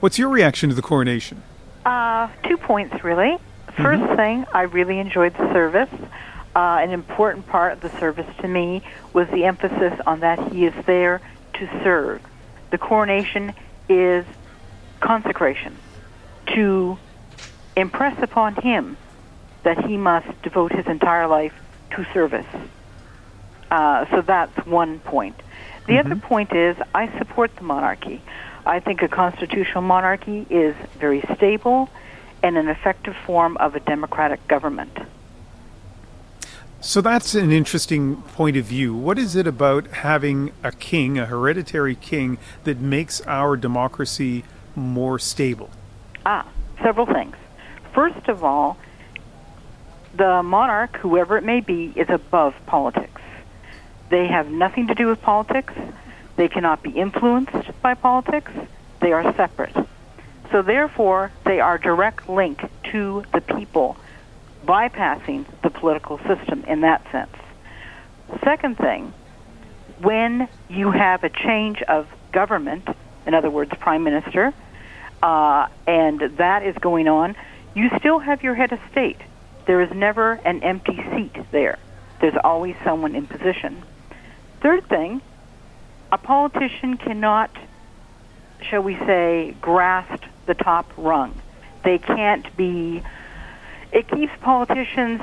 What's 0.00 0.18
your 0.18 0.30
reaction 0.30 0.68
to 0.70 0.74
the 0.74 0.82
coronation? 0.82 1.42
Uh, 1.84 2.28
two 2.44 2.56
points, 2.56 3.04
really. 3.04 3.38
1st 3.76 4.06
mm-hmm. 4.06 4.16
thing, 4.16 4.46
I 4.52 4.62
really 4.62 4.98
enjoyed 4.98 5.34
the 5.34 5.52
service 5.52 5.88
uh, 6.54 6.78
an 6.80 6.90
important 6.90 7.46
part 7.46 7.72
of 7.72 7.80
the 7.80 7.90
service 7.98 8.26
to 8.40 8.48
me 8.48 8.82
was 9.12 9.28
the 9.28 9.44
emphasis 9.44 9.98
on 10.06 10.20
that 10.20 10.52
he 10.52 10.66
is 10.66 10.74
there 10.86 11.20
to 11.54 11.66
serve. 11.82 12.22
The 12.70 12.78
coronation 12.78 13.54
is 13.88 14.24
consecration 15.00 15.76
to 16.54 16.98
impress 17.76 18.22
upon 18.22 18.54
him 18.56 18.96
that 19.62 19.84
he 19.86 19.96
must 19.96 20.42
devote 20.42 20.72
his 20.72 20.86
entire 20.86 21.26
life 21.26 21.54
to 21.92 22.04
service. 22.12 22.46
Uh, 23.70 24.04
so 24.10 24.20
that's 24.20 24.66
one 24.66 24.98
point. 25.00 25.36
The 25.86 25.94
mm-hmm. 25.94 26.12
other 26.12 26.20
point 26.20 26.52
is 26.54 26.76
I 26.94 27.16
support 27.18 27.54
the 27.56 27.62
monarchy. 27.62 28.20
I 28.64 28.80
think 28.80 29.02
a 29.02 29.08
constitutional 29.08 29.82
monarchy 29.82 30.46
is 30.50 30.76
very 30.98 31.22
stable 31.34 31.88
and 32.42 32.56
an 32.56 32.68
effective 32.68 33.16
form 33.24 33.56
of 33.56 33.74
a 33.74 33.80
democratic 33.80 34.46
government. 34.48 34.96
So 36.84 37.00
that's 37.00 37.36
an 37.36 37.52
interesting 37.52 38.16
point 38.34 38.56
of 38.56 38.64
view. 38.64 38.92
What 38.92 39.16
is 39.16 39.36
it 39.36 39.46
about 39.46 39.86
having 39.86 40.50
a 40.64 40.72
king, 40.72 41.16
a 41.16 41.26
hereditary 41.26 41.94
king, 41.94 42.38
that 42.64 42.80
makes 42.80 43.20
our 43.20 43.56
democracy 43.56 44.42
more 44.74 45.20
stable? 45.20 45.70
Ah, 46.26 46.44
several 46.82 47.06
things. 47.06 47.36
First 47.94 48.26
of 48.26 48.42
all, 48.42 48.76
the 50.16 50.42
monarch, 50.42 50.96
whoever 50.96 51.38
it 51.38 51.44
may 51.44 51.60
be, 51.60 51.92
is 51.94 52.10
above 52.10 52.52
politics. 52.66 53.22
They 54.10 54.26
have 54.26 54.50
nothing 54.50 54.88
to 54.88 54.94
do 54.96 55.06
with 55.06 55.22
politics. 55.22 55.74
They 56.34 56.48
cannot 56.48 56.82
be 56.82 56.90
influenced 56.90 57.80
by 57.80 57.94
politics. 57.94 58.50
They 58.98 59.12
are 59.12 59.22
separate. 59.36 59.76
So 60.50 60.62
therefore, 60.62 61.30
they 61.44 61.60
are 61.60 61.78
direct 61.78 62.28
link 62.28 62.60
to 62.90 63.22
the 63.32 63.40
people 63.40 63.96
bypassing 64.66 65.44
the 65.62 65.70
political 65.70 66.18
system 66.18 66.64
in 66.64 66.82
that 66.82 67.02
sense. 67.10 67.34
Second 68.44 68.78
thing, 68.78 69.12
when 70.00 70.48
you 70.68 70.90
have 70.90 71.24
a 71.24 71.28
change 71.28 71.82
of 71.82 72.08
government, 72.32 72.88
in 73.26 73.34
other 73.34 73.50
words, 73.50 73.70
prime 73.78 74.02
minister, 74.02 74.52
uh, 75.22 75.68
and 75.86 76.20
that 76.38 76.64
is 76.64 76.76
going 76.78 77.08
on, 77.08 77.36
you 77.74 77.90
still 77.98 78.18
have 78.18 78.42
your 78.42 78.54
head 78.54 78.72
of 78.72 78.80
state. 78.90 79.18
There 79.66 79.80
is 79.80 79.90
never 79.92 80.32
an 80.32 80.62
empty 80.62 80.96
seat 81.14 81.36
there. 81.52 81.78
There's 82.20 82.36
always 82.42 82.74
someone 82.84 83.14
in 83.14 83.26
position. 83.26 83.82
Third 84.60 84.88
thing, 84.88 85.20
a 86.10 86.18
politician 86.18 86.96
cannot, 86.96 87.50
shall 88.60 88.82
we 88.82 88.96
say, 88.98 89.54
grasp 89.60 90.24
the 90.46 90.54
top 90.54 90.90
rung. 90.96 91.40
They 91.84 91.98
can't 91.98 92.56
be. 92.56 93.02
It 93.92 94.08
keeps 94.08 94.32
politicians 94.40 95.20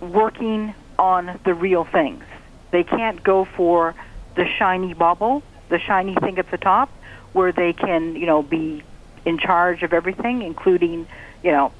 working 0.00 0.74
on 0.98 1.38
the 1.44 1.54
real 1.54 1.84
things. 1.84 2.24
They 2.70 2.82
can't 2.82 3.22
go 3.22 3.44
for 3.44 3.94
the 4.36 4.46
shiny 4.46 4.94
bubble, 4.94 5.42
the 5.68 5.78
shiny 5.78 6.14
thing 6.14 6.38
at 6.38 6.50
the 6.50 6.56
top, 6.56 6.90
where 7.32 7.52
they 7.52 7.72
can, 7.72 8.16
you 8.16 8.26
know, 8.26 8.42
be 8.42 8.82
in 9.24 9.38
charge 9.38 9.82
of 9.82 9.92
everything, 9.92 10.42
including, 10.42 11.06
you 11.42 11.52
know, 11.52 11.72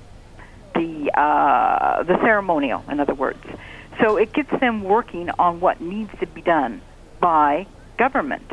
the 0.75 1.11
uh, 1.19 2.03
the 2.03 2.19
ceremonial. 2.21 2.85
In 2.89 3.01
other 3.01 3.15
words, 3.15 3.43
so 4.01 4.17
it 4.17 4.33
gets 4.33 4.51
them 4.61 4.85
working 4.85 5.31
on 5.39 5.61
what 5.61 5.81
needs 5.81 6.11
to 6.21 6.27
be 6.27 6.43
done 6.43 6.81
by 7.19 7.67
government, 7.97 8.51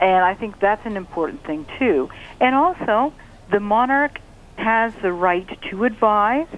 and 0.00 0.24
I 0.24 0.34
think 0.34 0.60
that's 0.60 0.84
an 0.86 0.96
important 0.96 1.44
thing 1.44 1.66
too. 1.78 2.10
And 2.40 2.54
also, 2.54 3.12
the 3.50 3.60
monarch 3.60 4.20
has 4.56 4.92
the 5.02 5.12
right 5.12 5.48
to 5.70 5.84
advise 5.84 6.48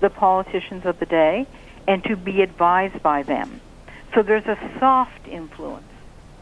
the 0.00 0.10
politicians 0.10 0.84
of 0.84 0.98
the 0.98 1.06
day 1.06 1.46
and 1.86 2.02
to 2.04 2.16
be 2.16 2.42
advised 2.42 3.02
by 3.02 3.22
them. 3.22 3.60
So 4.14 4.22
there's 4.22 4.46
a 4.46 4.58
soft 4.78 5.28
influence 5.28 5.84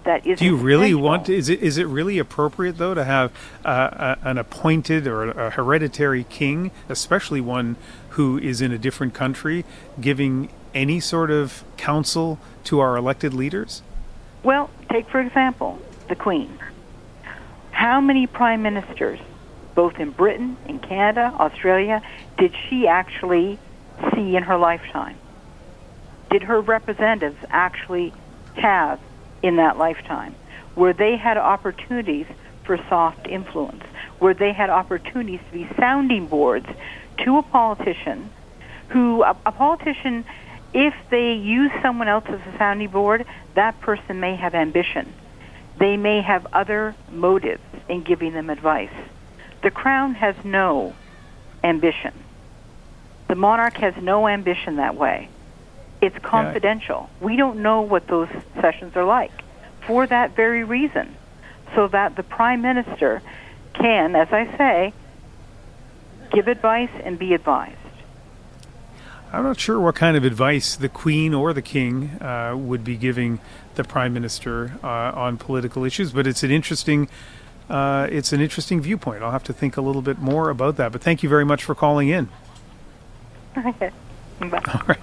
that 0.05 0.26
is. 0.26 0.38
Do 0.38 0.45
you 0.45 0.57
really 0.57 0.95
want? 0.95 1.26
To, 1.26 1.34
is 1.34 1.49
it 1.49 1.61
is 1.61 1.78
it 1.78 1.86
really 1.86 2.18
appropriate 2.18 2.78
though 2.78 2.95
to 2.95 3.05
have 3.05 3.32
uh, 3.64 4.16
a, 4.22 4.28
an 4.28 4.38
appointed 4.38 5.07
or 5.07 5.30
a 5.30 5.51
hereditary 5.51 6.24
king, 6.24 6.70
especially 6.88 7.40
one 7.40 7.76
who 8.11 8.38
is 8.38 8.61
in 8.61 8.70
a 8.70 8.78
different 8.78 9.14
country, 9.14 9.64
giving 10.01 10.51
any 10.72 11.01
sort 11.01 11.30
of 11.30 11.64
counsel 11.76 12.38
to 12.64 12.80
our 12.80 12.97
elected 12.97 13.34
leaders? 13.34 13.82
Well, 14.42 14.70
take 14.90 15.09
for 15.09 15.20
example 15.20 15.80
the 16.09 16.14
Queen. 16.14 16.59
How 17.70 18.01
many 18.01 18.26
prime 18.26 18.62
ministers, 18.62 19.18
both 19.74 19.98
in 19.98 20.10
Britain, 20.10 20.56
in 20.66 20.78
Canada, 20.78 21.34
Australia, 21.38 22.02
did 22.38 22.54
she 22.68 22.86
actually 22.86 23.58
see 24.14 24.36
in 24.36 24.42
her 24.42 24.56
lifetime? 24.56 25.16
Did 26.30 26.42
her 26.42 26.60
representatives 26.60 27.36
actually 27.50 28.12
have 28.56 29.00
in 29.42 29.56
that 29.56 29.76
lifetime, 29.76 30.34
where 30.74 30.92
they 30.92 31.16
had 31.16 31.36
opportunities 31.36 32.26
for 32.64 32.78
soft 32.88 33.26
influence, 33.26 33.84
where 34.18 34.34
they 34.34 34.52
had 34.52 34.70
opportunities 34.70 35.40
to 35.50 35.52
be 35.52 35.68
sounding 35.78 36.26
boards 36.26 36.66
to 37.24 37.38
a 37.38 37.42
politician 37.42 38.30
who, 38.88 39.22
a, 39.22 39.36
a 39.46 39.52
politician, 39.52 40.24
if 40.72 40.94
they 41.10 41.34
use 41.34 41.70
someone 41.82 42.08
else 42.08 42.24
as 42.28 42.40
a 42.52 42.58
sounding 42.58 42.88
board, 42.88 43.26
that 43.54 43.80
person 43.80 44.20
may 44.20 44.34
have 44.34 44.54
ambition. 44.54 45.12
They 45.78 45.96
may 45.96 46.20
have 46.22 46.46
other 46.52 46.94
motives 47.10 47.62
in 47.88 48.02
giving 48.02 48.32
them 48.32 48.50
advice. 48.50 48.92
The 49.64 49.70
crown 49.70 50.14
has 50.16 50.36
no 50.44 50.92
ambition. 51.64 52.12
The 53.28 53.34
monarch 53.34 53.78
has 53.78 53.96
no 53.96 54.28
ambition 54.28 54.76
that 54.76 54.94
way. 54.94 55.30
It's 56.02 56.18
confidential. 56.18 57.08
Yeah. 57.08 57.26
We 57.26 57.36
don't 57.36 57.62
know 57.62 57.80
what 57.80 58.06
those 58.06 58.28
sessions 58.60 58.94
are 58.94 59.04
like 59.06 59.32
for 59.86 60.06
that 60.06 60.36
very 60.36 60.64
reason, 60.64 61.16
so 61.74 61.88
that 61.88 62.14
the 62.14 62.22
prime 62.22 62.60
minister 62.60 63.22
can, 63.72 64.14
as 64.14 64.28
I 64.30 64.54
say, 64.58 64.92
give 66.30 66.46
advice 66.46 66.90
and 67.02 67.18
be 67.18 67.32
advised. 67.32 67.78
I'm 69.32 69.44
not 69.44 69.58
sure 69.58 69.80
what 69.80 69.94
kind 69.94 70.14
of 70.14 70.24
advice 70.24 70.76
the 70.76 70.90
Queen 70.90 71.32
or 71.32 71.54
the 71.54 71.62
King 71.62 72.20
uh, 72.20 72.54
would 72.54 72.84
be 72.84 72.96
giving 72.96 73.40
the 73.76 73.84
Prime 73.84 74.12
Minister 74.12 74.78
uh, 74.84 74.86
on 74.86 75.38
political 75.38 75.84
issues, 75.84 76.12
but 76.12 76.26
it's 76.26 76.42
an 76.42 76.50
interesting. 76.50 77.08
Uh, 77.68 78.08
it's 78.10 78.32
an 78.32 78.40
interesting 78.40 78.80
viewpoint. 78.80 79.22
I'll 79.22 79.30
have 79.30 79.44
to 79.44 79.52
think 79.52 79.76
a 79.76 79.80
little 79.80 80.02
bit 80.02 80.18
more 80.18 80.50
about 80.50 80.76
that. 80.76 80.92
But 80.92 81.02
thank 81.02 81.22
you 81.22 81.28
very 81.28 81.44
much 81.44 81.64
for 81.64 81.74
calling 81.74 82.08
in. 82.08 82.28
Okay. 83.56 83.90
Bye. 84.40 84.62
All 84.74 84.82
right. 84.86 84.98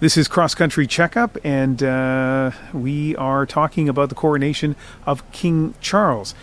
This 0.00 0.16
is 0.16 0.28
Cross 0.28 0.56
Country 0.56 0.86
Checkup, 0.86 1.38
and 1.44 1.82
uh, 1.82 2.50
we 2.72 3.16
are 3.16 3.46
talking 3.46 3.88
about 3.88 4.08
the 4.08 4.14
coronation 4.14 4.76
of 5.06 5.30
King 5.32 5.74
Charles. 5.80 6.34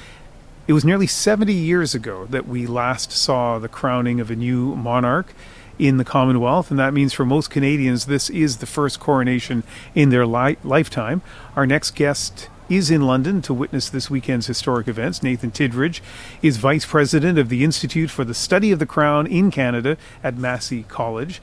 It 0.68 0.74
was 0.74 0.86
nearly 0.86 1.06
70 1.06 1.54
years 1.54 1.94
ago 1.94 2.26
that 2.28 2.48
we 2.48 2.66
last 2.66 3.12
saw 3.12 3.60
the 3.60 3.68
crowning 3.68 4.20
of 4.20 4.32
a 4.32 4.36
new 4.36 4.76
monarch 4.76 5.34
in 5.78 5.98
the 5.98 6.06
Commonwealth, 6.06 6.72
and 6.72 6.80
that 6.80 6.94
means 6.94 7.12
for 7.12 7.26
most 7.26 7.50
Canadians, 7.50 8.06
this 8.06 8.30
is 8.30 8.58
the 8.58 8.66
first 8.66 9.00
coronation 9.00 9.64
in 9.94 10.10
their 10.10 10.26
li- 10.26 10.58
lifetime. 10.64 11.22
Our 11.56 11.68
next 11.68 11.92
guest 11.92 12.48
is 12.72 12.90
in 12.90 13.02
London 13.02 13.42
to 13.42 13.54
witness 13.54 13.90
this 13.90 14.10
weekend's 14.10 14.48
historic 14.48 14.88
events. 14.88 15.22
Nathan 15.22 15.52
Tidridge 15.52 16.02
is 16.42 16.56
Vice 16.56 16.86
President 16.86 17.38
of 17.38 17.50
the 17.50 17.66
Institute 17.66 18.10
for 18.10 18.24
the 18.24 18.34
Study 18.34 18.72
of 18.72 18.80
the 18.80 18.86
Crown 18.86 19.28
in 19.28 19.52
Canada 19.52 19.98
at 20.24 20.38
Massey 20.38 20.84
College. 20.84 21.42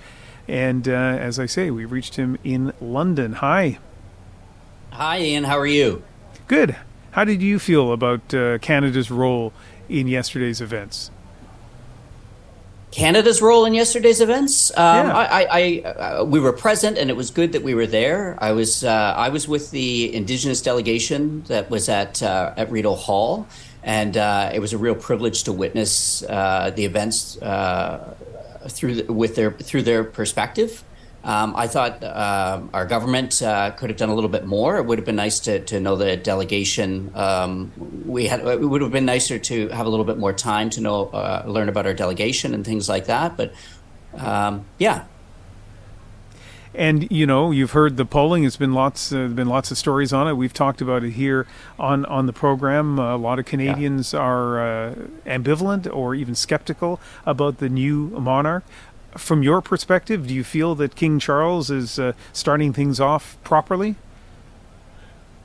And 0.48 0.88
uh, 0.88 0.92
as 0.92 1.38
I 1.38 1.44
say, 1.44 1.70
we 1.70 1.84
reached 1.84 2.16
him 2.16 2.38
in 2.42 2.72
London. 2.80 3.34
Hi. 3.34 3.78
Hi, 4.92 5.20
Ian. 5.20 5.44
How 5.44 5.58
are 5.58 5.66
you? 5.66 6.02
Good. 6.46 6.76
How 7.10 7.24
did 7.24 7.42
you 7.42 7.58
feel 7.58 7.92
about 7.92 8.32
uh, 8.32 8.56
Canada's 8.58 9.10
role 9.10 9.52
in 9.88 10.08
yesterday's 10.08 10.62
events? 10.62 11.10
Canada's 12.90 13.42
role 13.42 13.66
in 13.66 13.74
yesterday's 13.74 14.20
events. 14.20 14.70
Um, 14.70 15.06
yeah. 15.06 15.16
I, 15.16 15.24
I, 15.24 15.46
I 15.50 15.88
uh, 15.88 16.24
we 16.24 16.40
were 16.40 16.52
present, 16.52 16.96
and 16.96 17.10
it 17.10 17.16
was 17.16 17.30
good 17.30 17.52
that 17.52 17.62
we 17.62 17.74
were 17.74 17.86
there. 17.86 18.36
I 18.38 18.52
was, 18.52 18.82
uh, 18.82 19.14
I 19.16 19.28
was 19.28 19.46
with 19.46 19.70
the 19.70 20.14
Indigenous 20.14 20.62
delegation 20.62 21.42
that 21.48 21.70
was 21.70 21.88
at 21.88 22.22
uh, 22.22 22.54
at 22.56 22.70
Rideau 22.70 22.94
Hall, 22.94 23.46
and 23.82 24.16
uh, 24.16 24.50
it 24.54 24.60
was 24.60 24.72
a 24.72 24.78
real 24.78 24.94
privilege 24.94 25.44
to 25.44 25.52
witness 25.52 26.22
uh, 26.22 26.70
the 26.74 26.84
events 26.84 27.40
uh, 27.42 28.14
through 28.68 28.94
the, 29.02 29.12
with 29.12 29.34
their 29.34 29.52
through 29.52 29.82
their 29.82 30.04
perspective. 30.04 30.82
Um, 31.24 31.54
I 31.56 31.66
thought 31.66 32.02
uh, 32.02 32.62
our 32.72 32.86
government 32.86 33.42
uh, 33.42 33.72
could 33.72 33.90
have 33.90 33.98
done 33.98 34.08
a 34.08 34.14
little 34.14 34.30
bit 34.30 34.46
more. 34.46 34.78
It 34.78 34.86
would 34.86 34.98
have 34.98 35.04
been 35.04 35.16
nice 35.16 35.40
to, 35.40 35.58
to 35.60 35.80
know 35.80 35.96
the 35.96 36.16
delegation. 36.16 37.10
Um, 37.14 37.72
we 38.06 38.26
had 38.26 38.40
it 38.40 38.60
would 38.60 38.82
have 38.82 38.92
been 38.92 39.04
nicer 39.04 39.38
to 39.38 39.68
have 39.68 39.86
a 39.86 39.88
little 39.88 40.04
bit 40.04 40.18
more 40.18 40.32
time 40.32 40.70
to 40.70 40.80
know 40.80 41.06
uh, 41.06 41.42
learn 41.46 41.68
about 41.68 41.86
our 41.86 41.94
delegation 41.94 42.54
and 42.54 42.64
things 42.64 42.88
like 42.88 43.06
that. 43.06 43.36
But 43.36 43.52
um, 44.14 44.64
yeah, 44.78 45.04
and 46.78 47.10
you 47.10 47.26
know, 47.26 47.50
you've 47.50 47.72
heard 47.72 47.96
the 47.96 48.04
polling. 48.04 48.42
There's 48.42 48.56
been 48.56 48.72
lots, 48.72 49.12
uh, 49.12 49.26
been 49.26 49.48
lots 49.48 49.70
of 49.70 49.78
stories 49.78 50.12
on 50.12 50.28
it. 50.28 50.34
We've 50.34 50.52
talked 50.52 50.80
about 50.80 51.02
it 51.02 51.10
here 51.10 51.46
on 51.78 52.04
on 52.06 52.26
the 52.26 52.32
program. 52.32 52.98
A 52.98 53.16
lot 53.16 53.38
of 53.38 53.46
Canadians 53.46 54.12
yeah. 54.12 54.20
are 54.20 54.60
uh, 54.60 54.94
ambivalent 55.26 55.92
or 55.92 56.14
even 56.14 56.34
skeptical 56.34 57.00
about 57.26 57.58
the 57.58 57.68
new 57.68 58.10
monarch. 58.10 58.64
From 59.16 59.42
your 59.42 59.60
perspective, 59.60 60.26
do 60.26 60.34
you 60.34 60.44
feel 60.44 60.74
that 60.76 60.94
King 60.94 61.18
Charles 61.18 61.70
is 61.70 61.98
uh, 61.98 62.12
starting 62.32 62.72
things 62.72 63.00
off 63.00 63.36
properly? 63.42 63.96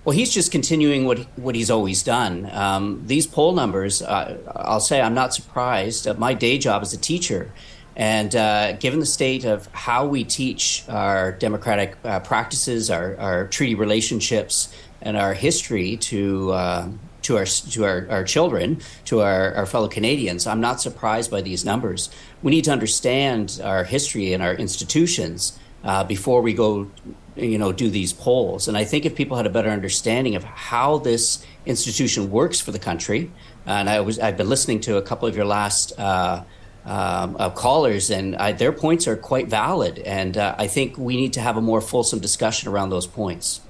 Well, 0.05 0.15
he's 0.15 0.33
just 0.33 0.51
continuing 0.51 1.05
what 1.05 1.19
what 1.37 1.55
he's 1.55 1.71
always 1.71 2.03
done. 2.03 2.49
Um, 2.51 3.03
these 3.05 3.25
poll 3.25 3.53
numbers, 3.53 4.01
uh, 4.01 4.37
I'll 4.53 4.81
say, 4.81 4.99
I'm 4.99 5.13
not 5.13 5.33
surprised. 5.33 6.07
Uh, 6.07 6.13
my 6.15 6.33
day 6.33 6.57
job 6.57 6.81
as 6.81 6.93
a 6.93 6.97
teacher 6.97 7.51
and 7.95 8.35
uh, 8.35 8.73
given 8.73 8.99
the 8.99 9.05
state 9.05 9.45
of 9.45 9.67
how 9.67 10.05
we 10.05 10.23
teach 10.23 10.83
our 10.89 11.31
democratic 11.31 11.95
uh, 12.03 12.19
practices, 12.21 12.89
our, 12.89 13.15
our, 13.17 13.47
treaty 13.47 13.75
relationships, 13.75 14.73
and 15.01 15.15
our 15.15 15.33
history 15.33 15.97
to 15.97 16.51
uh, 16.51 16.87
to 17.23 17.37
our 17.37 17.45
to 17.45 17.85
our, 17.85 18.07
our 18.09 18.23
children, 18.23 18.79
to 19.05 19.21
our, 19.21 19.53
our 19.55 19.65
fellow 19.65 19.87
Canadians, 19.87 20.45
I'm 20.47 20.61
not 20.61 20.81
surprised 20.81 21.31
by 21.31 21.41
these 21.41 21.65
numbers. 21.65 22.09
We 22.41 22.51
need 22.51 22.65
to 22.65 22.71
understand 22.71 23.59
our 23.63 23.83
history 23.83 24.33
and 24.33 24.43
our 24.43 24.53
institutions 24.53 25.57
uh, 25.83 26.03
before 26.03 26.41
we 26.41 26.53
go, 26.53 26.89
you 27.35 27.57
know, 27.57 27.71
do 27.71 27.89
these 27.89 28.13
polls. 28.13 28.67
And 28.67 28.77
I 28.77 28.85
think 28.85 29.05
if 29.05 29.15
people 29.15 29.37
had 29.37 29.45
a 29.45 29.49
better 29.49 29.69
understanding 29.69 30.35
of 30.35 30.43
how 30.43 30.99
this 30.99 31.45
institution 31.65 32.31
works 32.31 32.59
for 32.61 32.71
the 32.71 32.79
country, 32.79 33.31
and 33.65 33.89
I 33.89 33.99
was 34.01 34.19
I've 34.19 34.37
been 34.37 34.49
listening 34.49 34.81
to 34.81 34.97
a 34.97 35.01
couple 35.01 35.27
of 35.27 35.35
your 35.35 35.45
last 35.45 35.97
uh, 35.99 36.43
um, 36.85 37.35
of 37.37 37.55
callers, 37.55 38.09
and 38.09 38.35
I, 38.35 38.51
their 38.51 38.73
points 38.73 39.07
are 39.07 39.15
quite 39.15 39.47
valid. 39.47 39.99
And 39.99 40.37
uh, 40.37 40.55
I 40.57 40.67
think 40.67 40.97
we 40.97 41.15
need 41.15 41.33
to 41.33 41.41
have 41.41 41.57
a 41.57 41.61
more 41.61 41.81
fulsome 41.81 42.19
discussion 42.19 42.69
around 42.69 42.89
those 42.89 43.07
points. 43.07 43.61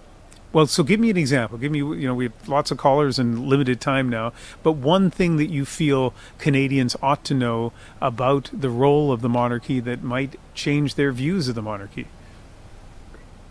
Well, 0.53 0.67
so 0.67 0.83
give 0.83 0.99
me 0.99 1.09
an 1.09 1.17
example. 1.17 1.57
Give 1.57 1.71
me, 1.71 1.79
you 1.79 2.07
know, 2.07 2.13
we 2.13 2.25
have 2.25 2.47
lots 2.47 2.69
of 2.69 2.77
callers 2.77 3.17
and 3.17 3.47
limited 3.47 3.81
time 3.81 4.07
now, 4.07 4.33
but 4.61 4.73
one 4.73 5.09
thing 5.09 5.37
that 5.37 5.47
you 5.47 5.65
feel 5.65 6.13
Canadians 6.37 6.95
ought 7.01 7.25
to 7.25 7.33
know 7.33 7.73
about 7.99 8.51
the 8.53 8.69
role 8.69 9.11
of 9.11 9.21
the 9.21 9.29
monarchy 9.29 9.79
that 9.79 10.03
might 10.03 10.39
change 10.53 10.93
their 10.93 11.11
views 11.11 11.47
of 11.47 11.55
the 11.55 11.63
monarchy. 11.63 12.05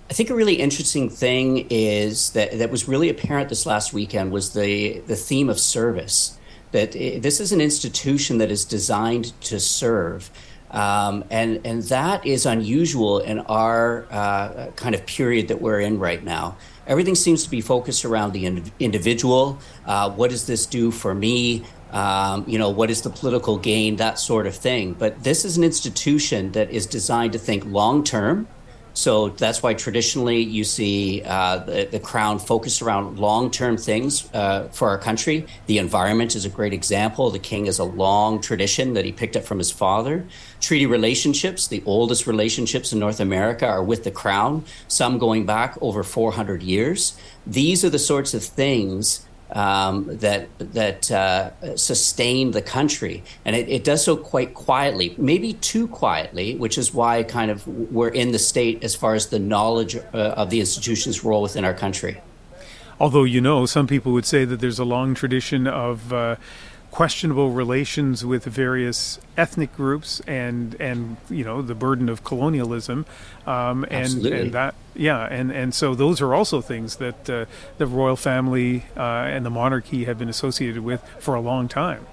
I 0.09 0.15
think 0.15 0.31
a 0.31 0.35
really 0.35 0.55
interesting 0.55 1.11
thing 1.11 1.67
is 1.71 2.31
that 2.31 2.57
that 2.59 2.71
was 2.71 2.87
really 2.87 3.09
apparent 3.09 3.49
this 3.49 3.67
last 3.67 3.93
weekend 3.93 4.31
was 4.31 4.53
the 4.53 5.01
the 5.07 5.17
theme 5.17 5.49
of 5.49 5.59
service. 5.59 6.39
That 6.71 6.95
it, 6.95 7.23
this 7.23 7.41
is 7.41 7.51
an 7.51 7.61
institution 7.61 8.39
that 8.39 8.51
is 8.51 8.65
designed 8.65 9.33
to 9.43 9.59
serve. 9.59 10.31
Um, 10.71 11.25
and 11.31 11.61
and 11.65 11.83
that 11.85 12.27
is 12.27 12.47
unusual 12.47 13.21
in 13.21 13.41
our 13.41 14.07
uh, 14.11 14.71
kind 14.77 14.95
of 14.95 15.05
period 15.07 15.49
that 15.49 15.61
we're 15.61 15.81
in 15.81 15.99
right 15.99 16.23
now. 16.23 16.57
Everything 16.87 17.15
seems 17.15 17.45
to 17.45 17.51
be 17.51 17.61
focused 17.61 18.05
around 18.05 18.33
the 18.33 18.47
in- 18.47 18.73
individual. 18.81 19.59
Uh, 19.87 20.11
what 20.11 20.31
does 20.31 20.47
this 20.47 20.67
do 20.67 20.91
for 20.91 21.15
me? 21.15 21.65
Um, 21.93 22.45
you 22.47 22.59
know, 22.59 22.71
what 22.71 22.91
is 22.91 23.03
the 23.03 23.11
political 23.11 23.59
gain? 23.59 23.97
That 23.97 24.19
sort 24.19 24.47
of 24.47 24.57
thing. 24.57 24.95
But 24.95 25.23
this 25.23 25.45
is 25.45 25.57
an 25.57 25.65
institution 25.65 26.53
that 26.53 26.71
is 26.71 26.87
designed 26.87 27.35
to 27.35 27.39
think 27.39 27.65
long 27.67 28.03
term 28.03 28.49
so 28.95 29.31
that's 29.31 29.63
why 29.63 29.75
traditionally 29.75 30.41
you 30.41 30.65
see 30.65 31.23
uh, 31.25 31.59
the, 31.59 31.89
the, 31.91 32.01
crown 32.01 32.39
focused 32.39 32.83
around 32.83 33.19
long 33.19 33.51
term 33.51 33.77
things 33.77 34.29
uh, 34.35 34.69
for 34.69 34.89
our 34.89 34.99
country. 34.99 35.47
The 35.67 35.79
environment 35.79 36.35
is 36.35 36.45
a 36.45 36.51
great 36.51 36.73
example. 36.73 37.31
The 37.31 37.39
king 37.39 37.67
has 37.67 37.79
a 37.79 37.85
long 37.85 38.41
tradition 38.41 38.93
that 38.95 39.05
he 39.05 39.13
picked 39.13 39.37
up 39.37 39.45
from 39.45 39.59
his 39.59 39.71
father. 39.71 40.27
Treaty 40.61 40.87
relationships, 40.87 41.67
the 41.67 41.83
oldest 41.87 42.27
relationships 42.27 42.93
in 42.93 42.99
North 42.99 43.21
America, 43.21 43.67
are 43.67 43.83
with 43.83 44.05
the 44.05 44.11
crown, 44.11 44.65
some 44.89 45.19
going 45.19 45.47
back 45.47 45.79
over 45.81 46.03
400 46.03 46.63
years. 46.63 47.17
These 47.47 47.85
are 47.85 47.91
the 47.91 47.99
sorts 47.99 48.35
of 48.35 48.45
things 48.45 49.27
um, 49.53 50.07
that 50.19 50.49
that 50.59 51.11
uh, 51.11 51.77
sustain 51.77 52.53
the 52.53 52.63
country, 52.63 53.23
and 53.45 53.55
it, 53.55 53.69
it, 53.69 53.85
does 53.85 54.03
so 54.05 54.17
quite 54.17 54.55
quietly, 54.55 55.15
maybe 55.19 55.53
too 55.55 55.87
quietly, 55.89 56.57
which 56.57 56.79
is 56.79 56.95
why 56.95 57.23
kind 57.23 57.51
of 57.51 57.67
we're 57.67 58.09
in 58.09 58.33
the 58.33 58.39
state 58.39 58.83
as 58.83 58.95
far 58.95 59.15
as 59.15 59.27
the 59.27 59.39
knowledge 59.39 59.97
uh, 59.97 60.17
of 60.17 60.51
the 60.51 60.61
institution's 60.61 61.23
role 61.23 61.43
within 61.43 61.65
our 61.65 61.75
country. 61.75 62.21
Although 62.99 63.25
you 63.25 63.41
know, 63.41 63.67
some 63.67 63.87
people 63.87 64.13
would 64.13 64.25
say 64.25 64.45
that 64.45 64.61
there's 64.61 64.79
a 64.79 64.85
long 64.85 65.15
tradition 65.15 65.67
of 65.67 66.13
uh, 66.13 66.37
questionable 66.93 67.51
relations 67.51 68.23
with 68.25 68.45
various 68.45 69.19
ethnic 69.39 69.75
groups 69.75 70.21
and 70.27 70.77
and 70.79 71.17
you 71.31 71.43
know 71.43 71.63
the 71.63 71.75
burden 71.75 72.09
of 72.11 72.23
colonialism 72.23 73.07
um, 73.47 73.83
and 73.85 74.05
Absolutely. 74.05 74.41
and 74.41 74.53
that 74.53 74.75
yeah 74.95 75.25
and 75.25 75.51
and 75.51 75.75
so 75.75 75.95
those 75.95 76.21
are 76.21 76.35
also 76.35 76.61
things 76.61 76.97
that 76.97 77.31
uh, 77.31 77.47
the 77.79 77.87
royal 77.87 78.15
family 78.15 78.85
uh, 78.95 79.01
and 79.01 79.45
the 79.45 79.51
monarchy 79.51 80.05
have 80.05 80.19
been 80.19 80.29
associated 80.29 80.85
with 80.85 81.03
for 81.19 81.35
a 81.35 81.41
long 81.41 81.67
time. 81.67 82.07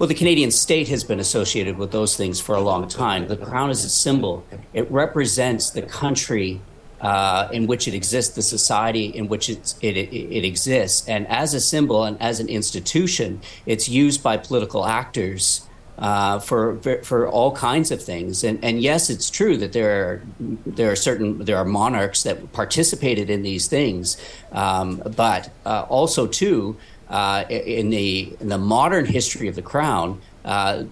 Well, 0.00 0.08
the 0.08 0.14
Canadian 0.14 0.50
state 0.50 0.88
has 0.88 1.04
been 1.04 1.20
associated 1.20 1.76
with 1.76 1.92
those 1.92 2.16
things 2.16 2.40
for 2.40 2.54
a 2.54 2.60
long 2.60 2.88
time. 2.88 3.28
The 3.28 3.36
crown 3.36 3.70
is 3.70 3.84
a 3.84 3.90
symbol. 3.90 4.46
It 4.72 4.90
represents 4.90 5.70
the 5.70 5.82
country 5.82 6.62
uh, 7.00 7.48
in 7.52 7.66
which 7.66 7.88
it 7.88 7.94
exists, 7.94 8.34
the 8.34 8.42
society 8.42 9.06
in 9.06 9.28
which 9.28 9.48
it, 9.48 9.74
it, 9.80 9.96
it, 9.96 10.44
exists. 10.44 11.08
And 11.08 11.26
as 11.28 11.54
a 11.54 11.60
symbol 11.60 12.04
and 12.04 12.20
as 12.20 12.40
an 12.40 12.48
institution, 12.48 13.40
it's 13.64 13.88
used 13.88 14.22
by 14.22 14.36
political 14.36 14.86
actors 14.86 15.66
uh, 15.98 16.38
for 16.38 16.78
for 17.02 17.28
all 17.28 17.52
kinds 17.52 17.90
of 17.90 18.02
things. 18.02 18.44
And 18.44 18.62
and 18.64 18.80
yes, 18.80 19.10
it's 19.10 19.30
true 19.30 19.56
that 19.58 19.72
there 19.72 19.90
are 19.90 20.22
there 20.66 20.90
are 20.90 20.96
certain 20.96 21.44
there 21.44 21.56
are 21.56 21.64
monarchs 21.64 22.22
that 22.22 22.52
participated 22.52 23.30
in 23.30 23.42
these 23.42 23.68
things, 23.68 24.16
um, 24.52 25.02
but 25.16 25.50
uh, 25.64 25.86
also 25.88 26.26
too. 26.26 26.76
Uh, 27.08 27.44
in 27.50 27.90
the 27.90 28.36
in 28.38 28.48
the 28.48 28.56
modern 28.56 29.04
history 29.04 29.48
of 29.48 29.56
the 29.56 29.62
crown, 29.62 30.20
uh, 30.44 30.84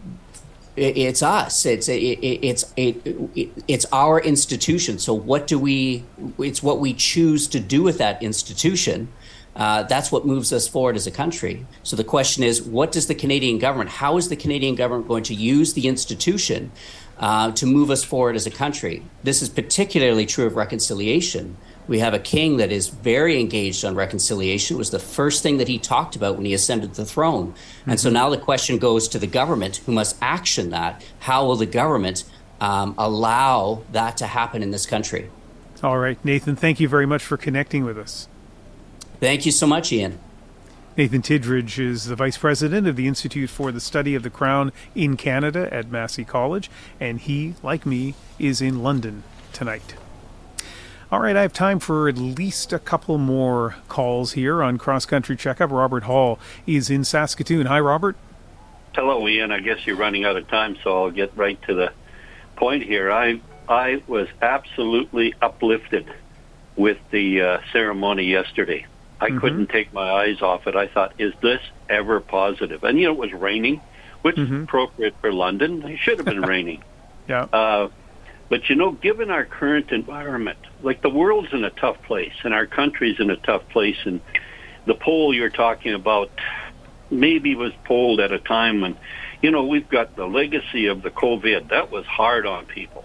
it's 0.78 1.22
us. 1.22 1.66
It's 1.66 1.88
it's 1.88 2.72
it, 2.76 3.50
it's 3.66 3.86
our 3.92 4.20
institution. 4.20 4.98
So 4.98 5.12
what 5.14 5.46
do 5.46 5.58
we? 5.58 6.04
It's 6.38 6.62
what 6.62 6.80
we 6.80 6.94
choose 6.94 7.46
to 7.48 7.60
do 7.60 7.82
with 7.82 7.98
that 7.98 8.22
institution. 8.22 9.08
Uh, 9.56 9.82
that's 9.82 10.12
what 10.12 10.24
moves 10.24 10.52
us 10.52 10.68
forward 10.68 10.94
as 10.94 11.06
a 11.08 11.10
country. 11.10 11.66
So 11.82 11.96
the 11.96 12.04
question 12.04 12.44
is, 12.44 12.62
what 12.62 12.92
does 12.92 13.08
the 13.08 13.14
Canadian 13.14 13.58
government? 13.58 13.90
How 13.90 14.16
is 14.16 14.28
the 14.28 14.36
Canadian 14.36 14.76
government 14.76 15.08
going 15.08 15.24
to 15.24 15.34
use 15.34 15.72
the 15.72 15.88
institution 15.88 16.70
uh, 17.18 17.50
to 17.52 17.66
move 17.66 17.90
us 17.90 18.04
forward 18.04 18.36
as 18.36 18.46
a 18.46 18.52
country? 18.52 19.02
This 19.24 19.42
is 19.42 19.48
particularly 19.48 20.26
true 20.26 20.46
of 20.46 20.54
reconciliation. 20.54 21.56
We 21.88 21.98
have 22.00 22.14
a 22.14 22.18
king 22.18 22.58
that 22.58 22.70
is 22.70 22.88
very 22.88 23.40
engaged 23.40 23.84
on 23.84 23.94
reconciliation. 23.94 24.76
It 24.76 24.78
was 24.78 24.90
the 24.90 24.98
first 24.98 25.42
thing 25.42 25.56
that 25.56 25.68
he 25.68 25.78
talked 25.78 26.14
about 26.14 26.36
when 26.36 26.44
he 26.44 26.54
ascended 26.54 26.94
the 26.94 27.06
throne. 27.06 27.48
Mm-hmm. 27.52 27.90
And 27.90 28.00
so 28.00 28.08
mm-hmm. 28.08 28.14
now 28.14 28.30
the 28.30 28.38
question 28.38 28.78
goes 28.78 29.08
to 29.08 29.18
the 29.18 29.26
government 29.26 29.78
who 29.78 29.92
must 29.92 30.16
action 30.20 30.70
that. 30.70 31.02
How 31.20 31.46
will 31.46 31.56
the 31.56 31.66
government 31.66 32.24
um, 32.60 32.94
allow 32.98 33.82
that 33.92 34.18
to 34.18 34.26
happen 34.26 34.62
in 34.62 34.70
this 34.70 34.86
country? 34.86 35.30
All 35.82 35.98
right, 35.98 36.22
Nathan, 36.24 36.56
thank 36.56 36.80
you 36.80 36.88
very 36.88 37.06
much 37.06 37.22
for 37.22 37.36
connecting 37.36 37.84
with 37.84 37.96
us. 37.96 38.28
Thank 39.20 39.46
you 39.46 39.52
so 39.52 39.66
much, 39.66 39.92
Ian. 39.92 40.18
Nathan 40.96 41.22
Tidridge 41.22 41.78
is 41.78 42.06
the 42.06 42.16
vice 42.16 42.36
president 42.36 42.88
of 42.88 42.96
the 42.96 43.06
Institute 43.06 43.48
for 43.48 43.70
the 43.70 43.80
Study 43.80 44.16
of 44.16 44.24
the 44.24 44.30
Crown 44.30 44.72
in 44.96 45.16
Canada 45.16 45.72
at 45.72 45.88
Massey 45.88 46.24
College, 46.24 46.68
and 46.98 47.20
he, 47.20 47.54
like 47.62 47.86
me, 47.86 48.14
is 48.40 48.60
in 48.60 48.82
London 48.82 49.22
tonight. 49.52 49.94
All 51.10 51.20
right, 51.20 51.36
I 51.36 51.40
have 51.40 51.54
time 51.54 51.78
for 51.78 52.06
at 52.06 52.18
least 52.18 52.70
a 52.74 52.78
couple 52.78 53.16
more 53.16 53.76
calls 53.88 54.32
here 54.32 54.62
on 54.62 54.76
Cross 54.76 55.06
Country 55.06 55.36
Checkup. 55.36 55.70
Robert 55.70 56.02
Hall 56.02 56.38
is 56.66 56.90
in 56.90 57.02
Saskatoon. 57.02 57.64
Hi, 57.64 57.80
Robert. 57.80 58.14
Hello, 58.94 59.26
Ian. 59.26 59.50
I 59.50 59.60
guess 59.60 59.86
you're 59.86 59.96
running 59.96 60.26
out 60.26 60.36
of 60.36 60.46
time, 60.48 60.76
so 60.84 61.04
I'll 61.04 61.10
get 61.10 61.34
right 61.34 61.60
to 61.62 61.72
the 61.72 61.92
point 62.56 62.82
here. 62.82 63.10
I 63.10 63.40
I 63.66 64.02
was 64.06 64.28
absolutely 64.42 65.32
uplifted 65.40 66.12
with 66.76 66.98
the 67.10 67.40
uh, 67.40 67.60
ceremony 67.72 68.24
yesterday. 68.24 68.84
I 69.18 69.30
mm-hmm. 69.30 69.38
couldn't 69.38 69.66
take 69.70 69.94
my 69.94 70.10
eyes 70.10 70.42
off 70.42 70.66
it. 70.66 70.76
I 70.76 70.88
thought, 70.88 71.14
is 71.18 71.32
this 71.40 71.62
ever 71.88 72.20
positive? 72.20 72.84
And 72.84 72.98
you 72.98 73.06
know, 73.06 73.12
it 73.14 73.18
was 73.18 73.32
raining, 73.32 73.80
which 74.20 74.36
mm-hmm. 74.36 74.56
is 74.56 74.62
appropriate 74.64 75.14
for 75.22 75.32
London. 75.32 75.82
It 75.84 76.00
should 76.00 76.18
have 76.18 76.26
been 76.26 76.42
raining. 76.54 76.84
Yeah. 77.26 77.44
Uh, 77.50 77.88
but 78.50 78.68
you 78.68 78.76
know, 78.76 78.92
given 78.92 79.30
our 79.30 79.46
current 79.46 79.90
environment, 79.90 80.58
like 80.82 81.02
the 81.02 81.10
world's 81.10 81.52
in 81.52 81.64
a 81.64 81.70
tough 81.70 82.00
place 82.02 82.34
and 82.44 82.54
our 82.54 82.66
country's 82.66 83.18
in 83.20 83.30
a 83.30 83.36
tough 83.36 83.68
place, 83.68 83.98
and 84.04 84.20
the 84.86 84.94
poll 84.94 85.34
you're 85.34 85.50
talking 85.50 85.94
about 85.94 86.30
maybe 87.10 87.54
was 87.54 87.72
polled 87.84 88.20
at 88.20 88.32
a 88.32 88.38
time 88.38 88.80
when, 88.80 88.96
you 89.42 89.50
know, 89.50 89.66
we've 89.66 89.88
got 89.88 90.16
the 90.16 90.26
legacy 90.26 90.86
of 90.86 91.02
the 91.02 91.10
COVID. 91.10 91.70
That 91.70 91.90
was 91.90 92.04
hard 92.06 92.46
on 92.46 92.66
people. 92.66 93.04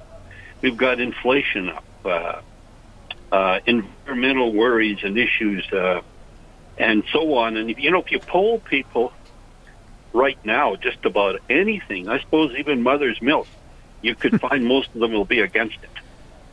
We've 0.61 0.78
got 0.78 0.99
inflation 0.99 1.69
up, 1.69 1.84
uh, 2.05 2.41
uh, 3.32 3.59
environmental 3.65 4.53
worries 4.53 4.99
and 5.03 5.17
issues, 5.17 5.65
uh, 5.71 6.01
and 6.78 7.03
so 7.11 7.36
on. 7.36 7.57
And, 7.57 7.69
you 7.78 7.91
know, 7.91 8.01
if 8.01 8.11
you 8.11 8.19
poll 8.19 8.59
people 8.59 9.13
right 10.13 10.38
now, 10.45 10.76
just 10.76 11.03
about 11.05 11.41
anything, 11.49 12.07
I 12.07 12.19
suppose 12.19 12.55
even 12.57 12.82
mother's 12.82 13.21
milk, 13.21 13.47
you 14.01 14.15
could 14.15 14.39
find 14.49 14.65
most 14.65 14.89
of 14.93 15.01
them 15.01 15.11
will 15.11 15.26
be 15.26 15.39
against 15.39 15.78
it. 15.84 16.02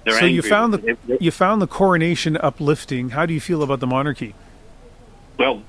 They're 0.05 0.19
so 0.19 0.27
you 0.27 0.43
found 0.43 0.75
the 0.75 1.19
you 1.21 1.31
found 1.31 1.61
the 1.61 1.67
coronation 1.67 2.37
uplifting. 2.37 3.11
How 3.11 3.27
do 3.27 3.35
you 3.35 3.41
feel 3.41 3.63
about 3.63 3.81
the 3.81 3.87
monarchy? 3.87 4.35
Well, 5.39 5.63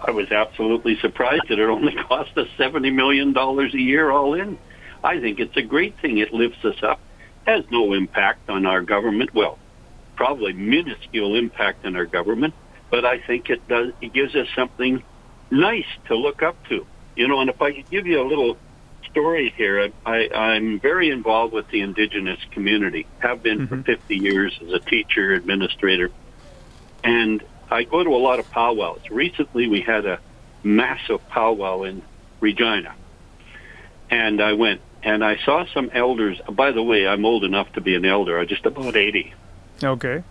I 0.00 0.10
was 0.10 0.30
absolutely 0.30 0.98
surprised 1.00 1.44
that 1.48 1.58
it 1.58 1.68
only 1.68 1.94
cost 2.08 2.36
us 2.38 2.48
seventy 2.56 2.90
million 2.90 3.32
dollars 3.32 3.74
a 3.74 3.80
year 3.80 4.10
all 4.10 4.34
in. 4.34 4.58
I 5.04 5.20
think 5.20 5.38
it's 5.38 5.56
a 5.56 5.62
great 5.62 5.98
thing. 6.00 6.18
It 6.18 6.32
lifts 6.32 6.64
us 6.64 6.82
up. 6.82 7.00
Has 7.46 7.64
no 7.70 7.92
impact 7.92 8.48
on 8.48 8.66
our 8.66 8.82
government. 8.82 9.34
Well, 9.34 9.58
probably 10.16 10.52
minuscule 10.52 11.34
impact 11.34 11.84
on 11.86 11.96
our 11.96 12.06
government, 12.06 12.54
but 12.90 13.04
I 13.04 13.18
think 13.18 13.50
it 13.50 13.66
does. 13.68 13.92
It 14.00 14.12
gives 14.12 14.34
us 14.34 14.46
something 14.54 15.02
nice 15.50 15.86
to 16.06 16.16
look 16.16 16.42
up 16.42 16.56
to. 16.68 16.86
You 17.16 17.28
know, 17.28 17.40
and 17.40 17.50
if 17.50 17.60
I 17.60 17.72
could 17.72 17.90
give 17.90 18.06
you 18.06 18.22
a 18.22 18.26
little 18.26 18.56
story 19.10 19.52
here. 19.56 19.90
I, 20.04 20.28
I'm 20.28 20.80
very 20.80 21.10
involved 21.10 21.52
with 21.52 21.68
the 21.68 21.80
indigenous 21.80 22.38
community, 22.52 23.06
have 23.18 23.42
been 23.42 23.66
mm-hmm. 23.66 23.82
for 23.82 23.84
50 23.84 24.16
years 24.16 24.58
as 24.62 24.72
a 24.72 24.78
teacher, 24.80 25.32
administrator. 25.32 26.10
And 27.02 27.42
I 27.70 27.84
go 27.84 28.02
to 28.02 28.10
a 28.10 28.18
lot 28.18 28.38
of 28.38 28.50
powwows. 28.50 29.00
Recently, 29.10 29.68
we 29.68 29.80
had 29.80 30.06
a 30.06 30.20
massive 30.62 31.26
powwow 31.28 31.82
in 31.82 32.02
Regina. 32.40 32.94
And 34.10 34.42
I 34.42 34.54
went 34.54 34.80
and 35.02 35.24
I 35.24 35.38
saw 35.44 35.64
some 35.72 35.90
elders. 35.94 36.40
By 36.50 36.72
the 36.72 36.82
way, 36.82 37.06
I'm 37.06 37.24
old 37.24 37.44
enough 37.44 37.72
to 37.74 37.80
be 37.80 37.94
an 37.94 38.04
elder. 38.04 38.38
I'm 38.38 38.48
just 38.48 38.66
about 38.66 38.96
80. 38.96 39.32
Okay. 39.82 40.22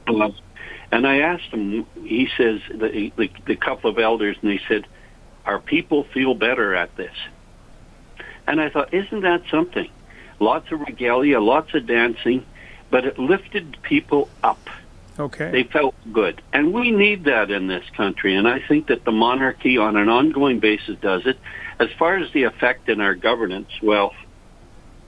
and 0.91 1.07
I 1.07 1.19
asked 1.19 1.51
him, 1.51 1.85
he 2.03 2.29
says, 2.37 2.61
the, 2.69 3.11
the, 3.17 3.31
the 3.45 3.55
couple 3.55 3.89
of 3.89 3.97
elders, 3.97 4.37
and 4.41 4.51
they 4.51 4.61
said, 4.67 4.85
Our 5.45 5.59
people 5.59 6.03
feel 6.13 6.35
better 6.35 6.75
at 6.75 6.95
this. 6.95 7.13
And 8.49 8.59
I 8.59 8.69
thought, 8.71 8.91
isn't 8.95 9.21
that 9.21 9.43
something? 9.51 9.87
Lots 10.39 10.71
of 10.71 10.81
regalia, 10.81 11.39
lots 11.39 11.75
of 11.75 11.85
dancing, 11.85 12.43
but 12.89 13.05
it 13.05 13.19
lifted 13.19 13.77
people 13.83 14.27
up. 14.41 14.67
Okay. 15.19 15.51
They 15.51 15.63
felt 15.63 15.93
good. 16.11 16.41
And 16.51 16.73
we 16.73 16.89
need 16.89 17.25
that 17.25 17.51
in 17.51 17.67
this 17.67 17.83
country. 17.95 18.35
And 18.35 18.47
I 18.47 18.59
think 18.67 18.87
that 18.87 19.05
the 19.05 19.11
monarchy 19.11 19.77
on 19.77 19.97
an 19.97 20.09
ongoing 20.09 20.59
basis 20.59 20.97
does 20.99 21.27
it. 21.27 21.37
As 21.79 21.89
far 21.99 22.17
as 22.17 22.31
the 22.31 22.43
effect 22.43 22.89
in 22.89 23.01
our 23.01 23.13
governance, 23.13 23.69
well, 23.83 24.15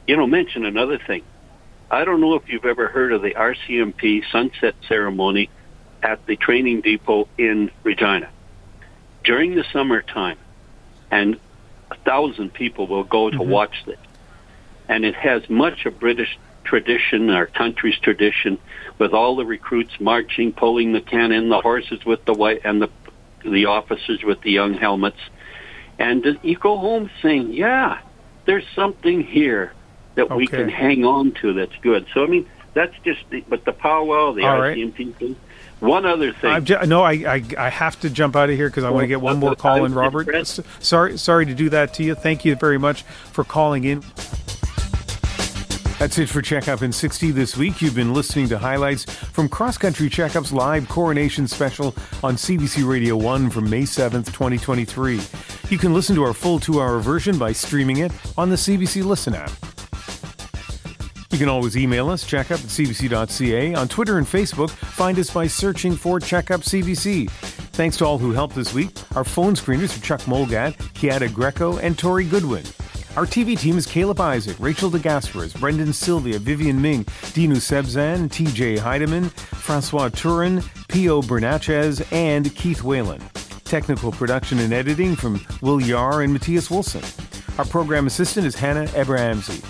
you 0.05 0.17
know, 0.17 0.27
mention 0.27 0.63
another 0.63 0.99
thing. 0.99 1.23
I 1.89 2.05
don't 2.05 2.21
know 2.21 2.35
if 2.35 2.47
you've 2.47 2.65
ever 2.65 2.89
heard 2.89 3.11
of 3.11 3.23
the 3.23 3.31
RCMP 3.31 4.21
sunset 4.31 4.75
ceremony 4.87 5.49
at 6.03 6.23
the 6.27 6.35
training 6.35 6.81
depot 6.81 7.27
in 7.39 7.71
Regina. 7.83 8.29
During 9.23 9.55
the 9.55 9.63
summertime, 9.73 10.37
and 11.09 11.39
a 11.91 11.95
thousand 12.05 12.53
people 12.53 12.87
will 12.87 13.03
go 13.03 13.29
to 13.29 13.37
Mhm. 13.37 13.47
watch 13.47 13.83
it. 13.85 13.99
And 14.87 15.05
it 15.05 15.15
has 15.15 15.49
much 15.49 15.85
of 15.85 15.99
British 15.99 16.37
tradition, 16.63 17.29
our 17.29 17.45
country's 17.45 17.99
tradition, 17.99 18.57
with 18.97 19.13
all 19.13 19.35
the 19.35 19.45
recruits 19.45 19.99
marching, 19.99 20.53
pulling 20.53 20.93
the 20.93 21.01
cannon, 21.01 21.49
the 21.49 21.59
horses 21.61 22.05
with 22.05 22.23
the 22.25 22.33
white, 22.33 22.61
and 22.63 22.81
the 22.81 22.89
the 23.43 23.65
officers 23.65 24.23
with 24.23 24.39
the 24.41 24.51
young 24.51 24.75
helmets. 24.75 25.17
And 25.97 26.37
you 26.43 26.55
go 26.57 26.77
home 26.77 27.09
saying, 27.23 27.53
"Yeah, 27.53 27.97
there's 28.45 28.67
something 28.75 29.21
here 29.23 29.73
that 30.15 30.29
we 30.29 30.45
can 30.45 30.69
hang 30.69 31.03
on 31.05 31.31
to. 31.41 31.53
That's 31.53 31.75
good." 31.81 32.05
So 32.13 32.23
I 32.23 32.27
mean, 32.27 32.45
that's 32.73 32.93
just. 33.03 33.27
The, 33.31 33.43
but 33.49 33.65
the 33.65 33.73
powwow, 33.73 34.31
the 34.33 34.43
All 34.45 34.61
right. 34.61 34.77
RCMP 34.77 35.11
thing. 35.13 35.35
One 35.81 36.05
other 36.05 36.31
thing. 36.31 36.65
No, 36.87 37.01
I, 37.01 37.13
I 37.13 37.43
I 37.57 37.69
have 37.69 37.99
to 38.01 38.09
jump 38.09 38.35
out 38.35 38.49
of 38.49 38.55
here 38.55 38.69
because 38.69 38.83
I 38.83 38.91
want 38.91 39.03
to 39.03 39.07
get 39.07 39.19
one 39.19 39.39
more 39.39 39.55
call 39.55 39.83
in, 39.83 39.93
Robert. 39.93 40.33
S- 40.33 40.59
sorry, 40.79 41.17
sorry 41.17 41.45
to 41.47 41.55
do 41.55 41.69
that 41.71 41.93
to 41.95 42.03
you. 42.03 42.13
Thank 42.15 42.45
you 42.45 42.55
very 42.55 42.77
much 42.77 43.01
for 43.01 43.43
calling 43.43 43.83
in. 43.83 44.03
That's 45.97 46.17
it 46.17 46.29
for 46.29 46.41
Checkup 46.41 46.81
in 46.81 46.91
60 46.91 47.29
this 47.29 47.55
week. 47.55 47.79
You've 47.79 47.93
been 47.93 48.11
listening 48.13 48.47
to 48.49 48.57
highlights 48.57 49.05
from 49.05 49.47
Cross 49.47 49.77
Country 49.77 50.09
Checkup's 50.09 50.51
live 50.51 50.89
coronation 50.89 51.47
special 51.47 51.95
on 52.23 52.35
CBC 52.35 52.87
Radio 52.87 53.15
1 53.15 53.51
from 53.51 53.69
May 53.69 53.83
7th, 53.83 54.25
2023. 54.33 55.19
You 55.69 55.77
can 55.77 55.93
listen 55.93 56.15
to 56.15 56.23
our 56.23 56.33
full 56.33 56.59
two 56.59 56.81
hour 56.81 56.99
version 56.99 57.37
by 57.37 57.51
streaming 57.51 57.97
it 57.97 58.11
on 58.37 58.49
the 58.49 58.55
CBC 58.55 59.03
Listen 59.03 59.35
app. 59.35 59.51
You 61.31 61.37
can 61.37 61.47
always 61.47 61.77
email 61.77 62.09
us, 62.09 62.25
checkup 62.25 62.59
at 62.59 62.65
cbc.ca. 62.65 63.73
On 63.75 63.87
Twitter 63.87 64.17
and 64.17 64.27
Facebook, 64.27 64.69
find 64.69 65.17
us 65.17 65.29
by 65.29 65.47
searching 65.47 65.95
for 65.95 66.19
Checkup 66.19 66.59
CBC. 66.59 67.29
Thanks 67.71 67.95
to 67.97 68.05
all 68.05 68.17
who 68.17 68.33
helped 68.33 68.53
this 68.53 68.73
week. 68.73 68.89
Our 69.15 69.23
phone 69.23 69.55
screeners 69.55 69.97
are 69.97 70.01
Chuck 70.01 70.21
Molgat, 70.21 70.75
Kiata 70.93 71.33
Greco, 71.33 71.77
and 71.77 71.97
Tori 71.97 72.25
Goodwin. 72.25 72.65
Our 73.15 73.25
TV 73.25 73.57
team 73.57 73.77
is 73.77 73.85
Caleb 73.85 74.19
Isaac, 74.19 74.57
Rachel 74.59 74.91
DeGasperis, 74.91 75.57
Brendan 75.57 75.93
Sylvia, 75.93 76.37
Vivian 76.37 76.81
Ming, 76.81 77.05
Dinu 77.33 77.55
Sebzan, 77.55 78.29
TJ 78.29 78.77
Heidemann, 78.79 79.29
Francois 79.31 80.09
Turin, 80.09 80.61
Pio 80.89 81.21
Bernatchez, 81.21 82.05
and 82.11 82.53
Keith 82.55 82.83
Whalen. 82.83 83.21
Technical 83.63 84.11
production 84.11 84.59
and 84.59 84.73
editing 84.73 85.15
from 85.15 85.39
Will 85.61 85.81
Yar 85.81 86.23
and 86.23 86.33
Matthias 86.33 86.69
Wilson. 86.69 87.03
Our 87.57 87.65
program 87.65 88.05
assistant 88.05 88.45
is 88.45 88.55
Hannah 88.55 88.87
Abrahamsey. 88.95 89.61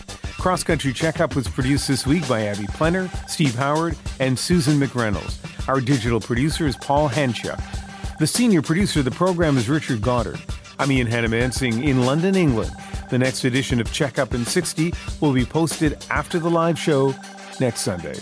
Cross 0.41 0.63
Country 0.63 0.91
Checkup 0.91 1.35
was 1.35 1.47
produced 1.47 1.87
this 1.87 2.07
week 2.07 2.27
by 2.27 2.47
Abby 2.47 2.63
Plenner, 2.63 3.11
Steve 3.29 3.53
Howard, 3.53 3.95
and 4.19 4.39
Susan 4.39 4.79
McReynolds. 4.79 5.37
Our 5.69 5.79
digital 5.79 6.19
producer 6.19 6.65
is 6.65 6.75
Paul 6.77 7.07
Hanchuk. 7.07 8.17
The 8.17 8.25
senior 8.25 8.63
producer 8.63 8.99
of 8.99 9.05
the 9.05 9.11
program 9.11 9.55
is 9.55 9.69
Richard 9.69 10.01
Goddard. 10.01 10.39
I'm 10.79 10.91
Ian 10.91 11.05
Hanomansing 11.05 11.85
in 11.85 12.07
London, 12.07 12.33
England. 12.33 12.71
The 13.11 13.19
next 13.19 13.43
edition 13.43 13.79
of 13.79 13.93
Checkup 13.93 14.33
in 14.33 14.43
60 14.43 14.91
will 15.19 15.31
be 15.31 15.45
posted 15.45 16.03
after 16.09 16.39
the 16.39 16.49
live 16.49 16.79
show 16.79 17.13
next 17.59 17.81
Sunday. 17.81 18.15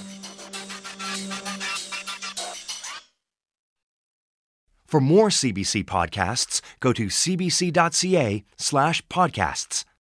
For 4.86 5.00
more 5.00 5.30
CBC 5.30 5.86
podcasts, 5.86 6.60
go 6.82 6.92
to 6.92 7.06
cbc.ca 7.06 8.44
slash 8.58 9.08
podcasts. 9.08 9.86